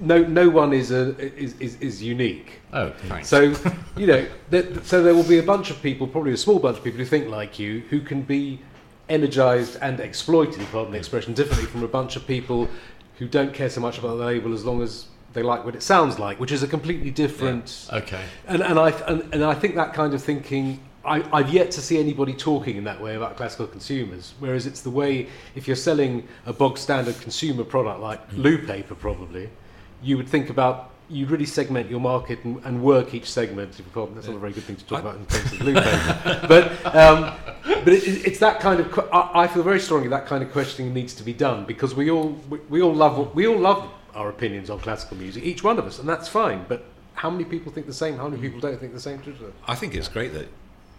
no, 0.00 0.22
no 0.22 0.48
one 0.48 0.72
is 0.72 0.90
a, 0.90 1.18
is, 1.36 1.58
is, 1.60 1.76
is 1.80 2.02
unique. 2.02 2.60
Oh, 2.72 2.90
thanks. 3.08 3.28
So, 3.28 3.54
you 3.96 4.06
know, 4.06 4.26
th- 4.50 4.84
so 4.84 5.02
there 5.02 5.14
will 5.14 5.28
be 5.28 5.38
a 5.38 5.42
bunch 5.42 5.70
of 5.70 5.80
people, 5.82 6.06
probably 6.06 6.32
a 6.32 6.36
small 6.36 6.58
bunch 6.58 6.78
of 6.78 6.84
people 6.84 6.98
who 6.98 7.04
think 7.04 7.28
like 7.28 7.58
you, 7.58 7.80
who 7.90 8.00
can 8.00 8.22
be 8.22 8.60
energized 9.08 9.78
and 9.80 10.00
exploited, 10.00 10.66
pardon 10.72 10.92
the 10.92 10.98
expression, 10.98 11.34
differently 11.34 11.66
from 11.66 11.82
a 11.82 11.88
bunch 11.88 12.16
of 12.16 12.26
people 12.26 12.68
who 13.18 13.26
don't 13.26 13.54
care 13.54 13.70
so 13.70 13.80
much 13.80 13.98
about 13.98 14.16
the 14.16 14.24
label 14.24 14.52
as 14.52 14.64
long 14.64 14.82
as 14.82 15.06
they 15.32 15.42
like 15.42 15.64
what 15.64 15.74
it 15.74 15.82
sounds 15.82 16.18
like, 16.18 16.40
which 16.40 16.52
is 16.52 16.62
a 16.62 16.68
completely 16.68 17.10
different. 17.10 17.88
okay. 17.92 18.22
And, 18.46 18.62
and, 18.62 18.78
I, 18.78 18.90
and, 18.90 19.34
and 19.34 19.44
I 19.44 19.54
think 19.54 19.74
that 19.76 19.92
kind 19.94 20.14
of 20.14 20.22
thinking, 20.22 20.80
I, 21.04 21.22
I've 21.32 21.50
yet 21.50 21.70
to 21.72 21.80
see 21.80 21.98
anybody 21.98 22.32
talking 22.32 22.76
in 22.76 22.84
that 22.84 23.00
way 23.00 23.16
about 23.16 23.36
classical 23.36 23.66
consumers. 23.66 24.34
Whereas 24.38 24.66
it's 24.66 24.80
the 24.80 24.90
way, 24.90 25.28
if 25.54 25.66
you're 25.66 25.76
selling 25.76 26.26
a 26.46 26.52
bog 26.52 26.78
standard 26.78 27.20
consumer 27.20 27.64
product 27.64 28.00
like 28.00 28.30
mm. 28.30 28.38
loo 28.38 28.66
paper, 28.66 28.94
probably, 28.94 29.50
you 30.02 30.16
would 30.16 30.28
think 30.28 30.50
about, 30.50 30.90
you'd 31.08 31.30
really 31.30 31.46
segment 31.46 31.88
your 31.90 32.00
market 32.00 32.42
and, 32.44 32.60
and 32.64 32.82
work 32.82 33.14
each 33.14 33.30
segment. 33.30 33.72
That's 33.72 34.26
not 34.26 34.36
a 34.36 34.38
very 34.38 34.52
good 34.52 34.64
thing 34.64 34.76
to 34.76 34.84
talk 34.84 34.98
I- 34.98 35.00
about 35.00 35.16
in 35.16 35.26
terms 35.26 35.52
of 35.52 35.58
paper. 35.60 36.46
but 36.48 36.94
um, 36.94 37.34
but 37.84 37.92
it, 37.92 38.26
it's 38.26 38.38
that 38.40 38.58
kind 38.60 38.80
of, 38.80 38.98
I, 39.12 39.30
I 39.42 39.46
feel 39.46 39.62
very 39.62 39.78
strongly 39.80 40.08
that 40.08 40.26
kind 40.26 40.42
of 40.42 40.50
questioning 40.50 40.92
needs 40.92 41.14
to 41.14 41.22
be 41.22 41.32
done 41.32 41.64
because 41.64 41.94
we 41.94 42.10
all, 42.10 42.30
we, 42.50 42.58
we 42.68 42.82
all 42.82 42.94
love, 42.94 43.34
we 43.34 43.46
all 43.46 43.58
love 43.58 43.88
our 44.14 44.28
opinions 44.28 44.70
on 44.70 44.80
classical 44.80 45.16
music, 45.16 45.44
each 45.44 45.62
one 45.62 45.78
of 45.78 45.86
us, 45.86 45.98
and 45.98 46.08
that's 46.08 46.26
fine. 46.26 46.64
But 46.68 46.84
how 47.14 47.30
many 47.30 47.44
people 47.44 47.70
think 47.70 47.86
the 47.86 47.94
same? 47.94 48.16
How 48.16 48.28
many 48.28 48.40
people 48.42 48.60
don't 48.60 48.78
think 48.80 48.92
the 48.92 49.00
same? 49.00 49.22
I 49.68 49.74
think 49.74 49.94
it's 49.94 50.08
great 50.08 50.32
that 50.32 50.48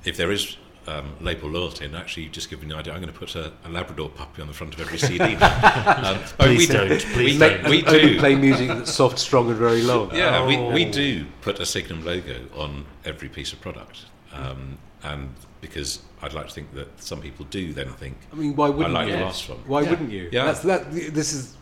if 0.06 0.16
there 0.18 0.32
is 0.32 0.58
um, 0.88 1.14
label 1.22 1.50
loyalty, 1.50 1.86
and 1.86 1.96
actually 1.96 2.28
just 2.30 2.50
given 2.50 2.68
me 2.70 2.74
an 2.74 2.80
idea, 2.80 2.94
I'm 2.94 3.02
going 3.02 3.12
to 3.14 3.20
put 3.20 3.36
a, 3.36 3.52
a 3.66 3.70
Labrador 3.70 4.10
puppy 4.10 4.42
on 4.42 4.48
the 4.48 4.54
front 4.54 4.74
of 4.74 4.80
every 4.82 4.98
CD. 4.98 5.36
now. 5.36 5.36
um, 6.04 6.20
but 6.38 6.46
Please 6.48 6.70
we, 6.70 6.74
don't, 6.76 7.00
please 7.02 7.40
we, 7.40 7.48
don't. 7.50 7.70
we 7.70 7.82
do. 7.82 8.20
play 8.20 8.36
music 8.36 8.70
that's 8.70 8.94
soft, 8.94 9.20
strong, 9.20 9.50
and 9.50 9.58
very 9.58 9.82
long. 9.82 10.14
Yeah, 10.16 10.46
we, 10.46 10.58
we 10.58 10.86
Oh. 10.88 10.92
do 10.92 11.26
put 11.42 11.60
a 11.60 11.66
Signum 11.66 12.06
logo 12.06 12.36
on 12.56 12.86
every 13.06 13.28
piece 13.30 13.52
of 13.54 13.60
product. 13.62 14.06
Um, 14.34 14.78
and 15.04 15.30
because 15.62 16.00
I'd 16.22 16.34
like 16.34 16.48
to 16.48 16.54
think 16.54 16.74
that 16.76 17.02
some 17.02 17.22
people 17.22 17.46
do 17.50 17.74
then 17.74 17.90
think, 17.94 18.18
I 18.32 18.36
mean, 18.36 18.56
why 18.56 18.70
wouldn't 18.70 18.96
I 18.96 19.00
like 19.02 19.10
you? 19.12 19.18
the 19.18 19.24
last 19.26 19.50
one. 19.50 19.60
Why 19.68 19.82
Yeah. 19.82 19.90
wouldn't 19.90 20.12
you? 20.12 20.30
Yeah. 20.32 20.46
That's 20.46 20.62
that. 20.62 20.92
This 20.92 21.34
is 21.34 21.56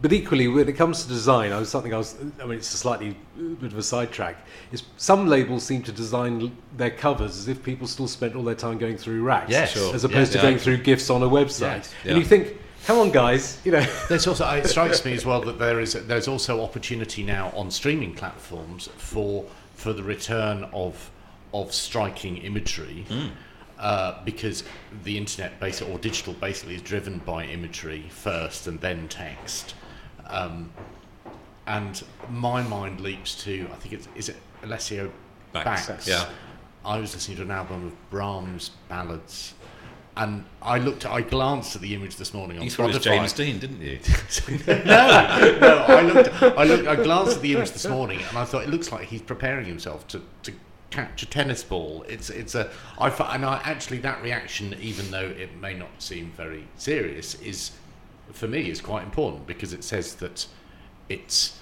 but 0.00 0.12
equally, 0.12 0.46
when 0.48 0.68
it 0.68 0.74
comes 0.74 1.02
to 1.02 1.08
design, 1.08 1.52
I 1.52 1.58
was 1.58 1.68
something 1.68 1.92
I 1.92 1.98
was. 1.98 2.16
I 2.40 2.44
mean, 2.44 2.58
it's 2.58 2.72
a 2.72 2.76
slightly 2.76 3.16
uh, 3.36 3.42
bit 3.60 3.72
of 3.72 3.78
a 3.78 3.82
sidetrack. 3.82 4.36
Is 4.70 4.84
some 4.96 5.26
labels 5.26 5.64
seem 5.64 5.82
to 5.82 5.92
design 5.92 6.56
their 6.76 6.90
covers 6.90 7.36
as 7.36 7.48
if 7.48 7.62
people 7.62 7.86
still 7.88 8.06
spent 8.08 8.36
all 8.36 8.44
their 8.44 8.54
time 8.54 8.78
going 8.78 8.96
through 8.96 9.22
racks, 9.22 9.50
Yes. 9.50 9.72
Sure. 9.72 9.94
as 9.94 10.04
opposed 10.04 10.34
Yeah. 10.34 10.40
to 10.40 10.46
going 10.46 10.58
through 10.58 10.78
GIFs 10.78 11.10
on 11.10 11.22
a 11.22 11.28
website. 11.28 11.60
Yes. 11.60 11.94
And 12.04 12.18
you 12.18 12.24
think, 12.24 12.56
come 12.86 12.98
on, 12.98 13.10
guys, 13.10 13.58
you 13.64 13.72
know. 13.72 13.84
There's 14.08 14.26
also 14.26 14.46
it 14.50 14.66
strikes 14.68 15.04
me 15.04 15.14
as 15.14 15.26
well 15.26 15.40
that 15.42 15.58
there 15.58 15.80
is 15.80 15.94
there's 15.94 16.28
also 16.28 16.62
opportunity 16.62 17.24
now 17.24 17.50
on 17.56 17.70
streaming 17.70 18.14
platforms 18.14 18.88
for 18.96 19.44
for 19.74 19.92
the 19.92 20.02
return 20.04 20.64
of 20.72 21.10
of 21.52 21.72
striking 21.74 22.36
imagery. 22.38 23.04
Uh, 23.78 24.24
because 24.24 24.64
the 25.04 25.16
internet 25.16 25.60
basically 25.60 25.92
or 25.94 25.98
digital 26.00 26.32
basically 26.34 26.74
is 26.74 26.82
driven 26.82 27.18
by 27.18 27.44
imagery 27.44 28.04
first 28.10 28.66
and 28.66 28.80
then 28.80 29.06
text, 29.06 29.76
um, 30.38 30.72
and 31.66 32.02
my 32.30 32.62
mind 32.62 33.00
leaps 33.00 33.34
to 33.44 33.68
I 33.72 33.76
think 33.76 33.94
it's 33.94 34.08
is 34.14 34.28
it 34.28 34.36
Alessio 34.62 35.10
Bax, 35.52 35.86
Bax. 35.86 36.08
yeah. 36.08 36.28
I 36.84 36.98
was 36.98 37.14
listening 37.14 37.36
to 37.38 37.42
an 37.42 37.50
album 37.50 37.86
of 37.86 38.10
Brahms 38.10 38.70
ballads, 38.88 39.54
and 40.16 40.44
I 40.62 40.78
looked 40.78 41.04
I 41.06 41.20
glanced 41.20 41.76
at 41.76 41.82
the 41.82 41.94
image 41.94 42.16
this 42.16 42.32
morning 42.32 42.58
on 42.58 42.64
You 42.64 42.70
thought 42.70 42.90
it 42.90 42.94
was 42.94 42.98
Spotify. 42.98 43.02
James 43.02 43.32
Dean, 43.32 43.58
didn't 43.58 43.80
you? 43.80 43.98
no, 44.84 45.58
no. 45.60 45.84
I 45.88 46.02
looked. 46.02 46.42
I 46.42 46.64
looked. 46.64 46.88
I 46.88 46.96
glanced 46.96 47.36
at 47.36 47.42
the 47.42 47.54
image 47.54 47.72
this 47.72 47.86
morning, 47.86 48.20
and 48.28 48.38
I 48.38 48.44
thought 48.44 48.62
it 48.62 48.70
looks 48.70 48.92
like 48.92 49.06
he's 49.06 49.22
preparing 49.22 49.66
himself 49.66 50.06
to, 50.08 50.22
to 50.44 50.52
catch 50.90 51.22
a 51.22 51.26
tennis 51.26 51.62
ball. 51.64 52.04
It's 52.08 52.30
it's 52.30 52.54
a. 52.54 52.70
I 52.98 53.08
and 53.34 53.44
I 53.44 53.60
actually 53.64 53.98
that 53.98 54.22
reaction, 54.22 54.76
even 54.80 55.10
though 55.10 55.26
it 55.26 55.56
may 55.56 55.74
not 55.74 55.90
seem 55.98 56.32
very 56.36 56.66
serious, 56.76 57.34
is 57.36 57.72
for 58.32 58.48
me 58.48 58.70
is 58.70 58.80
quite 58.80 59.04
important 59.04 59.46
because 59.46 59.72
it 59.72 59.84
says 59.84 60.16
that 60.16 60.46
it's. 61.08 61.58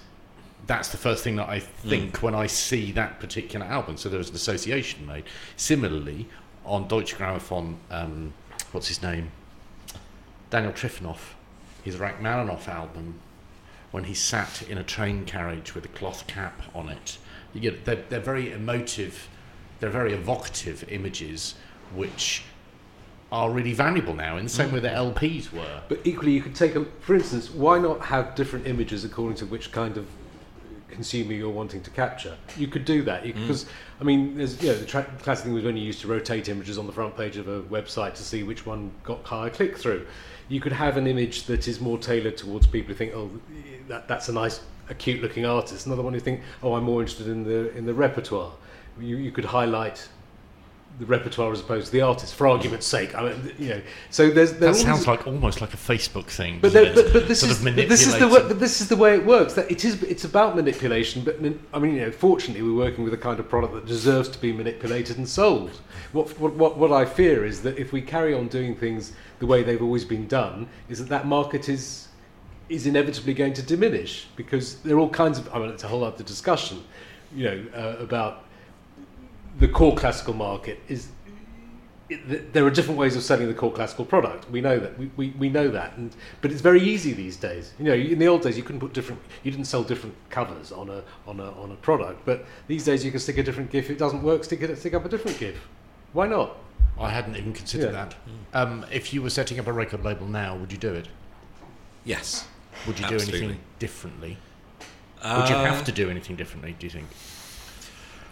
That's 0.66 0.88
the 0.88 0.96
first 0.96 1.22
thing 1.22 1.36
that 1.36 1.48
I 1.48 1.60
think 1.60 2.22
when 2.22 2.34
I 2.34 2.48
see 2.48 2.90
that 2.92 3.20
particular 3.20 3.64
album. 3.64 3.96
So 3.96 4.08
there 4.08 4.18
was 4.18 4.30
an 4.30 4.34
association 4.34 5.06
made. 5.06 5.24
Similarly, 5.56 6.26
on 6.64 6.88
Deutsche 6.88 7.16
Grammophon, 7.16 7.76
um, 7.90 8.32
what's 8.72 8.88
his 8.88 9.00
name? 9.00 9.30
Daniil 10.50 10.72
Trifonov, 10.72 11.18
his 11.84 11.96
Rachmaninoff 11.98 12.68
album, 12.68 13.20
when 13.92 14.04
he 14.04 14.14
sat 14.14 14.62
in 14.62 14.76
a 14.78 14.82
train 14.82 15.24
carriage 15.24 15.74
with 15.74 15.84
a 15.84 15.88
cloth 15.88 16.26
cap 16.26 16.62
on 16.74 16.88
it. 16.88 17.18
You 17.54 17.60
get 17.60 17.84
they're, 17.84 18.04
they're 18.08 18.20
very 18.20 18.52
emotive, 18.52 19.28
they're 19.80 19.90
very 19.90 20.12
evocative 20.12 20.84
images, 20.88 21.54
which 21.94 22.42
are 23.32 23.50
really 23.50 23.72
valuable 23.72 24.14
now 24.14 24.36
in 24.36 24.44
the 24.44 24.50
same 24.50 24.70
mm. 24.70 24.74
way 24.74 24.80
that 24.80 24.96
LPs 24.96 25.52
were. 25.52 25.82
But 25.88 26.00
equally, 26.04 26.32
you 26.32 26.42
could 26.42 26.54
take 26.54 26.76
a, 26.76 26.84
for 27.00 27.14
instance, 27.14 27.50
why 27.50 27.78
not 27.78 28.00
have 28.02 28.34
different 28.34 28.66
images 28.66 29.04
according 29.04 29.36
to 29.38 29.46
which 29.46 29.72
kind 29.72 29.96
of 29.96 30.06
consumer 30.88 31.32
you're 31.32 31.50
wanting 31.50 31.82
to 31.82 31.90
capture? 31.90 32.36
You 32.56 32.68
could 32.68 32.84
do 32.84 33.02
that 33.02 33.24
because, 33.24 33.64
mm. 33.64 33.68
I 34.00 34.04
mean, 34.04 34.36
there's 34.36 34.62
you 34.62 34.68
know 34.68 34.78
the 34.78 34.86
tra- 34.86 35.10
classic 35.22 35.46
thing 35.46 35.54
was 35.54 35.64
when 35.64 35.76
you 35.76 35.82
used 35.82 36.00
to 36.02 36.08
rotate 36.08 36.48
images 36.48 36.78
on 36.78 36.86
the 36.86 36.92
front 36.92 37.16
page 37.16 37.36
of 37.36 37.48
a 37.48 37.62
website 37.62 38.14
to 38.14 38.22
see 38.22 38.44
which 38.44 38.64
one 38.64 38.92
got 39.02 39.24
higher 39.24 39.50
click 39.50 39.76
through. 39.76 40.06
You 40.48 40.60
could 40.60 40.72
have 40.72 40.96
an 40.96 41.08
image 41.08 41.44
that 41.44 41.66
is 41.66 41.80
more 41.80 41.98
tailored 41.98 42.36
towards 42.36 42.68
people 42.68 42.88
who 42.88 42.94
think, 42.94 43.12
oh, 43.14 43.28
that, 43.88 44.06
that's 44.06 44.28
a 44.28 44.32
nice, 44.32 44.60
acute 44.88 45.20
looking 45.20 45.44
artist. 45.44 45.86
Another 45.86 46.02
one 46.02 46.14
who 46.14 46.20
think, 46.20 46.42
oh, 46.62 46.74
I'm 46.74 46.84
more 46.84 47.00
interested 47.00 47.26
in 47.26 47.42
the 47.42 47.76
in 47.76 47.86
the 47.86 47.94
repertoire. 47.94 48.52
You, 49.00 49.16
you 49.16 49.32
could 49.32 49.44
highlight 49.44 50.08
the 50.98 51.06
repertoire 51.06 51.52
as 51.52 51.60
opposed 51.60 51.86
to 51.86 51.92
the 51.92 52.00
artist, 52.00 52.34
for 52.34 52.46
argument's 52.46 52.86
sake. 52.86 53.14
I 53.14 53.28
mean, 53.28 53.52
you 53.58 53.68
know, 53.68 53.82
so 54.10 54.30
there's 54.30 54.52
That 54.52 54.60
there's 54.60 54.78
all 54.78 54.84
sounds 54.84 54.98
these- 55.00 55.06
like 55.08 55.26
almost 55.26 55.60
like 55.60 55.74
a 55.74 55.76
Facebook 55.76 56.26
thing. 56.26 56.58
but, 56.60 56.72
there, 56.72 56.94
but, 56.94 57.12
but 57.12 57.28
this 57.28 57.40
sort 57.40 57.52
is 57.52 57.64
of 57.64 57.74
this 57.74 58.06
is 58.06 58.18
the 58.18 58.28
way, 58.28 58.40
but 58.48 58.58
this 58.58 58.80
is 58.80 58.88
the 58.88 58.96
way 58.96 59.14
it 59.14 59.24
works. 59.26 59.52
That 59.54 59.70
it 59.70 59.84
is 59.84 60.02
it's 60.02 60.24
about 60.24 60.56
manipulation. 60.56 61.22
But 61.22 61.36
I 61.74 61.78
mean, 61.78 61.94
you 61.96 62.00
know, 62.00 62.10
fortunately, 62.10 62.62
we're 62.62 62.76
working 62.84 63.04
with 63.04 63.12
a 63.12 63.18
kind 63.18 63.38
of 63.38 63.48
product 63.48 63.74
that 63.74 63.86
deserves 63.86 64.28
to 64.30 64.40
be 64.40 64.52
manipulated 64.52 65.18
and 65.18 65.28
sold. 65.28 65.70
What 66.12 66.38
what 66.40 66.54
what, 66.54 66.78
what 66.78 66.92
I 66.92 67.04
fear 67.04 67.44
is 67.44 67.60
that 67.62 67.78
if 67.78 67.92
we 67.92 68.00
carry 68.00 68.32
on 68.32 68.48
doing 68.48 68.74
things 68.74 69.12
the 69.38 69.46
way 69.46 69.62
they've 69.62 69.82
always 69.82 70.04
been 70.04 70.26
done, 70.26 70.66
is 70.88 70.98
that 70.98 71.08
that 71.10 71.26
market 71.26 71.68
is 71.68 72.08
is 72.70 72.86
inevitably 72.86 73.34
going 73.34 73.52
to 73.52 73.62
diminish 73.62 74.26
because 74.34 74.76
there 74.76 74.96
are 74.96 75.00
all 75.00 75.10
kinds 75.10 75.38
of. 75.38 75.54
I 75.54 75.58
mean, 75.58 75.68
it's 75.68 75.84
a 75.84 75.88
whole 75.88 76.04
other 76.04 76.24
discussion, 76.24 76.82
you 77.34 77.44
know, 77.44 77.66
uh, 77.76 78.02
about 78.02 78.44
the 79.58 79.68
core 79.68 79.94
classical 79.96 80.34
market 80.34 80.78
is 80.88 81.08
it, 82.08 82.52
there 82.52 82.64
are 82.64 82.70
different 82.70 82.98
ways 83.00 83.16
of 83.16 83.22
selling 83.24 83.48
the 83.48 83.54
core 83.54 83.72
classical 83.72 84.04
product. 84.04 84.48
We 84.50 84.60
know 84.60 84.78
that. 84.78 84.96
We, 84.96 85.10
we, 85.16 85.30
we 85.30 85.48
know 85.48 85.68
that. 85.70 85.96
And, 85.96 86.14
but 86.40 86.52
it's 86.52 86.60
very 86.60 86.80
easy 86.80 87.12
these 87.12 87.36
days. 87.36 87.72
You 87.80 87.84
know, 87.86 87.94
in 87.94 88.20
the 88.20 88.28
old 88.28 88.42
days, 88.42 88.56
you 88.56 88.62
couldn't 88.62 88.80
put 88.80 88.92
different. 88.92 89.20
You 89.42 89.50
didn't 89.50 89.66
sell 89.66 89.82
different 89.82 90.14
covers 90.30 90.70
on 90.70 90.88
a 90.88 91.02
on 91.26 91.40
a 91.40 91.50
on 91.60 91.72
a 91.72 91.74
product. 91.76 92.24
But 92.24 92.44
these 92.68 92.84
days, 92.84 93.04
you 93.04 93.10
can 93.10 93.18
stick 93.18 93.38
a 93.38 93.42
different 93.42 93.70
GIF. 93.72 93.86
If 93.86 93.90
it 93.90 93.98
doesn't 93.98 94.22
work, 94.22 94.44
stick 94.44 94.62
it 94.62 94.78
stick 94.78 94.94
up 94.94 95.04
a 95.04 95.08
different 95.08 95.38
GIF. 95.38 95.56
Why 96.12 96.28
not? 96.28 96.56
I 96.98 97.10
hadn't 97.10 97.36
even 97.36 97.52
considered 97.52 97.92
Yeah. 97.92 98.04
that. 98.04 98.14
Um, 98.54 98.86
if 98.92 99.12
you 99.12 99.20
were 99.20 99.30
setting 99.30 99.58
up 99.58 99.66
a 99.66 99.72
record 99.72 100.04
label 100.04 100.28
now, 100.28 100.56
would 100.56 100.70
you 100.72 100.78
do 100.78 100.94
it? 100.94 101.08
yes. 102.04 102.46
Would 102.86 103.00
you 103.00 103.08
do 103.08 103.14
anything 103.16 103.58
differently? 103.78 104.38
Would 105.24 105.48
you 105.48 105.56
Uh, 105.56 105.64
have 105.64 105.82
to 105.84 105.92
do 105.92 106.08
anything 106.08 106.36
differently? 106.36 106.76
Do 106.78 106.86
you 106.86 106.90
think? 106.90 107.08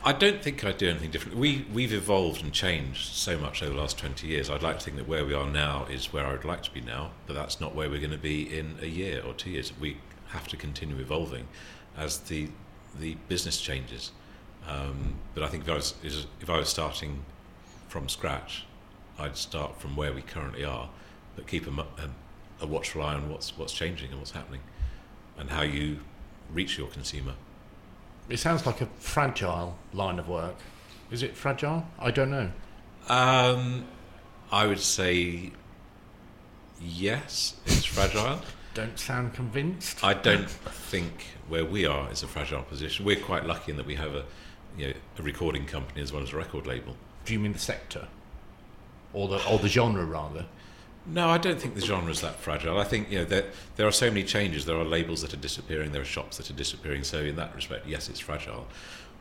I 0.07 0.12
don't 0.12 0.42
think 0.42 0.62
I'd 0.62 0.76
do 0.76 0.90
anything 0.90 1.11
different. 1.11 1.38
We 1.38 1.64
we've 1.72 1.94
evolved 1.94 2.42
and 2.42 2.52
changed 2.52 3.14
so 3.14 3.38
much 3.38 3.62
over 3.62 3.72
the 3.74 3.80
last 3.80 3.96
twenty 3.96 4.26
years. 4.26 4.50
I'd 4.50 4.62
like 4.62 4.78
to 4.78 4.84
think 4.84 4.98
that 4.98 5.09
where 5.09 5.24
we 5.24 5.32
are 5.32 5.48
now 5.48 5.86
is 5.90 6.12
where 6.12 6.26
I'd 6.26 6.44
like 6.44 6.62
to 6.64 6.70
be 6.70 6.82
now, 6.82 7.12
but 7.26 7.32
that's 7.32 7.59
not 7.59 7.74
where 7.74 7.88
we're 7.88 8.00
going 8.00 8.11
to 8.11 8.18
be 8.18 8.42
in 8.59 8.76
a 8.82 8.86
year 8.86 9.22
or 9.26 9.32
two 9.32 9.48
years. 9.48 9.72
We 9.80 9.96
have 10.28 10.46
to 10.48 10.59
continue 10.59 10.98
evolving 10.98 11.48
as 11.96 12.18
the 12.18 12.48
the 13.00 13.16
business 13.28 13.59
changes. 13.59 14.12
Um, 14.68 15.14
but 15.34 15.42
I 15.42 15.48
think 15.48 15.64
if 15.64 15.70
I 15.70 15.74
was 15.74 15.94
if 16.38 16.50
I 16.50 16.59
was 16.59 16.68
starting 16.68 17.24
from 17.88 18.11
scratch, 18.11 18.66
I'd 19.18 19.38
start 19.38 19.80
from 19.80 19.96
where 19.96 20.12
we 20.12 20.20
currently 20.20 20.66
are, 20.66 20.90
but 21.34 21.46
keep 21.46 21.66
a, 21.66 21.70
a, 21.80 22.11
a 22.61 22.66
watchful 22.66 23.02
eye 23.02 23.14
on 23.14 23.30
what's 23.30 23.57
what's 23.57 23.72
changing 23.72 24.11
and 24.11 24.18
what's 24.18 24.32
happening, 24.32 24.61
and 25.38 25.48
how 25.48 25.62
you 25.62 26.00
reach 26.52 26.76
your 26.76 26.88
consumer. 26.88 27.34
It 28.28 28.38
sounds 28.38 28.64
like 28.66 28.80
a 28.80 28.86
fragile 28.98 29.76
line 29.92 30.18
of 30.18 30.28
work. 30.28 30.56
Is 31.10 31.22
it 31.22 31.36
fragile? 31.36 31.86
I 31.98 32.10
don't 32.10 32.30
know. 32.30 32.50
Um, 33.08 33.84
I 34.50 34.66
would 34.66 34.80
say 34.80 35.52
yes, 36.80 37.56
it's 37.66 37.84
fragile. 37.84 38.40
Don't 38.72 38.98
sound 38.98 39.34
convinced. 39.34 40.02
I 40.02 40.14
don't 40.14 40.50
think 40.50 41.26
where 41.48 41.64
we 41.64 41.86
are 41.86 42.10
is 42.10 42.22
a 42.22 42.26
fragile 42.26 42.62
position. 42.62 43.04
We're 43.04 43.20
quite 43.20 43.44
lucky 43.44 43.70
in 43.70 43.76
that 43.76 43.86
we 43.86 43.94
have 43.94 44.14
a, 44.14 44.24
you 44.76 44.88
know, 44.88 44.92
a 45.18 45.22
recording 45.22 45.66
company 45.66 46.00
as 46.02 46.12
well 46.12 46.22
as 46.22 46.32
a 46.32 46.36
record 46.36 46.66
label. 46.66 46.96
Do 47.24 47.34
you 47.34 47.38
mean 47.38 47.52
the 47.52 47.58
sector, 47.58 48.08
or 49.12 49.28
the 49.28 49.46
or 49.46 49.58
the 49.58 49.68
genre 49.68 50.04
rather? 50.04 50.46
No, 51.07 51.28
I 51.28 51.38
don't 51.38 51.61
think 51.61 51.74
the 51.74 51.82
genre 51.82 52.11
is 52.11 52.22
that 52.22 52.36
fragile. 52.36 52.78
I 52.78 52.84
think 52.84 53.11
you 53.11 53.18
know 53.18 53.24
there 53.24 53.44
there 53.76 53.86
are 53.86 53.92
so 53.92 54.09
many 54.09 54.24
changes. 54.24 54.64
There 54.64 54.76
are 54.76 54.84
labels 54.84 55.20
that 55.22 55.34
are 55.34 55.38
disappearing. 55.38 55.92
There 55.92 56.00
are 56.02 56.07
shops 56.07 56.38
that 56.38 56.48
are 56.50 56.55
disappearing. 56.55 57.05
So 57.05 57.18
in 57.20 57.36
that 57.36 57.55
respect, 57.55 57.86
yes, 57.86 58.09
it's 58.09 58.20
fragile. 58.20 58.66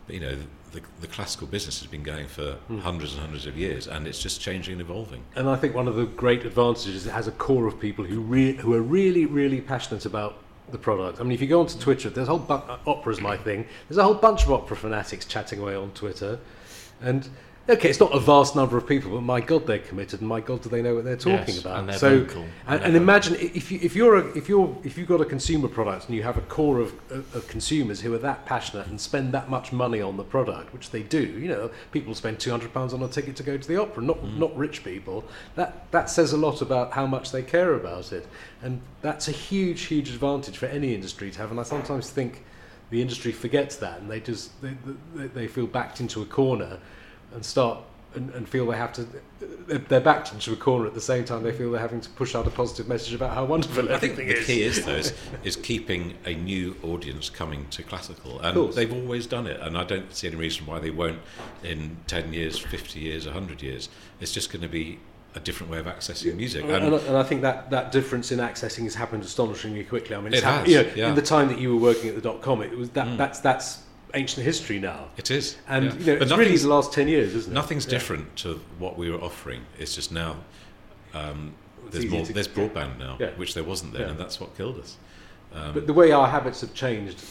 But 0.06 0.16
you 0.16 0.22
know, 0.22 0.38
the, 0.72 0.82
the 1.02 1.08
classical 1.08 1.48
business 1.48 1.80
has 1.80 1.88
been 1.90 2.04
going 2.04 2.28
for 2.28 2.58
hundreds 2.82 3.14
and 3.14 3.22
hundreds 3.22 3.46
of 3.46 3.58
years, 3.58 3.88
and 3.88 4.08
it's 4.08 4.22
just 4.22 4.42
changing 4.42 4.74
and 4.74 4.82
evolving. 4.82 5.24
And 5.36 5.50
I 5.50 5.56
think 5.56 5.76
one 5.76 5.88
of 5.88 5.96
the 5.96 6.06
great 6.06 6.46
advantages 6.46 6.96
is 6.96 7.08
it 7.08 7.12
has 7.12 7.28
a 7.28 7.32
core 7.32 7.68
of 7.68 7.80
people 7.80 8.06
who 8.06 8.20
re- 8.20 8.56
who 8.58 8.74
are 8.74 8.82
really, 8.82 9.26
really 9.26 9.62
passionate 9.62 10.06
about 10.06 10.40
the 10.72 10.78
product. 10.78 11.20
I 11.20 11.24
mean, 11.24 11.34
if 11.34 11.42
you 11.42 11.48
go 11.48 11.60
onto 11.62 11.78
Twitter, 11.80 12.10
there's 12.10 12.28
a 12.28 12.32
whole 12.32 12.40
bu- 12.40 12.54
uh, 12.54 12.78
opera's 12.88 13.22
my 13.22 13.38
thing. 13.38 13.66
There's 13.88 13.98
a 13.98 14.04
whole 14.04 14.14
bunch 14.14 14.44
of 14.44 14.52
opera 14.52 14.76
fanatics 14.78 15.26
chatting 15.26 15.60
away 15.60 15.76
on 15.76 15.92
Twitter, 15.92 16.40
and 17.02 17.30
okay, 17.70 17.90
it's 17.90 18.00
not 18.00 18.14
a 18.14 18.20
vast 18.20 18.56
number 18.56 18.78
of 18.78 18.86
people, 18.86 19.12
but 19.12 19.22
my 19.22 19.40
God, 19.40 19.66
they're 19.66 19.80
committed, 19.80 20.20
and 20.20 20.28
my 20.28 20.42
God, 20.42 20.62
do 20.62 20.70
they 20.70 20.82
know 20.82 20.96
what 20.96 21.06
they're 21.06 21.16
talking 21.16 21.56
Yes, 21.56 21.62
about? 21.62 21.80
and 21.80 21.90
they're 21.90 21.98
so, 21.98 22.20
vocal, 22.20 22.42
and 22.68 22.76
and, 22.76 22.84
and 22.84 22.96
imagine 22.96 23.36
if 23.40 23.72
you 23.72 23.80
if 23.82 23.96
you're 23.96 24.16
a, 24.16 24.38
if 24.38 24.50
you're 24.50 24.76
if 24.84 24.98
you've 24.98 25.08
got 25.08 25.22
a 25.22 25.26
consumer 25.26 25.68
product 25.68 26.08
and 26.08 26.16
you 26.16 26.24
have 26.24 26.38
a 26.38 26.42
core 26.42 26.80
of, 26.80 26.94
of, 27.10 27.36
of 27.36 27.48
consumers 27.48 28.02
who 28.02 28.14
are 28.14 28.18
that 28.20 28.46
passionate 28.46 28.88
and 28.88 29.00
spend 29.00 29.34
that 29.34 29.50
much 29.50 29.72
money 29.72 30.02
on 30.02 30.18
the 30.18 30.24
product, 30.24 30.74
which 30.74 30.92
they 30.92 31.04
do. 31.04 31.22
You 31.22 31.48
know, 31.48 31.72
people 31.92 32.14
spend 32.16 32.40
two 32.40 32.52
hundred 32.52 32.74
pounds 32.74 32.94
on 32.94 33.02
a 33.02 33.08
ticket 33.08 33.36
to 33.38 33.44
go 33.44 33.58
to 33.58 33.68
the 33.68 33.78
opera, 33.82 34.04
not 34.04 34.22
mm. 34.22 34.38
not 34.38 34.56
rich 34.58 34.84
people. 34.84 35.24
That 35.56 35.90
that 35.92 36.10
says 36.10 36.34
a 36.34 36.38
lot 36.38 36.62
about 36.62 36.92
how 36.94 37.06
much 37.06 37.32
they 37.32 37.44
care 37.44 37.74
about 37.76 38.12
it, 38.12 38.28
and 38.62 38.82
that's 39.02 39.28
a 39.28 39.32
huge 39.32 39.84
huge 39.84 40.10
advantage 40.10 40.58
for 40.58 40.66
any 40.66 40.94
industry 40.94 41.32
to 41.32 41.38
have. 41.40 41.52
And 41.52 41.60
I 41.60 41.64
sometimes 41.64 42.10
think 42.10 42.44
the 42.90 43.02
industry 43.02 43.32
forgets 43.32 43.78
that, 43.78 44.02
and 44.02 44.12
they 44.12 44.20
just 44.20 44.62
they, 44.62 44.74
they, 45.16 45.28
they 45.28 45.48
feel 45.48 45.66
backed 45.66 46.02
into 46.02 46.22
a 46.22 46.26
corner 46.26 46.80
and 47.34 47.46
start 47.46 47.80
and, 48.16 48.30
and 48.36 48.48
feel 48.48 48.68
they 48.68 48.78
have 48.78 48.94
to 48.94 49.08
they're- 49.68 50.00
backed 50.00 50.32
into 50.34 50.54
a 50.54 50.56
corner 50.56 50.86
at 50.86 50.94
the 50.94 51.02
same 51.02 51.26
time 51.26 51.42
they 51.42 51.52
feel 51.52 51.72
they're 51.72 51.82
having 51.82 52.00
to 52.02 52.10
push 52.12 52.36
out 52.36 52.46
a 52.46 52.50
positive 52.52 52.88
message 52.88 53.14
about 53.16 53.34
how 53.34 53.44
wonderful 53.44 53.92
I 53.92 53.98
think 53.98 54.18
the 54.18 54.24
is. 54.38 54.46
key 54.46 54.62
is 54.62 54.86
though 54.86 54.92
is, 54.94 55.14
is 55.44 55.56
keeping 55.56 56.14
a 56.26 56.36
new 56.36 56.76
audience 56.84 57.30
coming 57.30 57.66
to 57.72 57.82
classical, 57.82 58.40
and 58.42 58.74
they've 58.74 58.94
always 58.94 59.26
done 59.26 59.48
it. 59.48 59.60
And 59.62 59.76
I 59.78 59.84
don't 59.84 60.14
see 60.14 60.28
any 60.28 60.36
reason 60.36 60.66
why 60.68 60.80
they 60.80 60.92
won't 60.92 61.20
in 61.64 61.98
ten 62.06 62.34
years, 62.34 62.60
fifty 62.60 63.00
years, 63.00 63.26
hundred 63.26 63.64
years. 63.64 63.90
It's 64.22 64.32
just 64.32 64.52
going 64.52 64.62
to 64.62 64.68
be 64.70 65.00
a 65.36 65.40
different 65.40 65.72
way 65.72 65.80
of 65.80 65.88
accessing 65.88 66.36
music. 66.36 66.64
And, 66.66 66.72
and, 66.86 66.94
and 66.94 67.18
I 67.18 67.24
think 67.24 67.42
that, 67.42 67.72
that 67.72 67.92
difference 67.92 68.32
in 68.32 68.38
accessing 68.38 68.84
has 68.84 68.94
happened 68.94 69.24
astonishingly 69.24 69.84
quickly. 69.86 70.16
I 70.16 70.20
mean, 70.22 70.34
it's 70.34 70.44
It 70.44 70.46
hap- 70.46 70.60
has, 70.60 70.68
you 70.70 70.84
know, 70.84 70.92
yeah. 70.96 71.10
in 71.10 71.16
the 71.16 71.24
time 71.24 71.48
that 71.48 71.58
you 71.58 71.74
were 71.76 71.82
working 71.82 72.10
at 72.10 72.16
the 72.16 72.22
dot 72.22 72.42
com, 72.44 72.62
it 72.62 72.78
was 72.78 72.92
that 72.92 73.08
Mm. 73.08 73.18
that's 73.18 73.40
that's 73.40 73.80
ancient 74.14 74.46
history 74.46 74.80
now. 74.80 75.08
it 75.18 75.32
is, 75.32 75.58
And 75.68 75.86
yeah. 75.86 75.92
you 75.94 76.06
know, 76.06 76.20
but 76.20 76.28
it's 76.30 76.38
really 76.38 76.58
the 76.58 76.68
last 76.68 76.94
ten 76.94 77.08
years, 77.08 77.34
isn't 77.36 77.52
it? 77.52 77.56
nothing's 77.56 77.86
Yeah. 77.86 77.92
different 77.92 78.36
to 78.38 78.60
what 78.80 78.98
we 78.98 79.10
were 79.10 79.22
offering. 79.22 79.62
It's 79.80 79.96
just 79.96 80.12
now 80.12 80.36
um, 81.14 81.54
It's 81.86 81.94
there's 81.98 82.06
more. 82.12 82.26
to- 82.26 82.34
There's 82.34 82.48
broadband 82.48 82.98
now, 82.98 83.18
Yeah. 83.20 83.32
which 83.36 83.54
there 83.54 83.64
wasn't 83.64 83.94
then, 83.94 84.10
and 84.10 84.20
that's 84.20 84.40
what 84.40 84.56
killed 84.58 84.80
us. 84.80 84.98
Um, 85.54 85.74
But 85.74 85.86
the 85.88 85.94
way 85.94 86.12
our 86.12 86.28
habits 86.28 86.62
have 86.62 86.74
changed, 86.74 87.24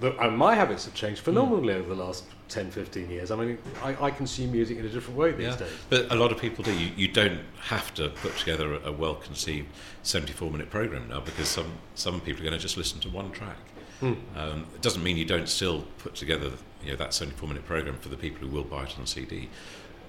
the, 0.00 0.14
and 0.22 0.36
my 0.36 0.54
habits 0.54 0.84
have 0.84 0.94
changed 0.94 1.20
phenomenally 1.22 1.72
over 1.72 1.94
the 1.94 2.02
last 2.04 2.24
10, 2.50 2.70
15 2.70 3.08
years. 3.08 3.30
I 3.30 3.36
mean, 3.36 3.56
I, 3.82 3.96
I 4.06 4.10
consume 4.10 4.52
music 4.52 4.76
in 4.76 4.84
a 4.84 4.88
different 4.90 5.16
way 5.18 5.32
these 5.32 5.56
days. 5.56 5.70
but 5.88 6.10
a 6.12 6.14
lot 6.16 6.32
of 6.32 6.38
people 6.38 6.62
do. 6.64 6.72
You, 6.78 6.90
you 6.96 7.08
don't 7.08 7.40
have 7.60 7.94
to 7.94 8.10
put 8.10 8.36
together 8.36 8.74
a, 8.74 8.88
a 8.88 8.92
well-conceived 8.92 9.68
74-minute 10.04 10.68
program 10.68 11.08
now 11.08 11.20
because 11.20 11.48
some 11.48 11.70
some 11.94 12.20
people 12.20 12.42
are 12.42 12.44
going 12.44 12.58
to 12.58 12.62
just 12.62 12.76
listen 12.76 13.00
to 13.00 13.08
one 13.08 13.30
track. 13.30 13.56
Hmm. 14.00 14.14
Um, 14.36 14.66
it 14.74 14.82
doesn't 14.82 15.02
mean 15.02 15.16
you 15.16 15.24
don't 15.24 15.48
still 15.48 15.84
put 15.98 16.14
together 16.14 16.50
you 16.82 16.90
know 16.90 16.96
that 16.96 17.10
74-minute 17.10 17.66
program 17.66 17.96
for 17.98 18.08
the 18.08 18.16
people 18.16 18.46
who 18.46 18.54
will 18.54 18.64
buy 18.64 18.84
it 18.84 18.96
on 18.98 19.06
CD. 19.06 19.48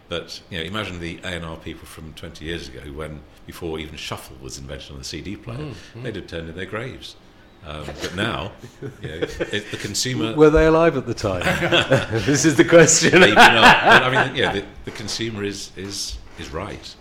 But 0.09 0.41
you 0.49 0.57
know, 0.57 0.65
imagine 0.65 0.99
the 0.99 1.19
A&R 1.23 1.57
people 1.57 1.85
from 1.85 2.13
20 2.13 2.43
years 2.43 2.67
ago, 2.67 2.81
when 2.91 3.21
before 3.45 3.79
even 3.79 3.95
shuffle 3.95 4.35
was 4.41 4.57
invented 4.57 4.91
on 4.91 4.97
the 4.97 5.03
CD 5.03 5.37
player, 5.37 5.71
they'd 5.95 6.15
have 6.15 6.27
turned 6.27 6.49
in 6.49 6.55
their 6.55 6.65
graves. 6.65 7.15
Um, 7.65 7.85
but 7.85 8.15
now, 8.15 8.51
you 8.81 8.89
know, 9.07 9.17
it, 9.19 9.71
the 9.71 9.77
consumer 9.79 10.33
Were 10.37 10.49
they 10.49 10.65
alive 10.65 10.97
at 10.97 11.05
the 11.05 11.13
time? 11.13 11.43
this 12.25 12.43
is 12.43 12.55
the 12.55 12.65
question. 12.65 13.19
maybe 13.19 13.35
not. 13.35 13.83
But 13.85 14.03
I 14.03 14.27
mean, 14.27 14.35
yeah, 14.35 14.51
the, 14.51 14.65
the 14.85 14.91
consumer 14.91 15.43
is 15.43 15.71
is 15.77 16.17
is 16.39 16.51
right. 16.51 16.95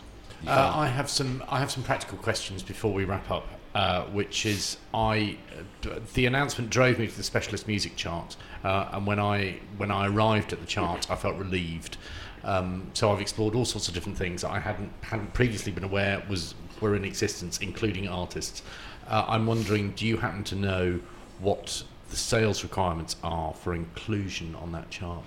Uh, 0.47 0.73
I 0.75 0.87
have 0.87 1.11
some. 1.11 1.43
I 1.49 1.59
have 1.59 1.71
some 1.71 1.83
practical 1.83 2.19
questions 2.19 2.63
before 2.63 2.93
we 2.93 3.05
wrap 3.05 3.31
up. 3.31 3.49
Uh, 3.73 4.03
which 4.07 4.47
is, 4.47 4.79
I 4.93 5.37
d- 5.81 5.91
the 6.15 6.27
announcement 6.27 6.71
drove 6.71 6.99
me 6.99 7.07
to 7.07 7.17
the 7.17 7.23
specialist 7.23 7.69
music 7.69 7.95
chart, 7.95 8.37
uh, 8.65 8.89
and 8.93 9.07
when 9.07 9.21
I 9.21 9.61
when 9.77 9.93
I 9.93 10.09
arrived 10.09 10.53
at 10.53 10.59
the 10.61 10.67
chart, 10.67 11.09
I 11.09 11.15
felt 11.15 11.37
relieved. 11.37 11.97
Um, 12.43 12.91
so 12.95 13.13
I've 13.13 13.21
explored 13.21 13.55
all 13.55 13.65
sorts 13.65 13.87
of 13.87 13.95
different 13.95 14.19
things 14.19 14.43
that 14.43 14.51
I 14.51 14.59
hadn't 14.59 14.91
hadn't 15.03 15.35
previously 15.35 15.71
been 15.71 15.85
aware 15.85 16.21
was 16.29 16.57
were 16.81 16.97
in 16.97 17.05
existence, 17.05 17.59
including 17.59 18.09
artists. 18.09 18.63
Uh, 19.07 19.25
I'm 19.29 19.47
wondering, 19.47 19.93
do 19.93 20.05
you 20.05 20.17
happen 20.17 20.43
to 20.45 20.57
know 20.57 20.99
what 21.39 21.85
the 22.11 22.17
sales 22.17 22.65
requirements 22.65 23.15
are 23.23 23.55
for 23.55 23.73
inclusion 23.73 24.57
on 24.57 24.73
that 24.73 24.91
chart? 24.91 25.23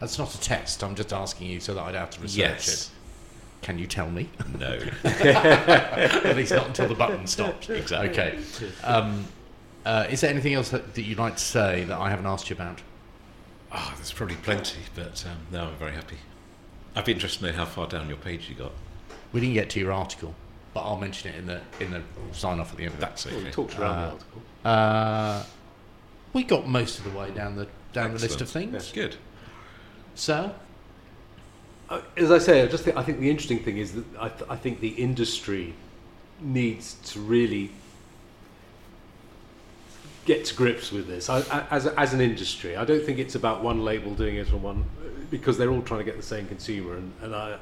That's 0.00 0.18
not 0.18 0.34
a 0.34 0.40
test. 0.40 0.82
I'm 0.82 0.96
just 0.96 1.12
asking 1.12 1.48
you 1.50 1.60
so 1.60 1.74
that 1.74 1.82
I'd 1.82 1.94
have 1.94 2.10
to 2.10 2.20
research 2.20 2.36
Yes. 2.38 2.68
it. 2.86 2.90
Can 3.68 3.78
you 3.78 3.86
tell 3.86 4.10
me? 4.10 4.30
no. 4.58 4.78
At 5.04 6.34
least 6.36 6.52
not 6.52 6.68
until 6.68 6.88
the 6.88 6.94
button 6.94 7.26
stops. 7.26 7.68
Exactly. 7.68 8.08
Okay. 8.08 8.38
Um, 8.82 9.26
uh, 9.84 10.06
is 10.08 10.22
there 10.22 10.30
anything 10.30 10.54
else 10.54 10.70
that, 10.70 10.94
that 10.94 11.02
you'd 11.02 11.18
like 11.18 11.36
to 11.36 11.42
say 11.42 11.84
that 11.84 11.98
I 11.98 12.08
haven't 12.08 12.24
asked 12.24 12.48
you 12.48 12.56
about? 12.56 12.80
Ah, 13.70 13.92
there's 13.96 14.10
probably 14.10 14.36
plenty, 14.36 14.78
but 14.94 15.22
um, 15.26 15.36
no, 15.52 15.66
I'm 15.66 15.76
very 15.76 15.92
happy. 15.92 16.16
I'd 16.96 17.04
be 17.04 17.12
interested 17.12 17.40
to 17.44 17.52
know 17.52 17.58
how 17.58 17.66
far 17.66 17.86
down 17.86 18.08
your 18.08 18.16
page 18.16 18.48
you 18.48 18.54
got. 18.54 18.72
We 19.34 19.40
didn't 19.42 19.52
get 19.52 19.68
to 19.68 19.80
your 19.80 19.92
article, 19.92 20.34
but 20.72 20.80
I'll 20.80 20.96
mention 20.96 21.34
it 21.34 21.36
in 21.36 21.44
the 21.44 21.60
in 21.78 21.90
the 21.90 22.00
sign 22.32 22.60
off 22.60 22.70
at 22.72 22.78
the 22.78 22.84
end 22.84 22.94
of 22.94 23.00
that. 23.00 23.10
That's 23.10 23.26
Well, 23.26 23.34
we 23.34 23.42
okay. 23.42 23.50
talked 23.50 23.78
around 23.78 23.90
Uh, 23.98 24.00
the 24.06 24.12
article. 24.12 24.42
Uh, 24.64 25.42
we 26.32 26.42
got 26.42 26.66
most 26.66 26.96
of 27.00 27.04
the 27.04 27.10
way 27.10 27.30
down 27.32 27.56
the 27.56 27.68
down 27.92 28.14
the 28.14 28.18
list 28.18 28.36
of 28.40 28.46
Excellent. 28.48 28.70
things. 28.72 28.92
Good. 28.92 29.16
So, 30.14 30.54
Uh, 31.90 32.02
as 32.16 32.30
I 32.30 32.38
say, 32.38 32.62
I 32.62 32.66
just 32.66 32.84
think, 32.84 32.96
I 32.96 33.02
think 33.02 33.20
the 33.20 33.30
interesting 33.30 33.60
thing 33.60 33.78
is 33.78 33.92
that 33.92 34.04
I, 34.20 34.28
th- 34.28 34.50
I 34.50 34.56
think 34.56 34.80
the 34.80 34.88
industry 34.88 35.74
needs 36.40 36.94
to 37.12 37.20
really 37.20 37.70
get 40.26 40.44
to 40.44 40.54
grips 40.54 40.92
with 40.92 41.06
this 41.06 41.30
I, 41.30 41.40
as, 41.70 41.86
as 41.86 42.12
an 42.12 42.20
industry. 42.20 42.76
I 42.76 42.84
don't 42.84 43.02
think 43.02 43.18
it's 43.18 43.34
about 43.34 43.62
one 43.62 43.82
label 43.82 44.14
doing 44.14 44.36
it 44.36 44.52
or 44.52 44.58
one 44.58 44.84
because 45.30 45.56
they're 45.56 45.70
all 45.70 45.80
trying 45.80 46.00
to 46.00 46.04
get 46.04 46.18
the 46.18 46.22
same 46.22 46.46
consumer. 46.46 46.96
And, 46.96 47.12
and 47.22 47.34
I, 47.34 47.56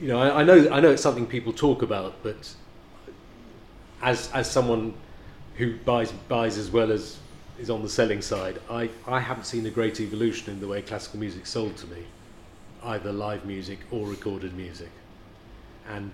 you 0.00 0.08
know, 0.08 0.18
I, 0.18 0.40
I 0.40 0.44
know 0.44 0.66
I 0.70 0.80
know 0.80 0.90
it's 0.90 1.02
something 1.02 1.26
people 1.26 1.52
talk 1.52 1.82
about, 1.82 2.14
but 2.22 2.54
as 4.00 4.30
as 4.32 4.50
someone 4.50 4.94
who 5.56 5.76
buys 5.80 6.12
buys 6.28 6.56
as 6.56 6.70
well 6.70 6.90
as 6.90 7.18
is 7.58 7.68
on 7.68 7.82
the 7.82 7.88
selling 7.88 8.22
side, 8.22 8.58
I, 8.70 8.88
I 9.06 9.20
haven't 9.20 9.44
seen 9.44 9.66
a 9.66 9.70
great 9.70 10.00
evolution 10.00 10.52
in 10.52 10.60
the 10.60 10.66
way 10.66 10.80
classical 10.80 11.20
music 11.20 11.46
sold 11.46 11.76
to 11.76 11.86
me 11.88 12.04
either 12.84 13.12
live 13.12 13.44
music 13.44 13.78
or 13.90 14.06
recorded 14.08 14.54
music, 14.54 14.90
and 15.88 16.12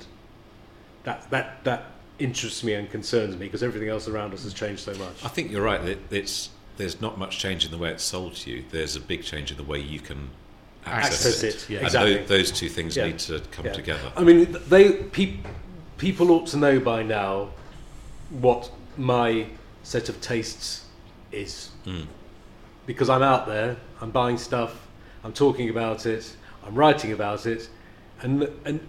that 1.04 1.28
that 1.30 1.64
that 1.64 1.84
interests 2.18 2.62
me 2.62 2.74
and 2.74 2.90
concerns 2.90 3.34
me 3.36 3.46
because 3.46 3.62
everything 3.62 3.88
else 3.88 4.06
around 4.08 4.34
us 4.34 4.44
has 4.44 4.52
changed 4.54 4.82
so 4.82 4.92
much. 4.94 5.24
I 5.24 5.28
think 5.28 5.50
you're 5.50 5.62
right. 5.62 5.98
It's 6.10 6.50
there's 6.76 7.00
not 7.00 7.18
much 7.18 7.38
change 7.38 7.64
in 7.64 7.70
the 7.70 7.78
way 7.78 7.90
it's 7.90 8.04
sold 8.04 8.34
to 8.34 8.50
you. 8.50 8.64
There's 8.70 8.96
a 8.96 9.00
big 9.00 9.22
change 9.22 9.50
in 9.50 9.56
the 9.56 9.62
way 9.64 9.80
you 9.80 10.00
can 10.00 10.30
access, 10.86 11.26
Access 11.26 11.42
it. 11.42 11.54
it, 11.54 11.70
yeah, 11.70 11.78
and 11.78 11.86
exactly. 11.86 12.14
tho- 12.18 12.24
those 12.26 12.50
two 12.50 12.68
things 12.68 12.96
Yeah. 12.96 13.06
need 13.06 13.18
to 13.20 13.40
come 13.50 13.66
Yeah. 13.66 13.72
together. 13.72 14.12
I 14.16 14.22
mean, 14.24 14.56
they 14.68 14.92
peop, 14.94 15.46
people 15.98 16.30
ought 16.30 16.46
to 16.48 16.56
know 16.56 16.80
by 16.80 17.02
now 17.02 17.50
what 18.30 18.70
my 18.96 19.46
set 19.82 20.08
of 20.08 20.20
tastes 20.22 20.84
is 21.32 21.70
Mm. 21.86 22.06
because 22.86 23.10
I'm 23.10 23.22
out 23.22 23.46
there, 23.46 23.76
I'm 24.00 24.10
buying 24.10 24.38
stuff, 24.38 24.86
I'm 25.22 25.34
talking 25.34 25.68
about 25.68 26.06
it, 26.06 26.34
I'm 26.64 26.74
writing 26.74 27.12
about 27.12 27.46
it, 27.46 27.68
and 28.22 28.48
and 28.64 28.80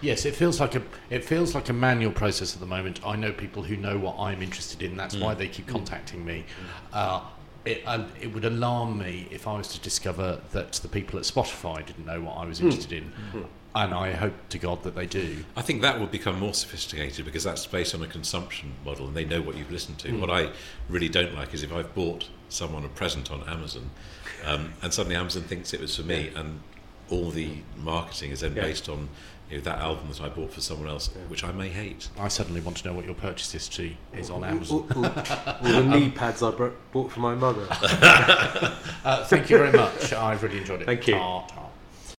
yes, 0.00 0.24
it 0.24 0.34
feels 0.34 0.60
like 0.60 0.74
a 0.74 0.82
it 1.10 1.24
feels 1.24 1.54
like 1.54 1.68
a 1.68 1.72
manual 1.72 2.12
process 2.12 2.54
at 2.54 2.60
the 2.60 2.66
moment. 2.66 3.00
I 3.06 3.16
know 3.16 3.32
people 3.32 3.62
who 3.62 3.76
know 3.76 3.98
what 3.98 4.18
I'm 4.18 4.42
interested 4.42 4.82
in. 4.82 4.96
That's 4.96 5.16
why 5.16 5.34
mm. 5.34 5.38
they 5.38 5.48
keep 5.48 5.66
mm. 5.66 5.72
contacting 5.72 6.24
me. 6.24 6.44
Mm. 6.92 6.96
Uh, 6.96 7.20
it, 7.64 7.82
and 7.86 8.06
it 8.20 8.32
would 8.32 8.44
alarm 8.44 8.98
me 8.98 9.26
if 9.30 9.46
I 9.46 9.56
was 9.56 9.68
to 9.68 9.80
discover 9.80 10.40
that 10.52 10.72
the 10.72 10.88
people 10.88 11.18
at 11.18 11.24
Spotify 11.24 11.84
didn't 11.84 12.04
know 12.04 12.20
what 12.20 12.36
I 12.36 12.44
was 12.44 12.58
hmm. 12.58 12.66
interested 12.66 12.92
in, 12.92 13.04
hmm. 13.32 13.42
and 13.74 13.94
I 13.94 14.12
hope 14.12 14.34
to 14.50 14.58
God 14.58 14.82
that 14.82 14.94
they 14.94 15.06
do. 15.06 15.44
I 15.56 15.62
think 15.62 15.80
that 15.80 15.98
will 15.98 16.06
become 16.06 16.38
more 16.38 16.52
sophisticated 16.52 17.24
because 17.24 17.42
that's 17.42 17.64
based 17.66 17.94
on 17.94 18.02
a 18.02 18.06
consumption 18.06 18.74
model 18.84 19.06
and 19.06 19.16
they 19.16 19.24
know 19.24 19.40
what 19.40 19.56
you've 19.56 19.70
listened 19.70 19.98
to. 20.00 20.10
Hmm. 20.10 20.20
What 20.20 20.28
I 20.30 20.50
really 20.90 21.08
don't 21.08 21.34
like 21.34 21.54
is 21.54 21.62
if 21.62 21.72
I've 21.72 21.94
bought 21.94 22.28
someone 22.50 22.84
a 22.84 22.88
present 22.88 23.32
on 23.32 23.48
Amazon 23.48 23.90
um, 24.44 24.74
and 24.82 24.92
suddenly 24.92 25.16
Amazon 25.16 25.42
thinks 25.42 25.72
it 25.72 25.80
was 25.80 25.96
for 25.96 26.02
me 26.02 26.30
and 26.36 26.60
all 27.14 27.30
the 27.30 27.50
marketing 27.82 28.30
is 28.32 28.40
then 28.40 28.54
Yeah. 28.56 28.62
based 28.62 28.88
on 28.88 29.08
you 29.50 29.58
know, 29.58 29.62
that 29.64 29.78
album 29.78 30.08
that 30.08 30.20
I 30.22 30.28
bought 30.30 30.52
for 30.52 30.60
someone 30.62 30.88
else, 30.88 31.10
which 31.28 31.44
I 31.44 31.52
may 31.52 31.68
hate. 31.68 32.08
I 32.18 32.28
suddenly 32.28 32.60
want 32.62 32.78
to 32.78 32.88
know 32.88 32.94
what 32.94 33.04
your 33.04 33.14
purchase 33.14 33.52
history 33.52 33.98
is 34.14 34.30
on 34.30 34.36
all, 34.38 34.44
Amazon. 34.46 34.86
all- 34.96 35.04
all 35.04 35.82
the 35.82 35.82
knee 35.84 36.10
pads 36.10 36.42
I 36.42 36.50
br- 36.50 36.68
bought 36.92 37.12
for 37.12 37.20
my 37.20 37.34
mother. 37.34 37.66
Uh, 39.04 39.22
thank 39.26 39.50
you 39.50 39.58
very 39.58 39.70
much. 39.70 40.14
I've 40.14 40.42
really 40.42 40.56
enjoyed 40.56 40.80
it. 40.80 40.86
Thank 40.86 41.06
you. 41.06 41.12
Ta- 41.14 41.46
ta. 41.46 41.63